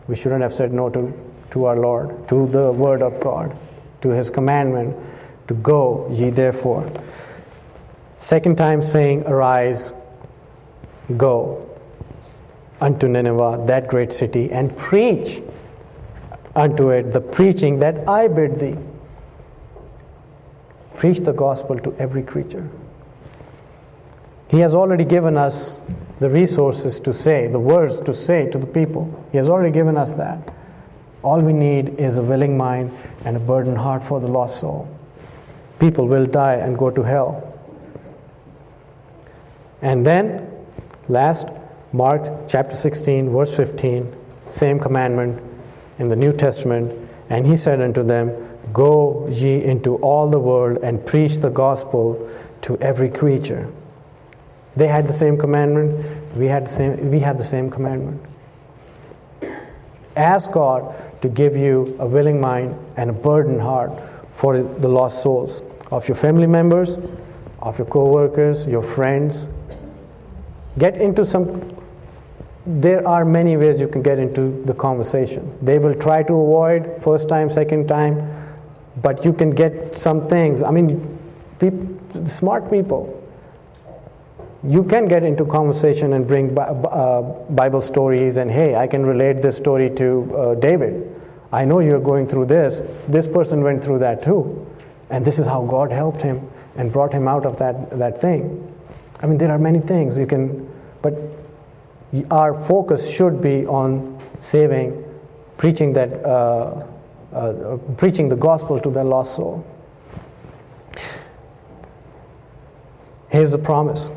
we 0.08 0.16
shouldn't 0.16 0.42
have 0.42 0.52
said 0.52 0.74
no 0.74 0.90
to 0.90 1.14
to 1.50 1.64
our 1.64 1.76
Lord, 1.76 2.28
to 2.28 2.46
the 2.48 2.72
Word 2.72 3.02
of 3.02 3.20
God, 3.20 3.56
to 4.02 4.10
His 4.10 4.30
commandment 4.30 4.96
to 5.48 5.54
go 5.54 6.08
ye 6.10 6.30
therefore. 6.30 6.90
Second 8.16 8.56
time 8.56 8.82
saying, 8.82 9.24
Arise, 9.26 9.92
go 11.16 11.66
unto 12.80 13.08
Nineveh, 13.08 13.64
that 13.66 13.88
great 13.88 14.12
city, 14.12 14.50
and 14.52 14.76
preach 14.76 15.42
unto 16.54 16.90
it 16.90 17.12
the 17.12 17.20
preaching 17.20 17.78
that 17.80 18.08
I 18.08 18.28
bid 18.28 18.60
thee. 18.60 18.76
Preach 21.00 21.20
the 21.20 21.32
gospel 21.32 21.78
to 21.78 21.94
every 21.98 22.22
creature. 22.22 22.68
He 24.48 24.58
has 24.58 24.74
already 24.74 25.06
given 25.06 25.38
us 25.38 25.80
the 26.18 26.28
resources 26.28 27.00
to 27.00 27.14
say, 27.14 27.46
the 27.46 27.58
words 27.58 28.00
to 28.00 28.12
say 28.12 28.50
to 28.50 28.58
the 28.58 28.66
people. 28.66 29.08
He 29.32 29.38
has 29.38 29.48
already 29.48 29.72
given 29.72 29.96
us 29.96 30.12
that. 30.12 30.52
All 31.22 31.40
we 31.40 31.54
need 31.54 31.98
is 31.98 32.18
a 32.18 32.22
willing 32.22 32.54
mind 32.54 32.94
and 33.24 33.34
a 33.34 33.40
burdened 33.40 33.78
heart 33.78 34.04
for 34.04 34.20
the 34.20 34.28
lost 34.28 34.60
soul. 34.60 34.94
People 35.78 36.06
will 36.06 36.26
die 36.26 36.56
and 36.56 36.76
go 36.76 36.90
to 36.90 37.02
hell. 37.02 37.50
And 39.80 40.04
then, 40.06 40.50
last, 41.08 41.46
Mark 41.94 42.46
chapter 42.46 42.76
16, 42.76 43.30
verse 43.30 43.56
15, 43.56 44.14
same 44.48 44.78
commandment 44.78 45.42
in 45.98 46.08
the 46.08 46.16
New 46.16 46.34
Testament. 46.34 46.92
And 47.30 47.46
he 47.46 47.56
said 47.56 47.80
unto 47.80 48.02
them, 48.02 48.49
Go 48.72 49.28
ye 49.30 49.62
into 49.64 49.96
all 49.96 50.28
the 50.28 50.38
world 50.38 50.78
and 50.82 51.04
preach 51.04 51.38
the 51.38 51.50
gospel 51.50 52.28
to 52.62 52.76
every 52.78 53.08
creature. 53.08 53.68
They 54.76 54.86
had 54.86 55.06
the 55.06 55.12
same 55.12 55.36
commandment, 55.36 56.36
we 56.36 56.46
had 56.46 56.66
the 56.66 56.70
same, 56.70 57.10
we 57.10 57.20
had 57.20 57.38
the 57.38 57.44
same 57.44 57.70
commandment. 57.70 58.22
Ask 60.16 60.52
God 60.52 60.94
to 61.22 61.28
give 61.28 61.56
you 61.56 61.96
a 61.98 62.06
willing 62.06 62.40
mind 62.40 62.74
and 62.96 63.10
a 63.10 63.12
burdened 63.12 63.60
heart 63.60 63.92
for 64.32 64.62
the 64.62 64.88
lost 64.88 65.22
souls 65.22 65.62
of 65.90 66.06
your 66.08 66.16
family 66.16 66.46
members, 66.46 66.98
of 67.60 67.78
your 67.78 67.86
co 67.86 68.06
workers, 68.06 68.64
your 68.66 68.82
friends. 68.82 69.46
Get 70.78 70.96
into 70.96 71.26
some. 71.26 71.76
There 72.66 73.06
are 73.06 73.24
many 73.24 73.56
ways 73.56 73.80
you 73.80 73.88
can 73.88 74.02
get 74.02 74.18
into 74.18 74.62
the 74.64 74.74
conversation. 74.74 75.58
They 75.62 75.78
will 75.78 75.94
try 75.94 76.22
to 76.22 76.32
avoid 76.32 77.02
first 77.02 77.28
time, 77.28 77.50
second 77.50 77.88
time, 77.88 78.39
but 79.02 79.24
you 79.24 79.32
can 79.32 79.50
get 79.50 79.94
some 79.94 80.28
things. 80.28 80.62
I 80.62 80.70
mean, 80.70 81.18
smart 82.24 82.70
people 82.70 83.16
you 84.62 84.84
can 84.84 85.08
get 85.08 85.22
into 85.22 85.44
conversation 85.46 86.12
and 86.12 86.26
bring 86.26 86.56
uh, 86.58 87.22
Bible 87.50 87.80
stories, 87.80 88.36
and 88.36 88.50
hey, 88.50 88.74
I 88.74 88.86
can 88.86 89.06
relate 89.06 89.40
this 89.40 89.56
story 89.56 89.88
to 89.96 90.36
uh, 90.36 90.54
David. 90.56 91.16
I 91.52 91.64
know 91.64 91.80
you're 91.80 92.00
going 92.00 92.26
through 92.28 92.46
this. 92.46 92.82
This 93.08 93.26
person 93.26 93.62
went 93.62 93.82
through 93.82 94.00
that 94.00 94.22
too. 94.22 94.66
And 95.08 95.24
this 95.24 95.38
is 95.38 95.46
how 95.46 95.64
God 95.64 95.90
helped 95.90 96.22
him 96.22 96.48
and 96.76 96.92
brought 96.92 97.12
him 97.12 97.26
out 97.26 97.46
of 97.46 97.58
that, 97.58 97.90
that 97.98 98.20
thing. 98.20 98.72
I 99.20 99.26
mean, 99.26 99.38
there 99.38 99.50
are 99.50 99.58
many 99.58 99.80
things 99.80 100.18
you 100.18 100.26
can, 100.26 100.68
but 101.02 101.14
our 102.30 102.54
focus 102.54 103.10
should 103.10 103.40
be 103.40 103.66
on 103.66 104.20
saving, 104.38 105.04
preaching 105.56 105.92
that, 105.94 106.24
uh, 106.24 106.86
uh, 107.32 107.76
preaching 107.96 108.28
the 108.28 108.36
gospel 108.36 108.80
to 108.80 108.90
the 108.90 109.04
lost 109.04 109.36
soul. 109.36 109.64
Here's 113.28 113.52
the 113.52 113.58
promise 113.58 114.10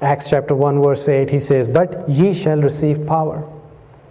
Acts 0.00 0.28
chapter 0.28 0.54
1, 0.54 0.82
verse 0.82 1.08
8, 1.08 1.30
he 1.30 1.40
says, 1.40 1.66
But 1.66 2.08
ye 2.08 2.34
shall 2.34 2.60
receive 2.60 3.06
power. 3.06 3.48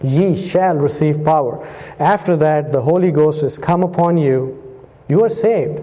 Ye 0.02 0.36
shall 0.36 0.76
receive 0.76 1.24
power. 1.24 1.68
After 2.00 2.36
that, 2.38 2.72
the 2.72 2.82
Holy 2.82 3.12
Ghost 3.12 3.44
is 3.44 3.58
come 3.58 3.84
upon 3.84 4.18
you. 4.18 4.62
You 5.08 5.24
are 5.24 5.30
saved. 5.30 5.82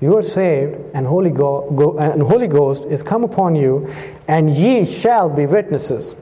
You 0.00 0.16
are 0.16 0.22
saved, 0.22 0.76
and 0.94 1.06
Holy, 1.06 1.30
Go- 1.30 1.70
Go- 1.70 1.98
and 1.98 2.22
Holy 2.22 2.48
Ghost 2.48 2.84
is 2.86 3.02
come 3.02 3.22
upon 3.24 3.54
you, 3.54 3.92
and 4.28 4.50
ye 4.50 4.84
shall 4.84 5.28
be 5.28 5.46
witnesses 5.46 6.14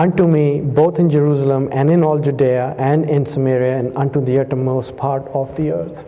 unto 0.00 0.26
me 0.26 0.60
both 0.62 0.98
in 0.98 1.10
Jerusalem 1.10 1.68
and 1.72 1.90
in 1.90 2.02
all 2.02 2.18
Judea 2.18 2.74
and 2.78 3.08
in 3.10 3.26
Samaria 3.26 3.78
and 3.78 3.94
unto 3.96 4.20
the 4.22 4.38
uttermost 4.38 4.96
part 4.96 5.26
of 5.28 5.54
the 5.56 5.72
earth. 5.72 6.06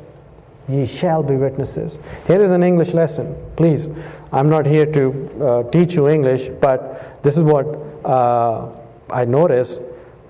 Ye 0.66 0.86
shall 0.86 1.22
be 1.22 1.36
witnesses. 1.36 1.98
Here 2.26 2.42
is 2.42 2.52
an 2.52 2.62
English 2.62 2.94
lesson. 2.94 3.36
Please, 3.56 3.88
I'm 4.32 4.48
not 4.48 4.64
here 4.64 4.86
to 4.86 5.04
uh, 5.44 5.70
teach 5.70 5.94
you 5.94 6.08
English, 6.08 6.48
but 6.60 7.22
this 7.22 7.36
is 7.36 7.42
what 7.42 7.66
uh, 8.06 8.70
I 9.10 9.26
noticed 9.26 9.82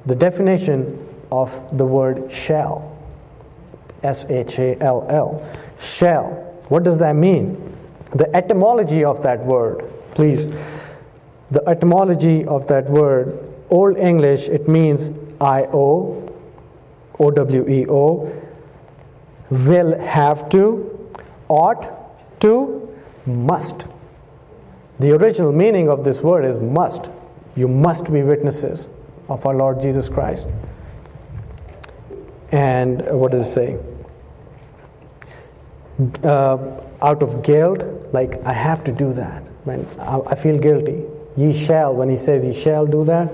the 0.06 0.16
definition 0.16 0.98
of 1.30 1.54
the 1.78 1.86
word 1.86 2.32
shall. 2.32 2.90
S 4.02 4.24
H 4.28 4.58
A 4.58 4.76
L 4.82 5.06
L. 5.08 5.46
Shall. 5.78 6.30
What 6.68 6.82
does 6.82 6.98
that 6.98 7.14
mean? 7.14 7.78
The 8.10 8.34
etymology 8.34 9.04
of 9.04 9.22
that 9.22 9.38
word, 9.44 9.88
please. 10.10 10.48
The 11.52 11.62
etymology 11.68 12.44
of 12.46 12.66
that 12.66 12.90
word, 12.90 13.51
Old 13.72 13.96
English, 13.96 14.48
it 14.50 14.68
means 14.68 15.10
I 15.40 15.62
O, 15.72 16.30
O 17.18 17.30
W 17.30 17.68
E 17.68 17.86
O, 17.88 18.30
will 19.50 19.98
have 19.98 20.50
to, 20.50 21.10
ought 21.48 22.40
to, 22.40 22.94
must. 23.24 23.86
The 25.00 25.12
original 25.12 25.52
meaning 25.52 25.88
of 25.88 26.04
this 26.04 26.20
word 26.20 26.44
is 26.44 26.58
must. 26.58 27.08
You 27.56 27.66
must 27.66 28.12
be 28.12 28.22
witnesses 28.22 28.88
of 29.30 29.46
our 29.46 29.54
Lord 29.54 29.80
Jesus 29.80 30.08
Christ. 30.08 30.48
And 32.50 33.02
what 33.18 33.32
does 33.32 33.48
it 33.48 33.52
say? 33.52 33.78
Uh, 36.22 36.58
out 37.00 37.22
of 37.22 37.42
guilt, 37.42 37.84
like 38.12 38.44
I 38.44 38.52
have 38.52 38.84
to 38.84 38.92
do 38.92 39.14
that. 39.14 39.42
When 39.64 39.86
I 39.98 40.34
feel 40.34 40.58
guilty. 40.58 41.04
Ye 41.34 41.52
shall, 41.52 41.94
when 41.94 42.10
he 42.10 42.16
says 42.18 42.44
ye 42.44 42.52
shall 42.52 42.86
do 42.86 43.04
that, 43.06 43.30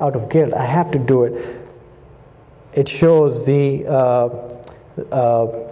out 0.00 0.16
of 0.16 0.28
guilt, 0.28 0.54
I 0.54 0.64
have 0.64 0.90
to 0.92 0.98
do 0.98 1.24
it. 1.24 1.56
It 2.72 2.88
shows 2.88 3.44
the 3.44 3.86
uh, 3.86 4.28
uh, 5.10 5.70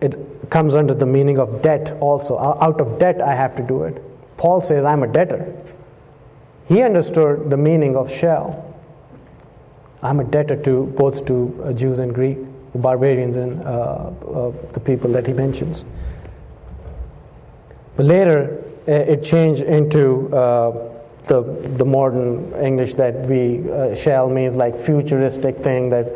it 0.00 0.50
comes 0.50 0.74
under 0.74 0.94
the 0.94 1.06
meaning 1.06 1.38
of 1.38 1.62
debt 1.62 1.96
also. 2.00 2.38
Out 2.38 2.80
of 2.80 2.98
debt, 2.98 3.20
I 3.20 3.34
have 3.34 3.56
to 3.56 3.62
do 3.62 3.84
it. 3.84 4.02
Paul 4.36 4.60
says, 4.60 4.84
I'm 4.84 5.02
a 5.02 5.06
debtor. 5.06 5.54
He 6.66 6.82
understood 6.82 7.48
the 7.50 7.56
meaning 7.56 7.96
of 7.96 8.12
shall. 8.12 8.74
I'm 10.02 10.20
a 10.20 10.24
debtor 10.24 10.56
to 10.64 10.86
both 10.96 11.24
to 11.26 11.62
uh, 11.64 11.72
Jews 11.72 11.98
and 11.98 12.14
Greek, 12.14 12.38
barbarians 12.74 13.36
and 13.36 13.62
uh, 13.62 13.64
uh, 13.64 14.52
the 14.72 14.80
people 14.80 15.10
that 15.12 15.26
he 15.26 15.32
mentions. 15.32 15.84
But 17.96 18.06
later, 18.06 18.62
uh, 18.86 18.92
it 18.92 19.24
changed 19.24 19.62
into 19.62 20.28
the, 21.26 21.42
the 21.76 21.84
modern 21.84 22.52
English 22.54 22.94
that 22.94 23.26
we 23.26 23.68
uh, 23.70 23.94
shall 23.94 24.28
means 24.28 24.56
like 24.56 24.78
futuristic 24.78 25.58
thing 25.58 25.90
that 25.90 26.06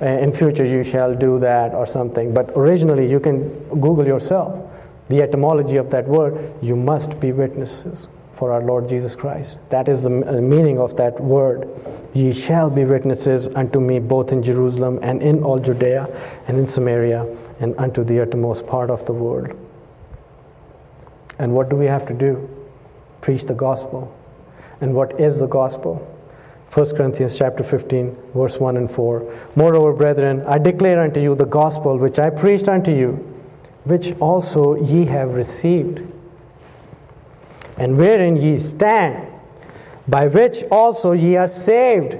in 0.00 0.32
future 0.32 0.64
you 0.64 0.82
shall 0.82 1.14
do 1.14 1.38
that 1.38 1.74
or 1.74 1.86
something. 1.86 2.34
But 2.34 2.50
originally, 2.56 3.08
you 3.10 3.20
can 3.20 3.48
Google 3.80 4.06
yourself 4.06 4.70
the 5.08 5.22
etymology 5.22 5.76
of 5.76 5.90
that 5.90 6.06
word. 6.06 6.52
You 6.62 6.76
must 6.76 7.18
be 7.20 7.32
witnesses 7.32 8.08
for 8.34 8.52
our 8.52 8.62
Lord 8.62 8.88
Jesus 8.88 9.14
Christ. 9.14 9.56
That 9.70 9.88
is 9.88 10.02
the 10.02 10.10
uh, 10.10 10.40
meaning 10.40 10.78
of 10.78 10.96
that 10.96 11.18
word. 11.20 11.68
Ye 12.12 12.32
shall 12.32 12.70
be 12.70 12.84
witnesses 12.84 13.48
unto 13.48 13.80
me 13.80 13.98
both 13.98 14.32
in 14.32 14.42
Jerusalem 14.42 14.98
and 15.02 15.22
in 15.22 15.42
all 15.42 15.58
Judea 15.58 16.06
and 16.46 16.58
in 16.58 16.66
Samaria 16.66 17.26
and 17.60 17.74
unto 17.78 18.04
the 18.04 18.20
uttermost 18.20 18.66
part 18.66 18.90
of 18.90 19.06
the 19.06 19.12
world. 19.12 19.56
And 21.38 21.54
what 21.54 21.68
do 21.68 21.76
we 21.76 21.86
have 21.86 22.06
to 22.06 22.14
do? 22.14 22.48
Preach 23.20 23.44
the 23.44 23.54
gospel. 23.54 24.15
And 24.80 24.94
what 24.94 25.18
is 25.18 25.40
the 25.40 25.46
gospel? 25.46 26.06
1 26.72 26.96
Corinthians 26.96 27.38
chapter 27.38 27.64
15, 27.64 28.16
verse 28.34 28.58
1 28.58 28.76
and 28.76 28.90
4. 28.90 29.32
Moreover, 29.54 29.92
brethren, 29.92 30.42
I 30.46 30.58
declare 30.58 31.00
unto 31.00 31.20
you 31.20 31.34
the 31.34 31.46
gospel 31.46 31.96
which 31.96 32.18
I 32.18 32.28
preached 32.28 32.68
unto 32.68 32.90
you, 32.90 33.12
which 33.84 34.14
also 34.20 34.74
ye 34.74 35.04
have 35.06 35.34
received, 35.34 36.02
and 37.78 37.96
wherein 37.96 38.36
ye 38.36 38.58
stand, 38.58 39.32
by 40.08 40.26
which 40.26 40.64
also 40.70 41.12
ye 41.12 41.36
are 41.36 41.48
saved. 41.48 42.18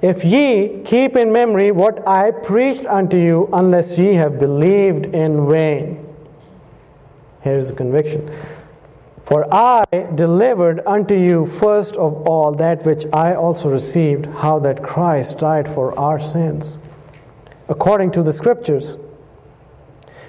If 0.00 0.24
ye 0.24 0.80
keep 0.84 1.16
in 1.16 1.32
memory 1.32 1.70
what 1.70 2.06
I 2.08 2.30
preached 2.30 2.86
unto 2.86 3.18
you, 3.18 3.48
unless 3.52 3.98
ye 3.98 4.14
have 4.14 4.38
believed 4.38 5.14
in 5.14 5.48
vain. 5.48 6.06
Here's 7.42 7.68
the 7.68 7.74
conviction. 7.74 8.30
For 9.26 9.52
I 9.52 9.84
delivered 10.14 10.82
unto 10.86 11.14
you 11.14 11.46
first 11.46 11.96
of 11.96 12.28
all 12.28 12.52
that 12.52 12.86
which 12.86 13.06
I 13.12 13.34
also 13.34 13.68
received, 13.68 14.26
how 14.26 14.60
that 14.60 14.84
Christ 14.84 15.38
died 15.38 15.68
for 15.68 15.98
our 15.98 16.20
sins, 16.20 16.78
according 17.68 18.12
to 18.12 18.22
the 18.22 18.32
Scriptures, 18.32 18.98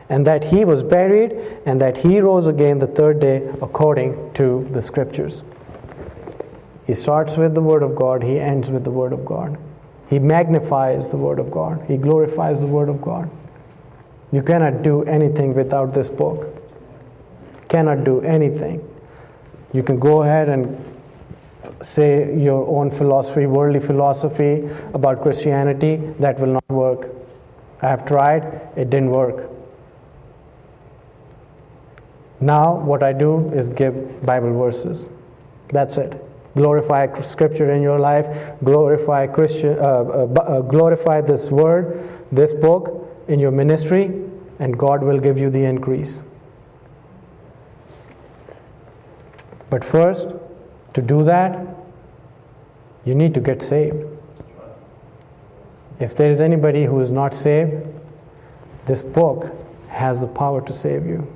and 0.09 0.25
that 0.25 0.45
he 0.45 0.65
was 0.65 0.83
buried, 0.83 1.31
and 1.67 1.79
that 1.79 1.97
he 1.97 2.19
rose 2.19 2.47
again 2.47 2.79
the 2.79 2.87
third 2.87 3.19
day, 3.19 3.47
according 3.61 4.33
to 4.33 4.67
the 4.71 4.81
Scriptures. 4.81 5.43
He 6.87 6.95
starts 6.95 7.37
with 7.37 7.53
the 7.53 7.61
Word 7.61 7.83
of 7.83 7.95
God, 7.95 8.23
he 8.23 8.39
ends 8.39 8.71
with 8.71 8.83
the 8.83 8.89
Word 8.89 9.13
of 9.13 9.23
God. 9.23 9.59
He 10.09 10.17
magnifies 10.17 11.11
the 11.11 11.17
Word 11.17 11.37
of 11.37 11.51
God, 11.51 11.85
he 11.87 11.97
glorifies 11.97 12.61
the 12.61 12.67
Word 12.67 12.89
of 12.89 12.99
God. 13.03 13.29
You 14.31 14.41
cannot 14.41 14.81
do 14.81 15.03
anything 15.03 15.53
without 15.53 15.93
this 15.93 16.09
book 16.09 16.56
cannot 17.69 18.03
do 18.03 18.21
anything. 18.21 18.87
You 19.73 19.83
can 19.83 19.99
go 19.99 20.23
ahead 20.23 20.49
and 20.49 20.83
say 21.81 22.37
your 22.37 22.65
own 22.67 22.89
philosophy, 22.89 23.45
worldly 23.45 23.79
philosophy 23.79 24.69
about 24.93 25.21
Christianity, 25.21 25.97
that 26.19 26.39
will 26.39 26.53
not 26.53 26.69
work. 26.69 27.09
I 27.81 27.89
have 27.89 28.05
tried, 28.05 28.43
it 28.75 28.89
didn't 28.89 29.11
work. 29.11 29.51
Now, 32.39 32.75
what 32.75 33.03
I 33.03 33.13
do 33.13 33.49
is 33.51 33.69
give 33.69 34.25
Bible 34.25 34.57
verses. 34.57 35.09
That's 35.69 35.97
it. 35.97 36.23
Glorify 36.55 37.21
Scripture 37.21 37.71
in 37.71 37.81
your 37.81 37.99
life. 37.99 38.27
Glorify 38.63 39.27
Christian. 39.27 39.77
Uh, 39.77 39.81
uh, 39.81 40.41
uh, 40.41 40.61
glorify 40.61 41.21
this 41.21 41.51
word, 41.51 42.07
this 42.31 42.53
book 42.53 43.07
in 43.27 43.39
your 43.39 43.51
ministry, 43.51 44.23
and 44.59 44.77
God 44.77 45.03
will 45.03 45.19
give 45.19 45.37
you 45.37 45.49
the 45.49 45.63
increase. 45.63 46.23
But 49.69 49.83
first, 49.83 50.29
to 50.93 51.01
do 51.01 51.23
that, 51.23 51.65
you 53.05 53.15
need 53.15 53.33
to 53.33 53.39
get 53.39 53.61
saved. 53.61 54.05
If 55.99 56.15
there 56.15 56.29
is 56.29 56.41
anybody 56.41 56.85
who 56.85 56.99
is 56.99 57.11
not 57.11 57.33
saved, 57.35 57.85
this 58.85 59.03
book 59.03 59.51
has 59.89 60.21
the 60.21 60.27
power 60.27 60.61
to 60.61 60.73
save 60.73 61.05
you. 61.05 61.27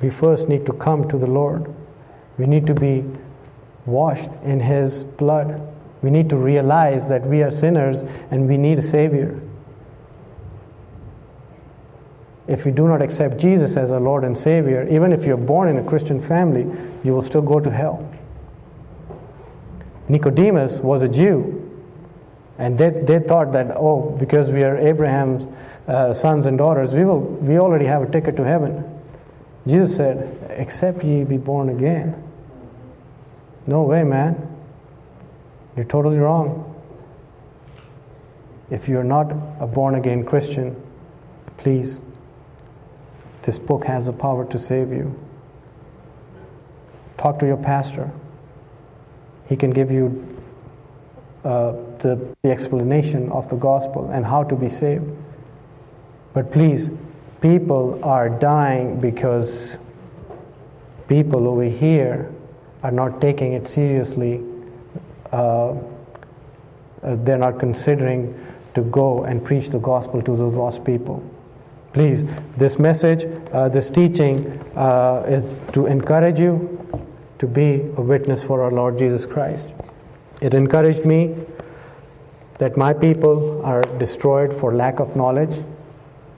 We 0.00 0.10
first 0.10 0.48
need 0.48 0.66
to 0.66 0.72
come 0.72 1.08
to 1.08 1.16
the 1.16 1.26
Lord. 1.26 1.72
We 2.38 2.46
need 2.46 2.66
to 2.66 2.74
be 2.74 3.04
washed 3.86 4.30
in 4.44 4.60
His 4.60 5.04
blood. 5.04 5.60
We 6.02 6.10
need 6.10 6.28
to 6.30 6.36
realize 6.36 7.08
that 7.08 7.24
we 7.26 7.42
are 7.42 7.50
sinners 7.50 8.02
and 8.30 8.48
we 8.48 8.56
need 8.56 8.78
a 8.78 8.82
Savior 8.82 9.40
if 12.46 12.66
you 12.66 12.72
do 12.72 12.88
not 12.88 13.00
accept 13.00 13.38
Jesus 13.38 13.76
as 13.76 13.92
our 13.92 14.00
Lord 14.00 14.24
and 14.24 14.36
Savior, 14.36 14.86
even 14.88 15.12
if 15.12 15.24
you're 15.24 15.36
born 15.36 15.68
in 15.68 15.78
a 15.78 15.84
Christian 15.84 16.20
family, 16.20 16.66
you 17.04 17.14
will 17.14 17.22
still 17.22 17.42
go 17.42 17.60
to 17.60 17.70
hell. 17.70 18.08
Nicodemus 20.08 20.80
was 20.80 21.02
a 21.02 21.08
Jew, 21.08 21.70
and 22.58 22.76
they, 22.76 22.90
they 22.90 23.20
thought 23.20 23.52
that, 23.52 23.76
oh, 23.76 24.16
because 24.18 24.50
we 24.50 24.64
are 24.64 24.76
Abraham's 24.76 25.46
uh, 25.86 26.12
sons 26.12 26.46
and 26.46 26.58
daughters, 26.58 26.92
we, 26.92 27.04
will, 27.04 27.20
we 27.20 27.58
already 27.58 27.86
have 27.86 28.02
a 28.02 28.10
ticket 28.10 28.36
to 28.36 28.44
heaven. 28.44 28.84
Jesus 29.66 29.96
said, 29.96 30.38
Except 30.50 31.04
ye 31.04 31.24
be 31.24 31.36
born 31.36 31.68
again. 31.68 32.22
No 33.66 33.84
way, 33.84 34.02
man. 34.02 34.48
You're 35.76 35.84
totally 35.84 36.18
wrong. 36.18 36.68
If 38.70 38.88
you're 38.88 39.04
not 39.04 39.30
a 39.60 39.66
born 39.66 39.94
again 39.94 40.24
Christian, 40.24 40.80
please 41.58 42.00
this 43.42 43.58
book 43.58 43.84
has 43.84 44.06
the 44.06 44.12
power 44.12 44.44
to 44.46 44.58
save 44.58 44.92
you. 44.92 45.18
Talk 47.18 47.38
to 47.40 47.46
your 47.46 47.56
pastor. 47.56 48.10
He 49.48 49.56
can 49.56 49.70
give 49.70 49.90
you 49.90 50.32
uh, 51.44 51.72
the, 51.98 52.34
the 52.42 52.50
explanation 52.50 53.30
of 53.30 53.48
the 53.48 53.56
gospel 53.56 54.10
and 54.10 54.24
how 54.24 54.44
to 54.44 54.54
be 54.54 54.68
saved. 54.68 55.04
But 56.34 56.50
please, 56.50 56.88
people 57.40 58.02
are 58.04 58.28
dying 58.28 59.00
because 59.00 59.78
people 61.08 61.48
over 61.48 61.64
here 61.64 62.32
are 62.82 62.92
not 62.92 63.20
taking 63.20 63.52
it 63.52 63.68
seriously. 63.68 64.40
Uh, 65.32 65.74
uh, 67.02 67.16
they're 67.24 67.38
not 67.38 67.58
considering 67.58 68.38
to 68.74 68.82
go 68.82 69.24
and 69.24 69.44
preach 69.44 69.70
the 69.70 69.78
gospel 69.78 70.22
to 70.22 70.36
those 70.36 70.54
lost 70.54 70.84
people. 70.84 71.22
Please, 71.92 72.24
this 72.56 72.78
message, 72.78 73.26
uh, 73.52 73.68
this 73.68 73.90
teaching 73.90 74.46
uh, 74.74 75.24
is 75.28 75.54
to 75.72 75.86
encourage 75.86 76.38
you 76.38 76.78
to 77.38 77.46
be 77.46 77.82
a 77.96 78.00
witness 78.00 78.42
for 78.42 78.62
our 78.62 78.70
Lord 78.70 78.98
Jesus 78.98 79.26
Christ. 79.26 79.68
It 80.40 80.54
encouraged 80.54 81.04
me 81.04 81.36
that 82.58 82.76
my 82.76 82.94
people 82.94 83.62
are 83.64 83.82
destroyed 83.98 84.58
for 84.58 84.74
lack 84.74 85.00
of 85.00 85.16
knowledge 85.16 85.62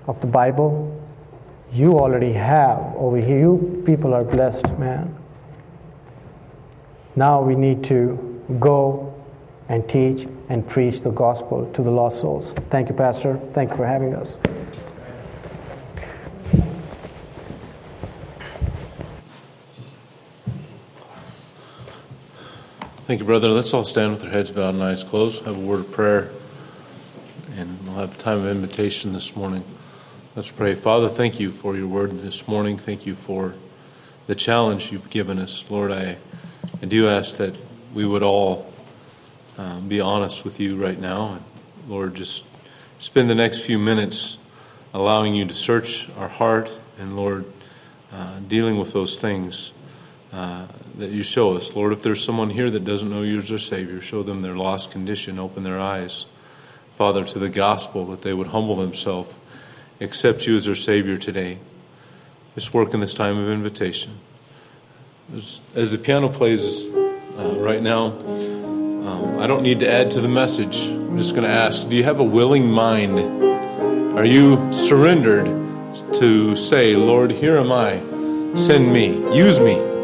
of 0.06 0.20
the 0.20 0.26
Bible. 0.26 0.90
You 1.70 1.98
already 1.98 2.32
have 2.32 2.78
over 2.96 3.18
here. 3.18 3.38
You 3.38 3.82
people 3.86 4.12
are 4.12 4.24
blessed, 4.24 4.76
man. 4.78 5.14
Now 7.14 7.42
we 7.42 7.54
need 7.54 7.84
to 7.84 8.42
go 8.58 9.14
and 9.68 9.88
teach 9.88 10.26
and 10.48 10.66
preach 10.66 11.02
the 11.02 11.10
gospel 11.10 11.70
to 11.72 11.82
the 11.82 11.90
lost 11.90 12.20
souls. 12.20 12.52
Thank 12.70 12.88
you, 12.88 12.94
Pastor. 12.94 13.38
Thank 13.52 13.70
you 13.70 13.76
for 13.76 13.86
having 13.86 14.14
us. 14.14 14.38
Thank 23.06 23.20
you, 23.20 23.26
brother. 23.26 23.50
Let's 23.50 23.74
all 23.74 23.84
stand 23.84 24.12
with 24.12 24.24
our 24.24 24.30
heads 24.30 24.50
bowed 24.50 24.76
and 24.76 24.82
eyes 24.82 25.04
closed. 25.04 25.44
Have 25.44 25.58
a 25.58 25.60
word 25.60 25.80
of 25.80 25.92
prayer, 25.92 26.30
and 27.52 27.86
we'll 27.86 27.98
have 27.98 28.16
time 28.16 28.38
of 28.38 28.46
invitation 28.46 29.12
this 29.12 29.36
morning. 29.36 29.62
Let's 30.34 30.50
pray. 30.50 30.74
Father, 30.74 31.10
thank 31.10 31.38
you 31.38 31.50
for 31.50 31.76
your 31.76 31.86
word 31.86 32.12
this 32.12 32.48
morning. 32.48 32.78
Thank 32.78 33.04
you 33.04 33.14
for 33.14 33.56
the 34.26 34.34
challenge 34.34 34.90
you've 34.90 35.10
given 35.10 35.38
us. 35.38 35.70
Lord, 35.70 35.92
I, 35.92 36.16
I 36.80 36.86
do 36.86 37.06
ask 37.06 37.36
that 37.36 37.58
we 37.92 38.06
would 38.06 38.22
all 38.22 38.72
um, 39.58 39.86
be 39.86 40.00
honest 40.00 40.42
with 40.42 40.58
you 40.58 40.82
right 40.82 40.98
now. 40.98 41.32
And 41.34 41.44
Lord, 41.86 42.14
just 42.14 42.42
spend 42.98 43.28
the 43.28 43.34
next 43.34 43.60
few 43.60 43.78
minutes 43.78 44.38
allowing 44.94 45.34
you 45.34 45.44
to 45.44 45.52
search 45.52 46.08
our 46.16 46.28
heart 46.28 46.74
and, 46.98 47.16
Lord, 47.16 47.44
uh, 48.10 48.38
dealing 48.48 48.78
with 48.78 48.94
those 48.94 49.18
things 49.18 49.72
uh, 50.34 50.66
that 50.98 51.12
you 51.12 51.22
show 51.22 51.54
us. 51.54 51.76
Lord, 51.76 51.92
if 51.92 52.02
there's 52.02 52.22
someone 52.22 52.50
here 52.50 52.68
that 52.68 52.84
doesn't 52.84 53.08
know 53.08 53.22
you 53.22 53.38
as 53.38 53.48
their 53.48 53.58
Savior, 53.58 54.00
show 54.00 54.24
them 54.24 54.42
their 54.42 54.56
lost 54.56 54.90
condition, 54.90 55.38
open 55.38 55.62
their 55.62 55.78
eyes, 55.78 56.26
Father, 56.96 57.24
to 57.24 57.38
the 57.38 57.48
gospel, 57.48 58.04
that 58.06 58.22
they 58.22 58.34
would 58.34 58.48
humble 58.48 58.74
themselves, 58.74 59.36
accept 60.00 60.44
you 60.46 60.56
as 60.56 60.64
their 60.64 60.74
Savior 60.74 61.16
today. 61.16 61.58
Just 62.56 62.74
work 62.74 62.92
in 62.94 62.98
this 62.98 63.14
time 63.14 63.38
of 63.38 63.48
invitation. 63.48 64.18
As, 65.32 65.62
as 65.76 65.92
the 65.92 65.98
piano 65.98 66.28
plays 66.28 66.86
uh, 66.88 67.54
right 67.56 67.80
now, 67.80 68.06
um, 68.06 69.38
I 69.38 69.46
don't 69.46 69.62
need 69.62 69.78
to 69.80 69.92
add 69.92 70.10
to 70.12 70.20
the 70.20 70.28
message. 70.28 70.86
I'm 70.86 71.16
just 71.16 71.36
going 71.36 71.46
to 71.46 71.54
ask 71.54 71.88
do 71.88 71.94
you 71.94 72.02
have 72.02 72.18
a 72.18 72.24
willing 72.24 72.68
mind? 72.68 73.20
Are 74.18 74.24
you 74.24 74.72
surrendered 74.72 75.46
to 76.14 76.56
say, 76.56 76.96
Lord, 76.96 77.30
here 77.30 77.56
am 77.56 77.70
I, 77.70 78.00
send 78.54 78.92
me, 78.92 79.36
use 79.36 79.60
me? 79.60 79.94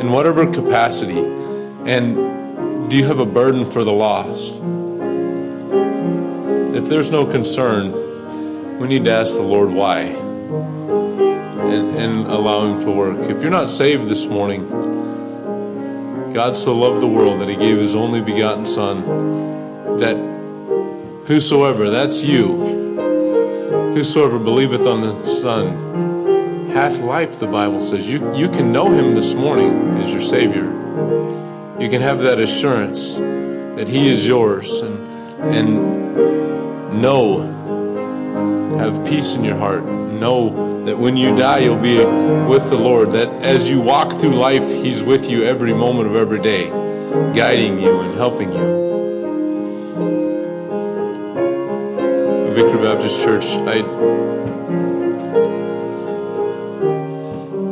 in 0.00 0.12
whatever 0.12 0.46
capacity? 0.50 1.18
And 1.18 2.90
do 2.90 2.96
you 2.96 3.06
have 3.06 3.18
a 3.18 3.26
burden 3.26 3.70
for 3.70 3.82
the 3.82 3.92
lost? 3.92 4.60
If 6.76 6.88
there's 6.88 7.10
no 7.10 7.24
concern, 7.26 8.78
we 8.78 8.88
need 8.88 9.04
to 9.06 9.12
ask 9.12 9.32
the 9.32 9.42
Lord 9.42 9.70
why 9.70 10.00
and, 10.00 11.96
and 11.96 12.26
allow 12.26 12.66
Him 12.66 12.84
to 12.84 12.90
work. 12.90 13.30
If 13.30 13.40
you're 13.40 13.50
not 13.50 13.70
saved 13.70 14.06
this 14.08 14.26
morning, 14.26 14.68
God 16.32 16.56
so 16.56 16.74
loved 16.74 17.00
the 17.00 17.08
world 17.08 17.40
that 17.40 17.48
He 17.48 17.56
gave 17.56 17.78
His 17.78 17.96
only 17.96 18.20
begotten 18.20 18.66
Son, 18.66 19.98
that 19.98 20.16
whosoever, 21.26 21.90
that's 21.90 22.22
you, 22.22 22.58
whosoever 23.94 24.38
believeth 24.38 24.86
on 24.86 25.00
the 25.00 25.22
Son, 25.22 26.15
hath 26.76 27.00
life, 27.00 27.38
the 27.38 27.46
Bible 27.46 27.80
says. 27.80 28.06
You, 28.06 28.36
you 28.36 28.50
can 28.50 28.70
know 28.70 28.92
him 28.92 29.14
this 29.14 29.32
morning 29.32 29.96
as 29.96 30.10
your 30.10 30.20
Savior. 30.20 30.64
You 31.80 31.88
can 31.88 32.02
have 32.02 32.20
that 32.20 32.38
assurance 32.38 33.14
that 33.14 33.88
he 33.88 34.10
is 34.10 34.26
yours 34.26 34.80
and, 34.80 34.98
and 35.40 37.00
know, 37.00 37.40
have 38.76 39.06
peace 39.06 39.34
in 39.34 39.42
your 39.42 39.56
heart. 39.56 39.86
Know 39.86 40.84
that 40.84 40.98
when 40.98 41.16
you 41.16 41.34
die, 41.34 41.60
you'll 41.60 41.80
be 41.80 41.96
with 41.96 42.68
the 42.68 42.76
Lord. 42.76 43.12
That 43.12 43.30
as 43.42 43.70
you 43.70 43.80
walk 43.80 44.12
through 44.20 44.34
life, 44.34 44.68
he's 44.68 45.02
with 45.02 45.30
you 45.30 45.44
every 45.44 45.72
moment 45.72 46.10
of 46.10 46.14
every 46.14 46.42
day, 46.42 46.68
guiding 47.34 47.80
you 47.80 48.00
and 48.00 48.14
helping 48.14 48.52
you. 48.52 48.84
Victory 52.54 52.82
Baptist 52.82 53.22
Church, 53.22 53.46
I 53.66 54.25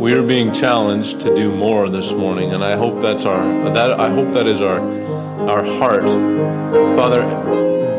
we 0.04 0.12
are 0.12 0.22
being 0.22 0.52
challenged 0.52 1.22
to 1.22 1.34
do 1.34 1.50
more 1.50 1.88
this 1.88 2.12
morning, 2.12 2.52
and 2.52 2.62
I 2.62 2.76
hope 2.76 3.00
that's 3.00 3.24
our 3.24 3.70
that 3.70 3.98
I 3.98 4.10
hope 4.12 4.34
that 4.34 4.46
is 4.46 4.60
our 4.60 4.80
our 5.48 5.64
heart. 5.64 6.06
Father, 6.94 7.22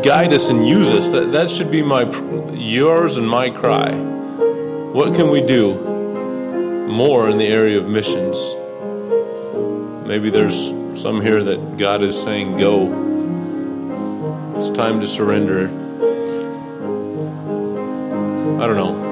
guide 0.04 0.32
us 0.32 0.50
and 0.50 0.68
use 0.68 0.92
us. 0.92 1.10
That 1.10 1.32
that 1.32 1.50
should 1.50 1.72
be 1.72 1.82
my 1.82 2.04
yours 2.54 3.18
and 3.18 3.28
my 3.28 3.50
cry. 3.50 3.92
What 3.96 5.16
can 5.16 5.32
we 5.32 5.42
do 5.42 5.74
more 6.88 7.28
in 7.28 7.40
the 7.40 7.48
area 7.48 7.80
of 7.80 7.88
missions? 7.88 8.38
Maybe 10.08 10.30
there's 10.30 10.76
some 11.02 11.22
here 11.22 11.44
that 11.44 11.76
God 11.80 12.04
is 12.04 12.16
saying, 12.22 12.58
"Go." 12.58 12.76
It's 14.58 14.70
time 14.70 15.00
to 15.02 15.08
surrender. 15.08 15.72
I 18.62 18.68
don't 18.68 18.78
know 18.78 19.05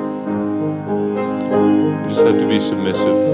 have 2.26 2.40
to 2.40 2.48
be 2.48 2.60
submissive. 2.60 3.33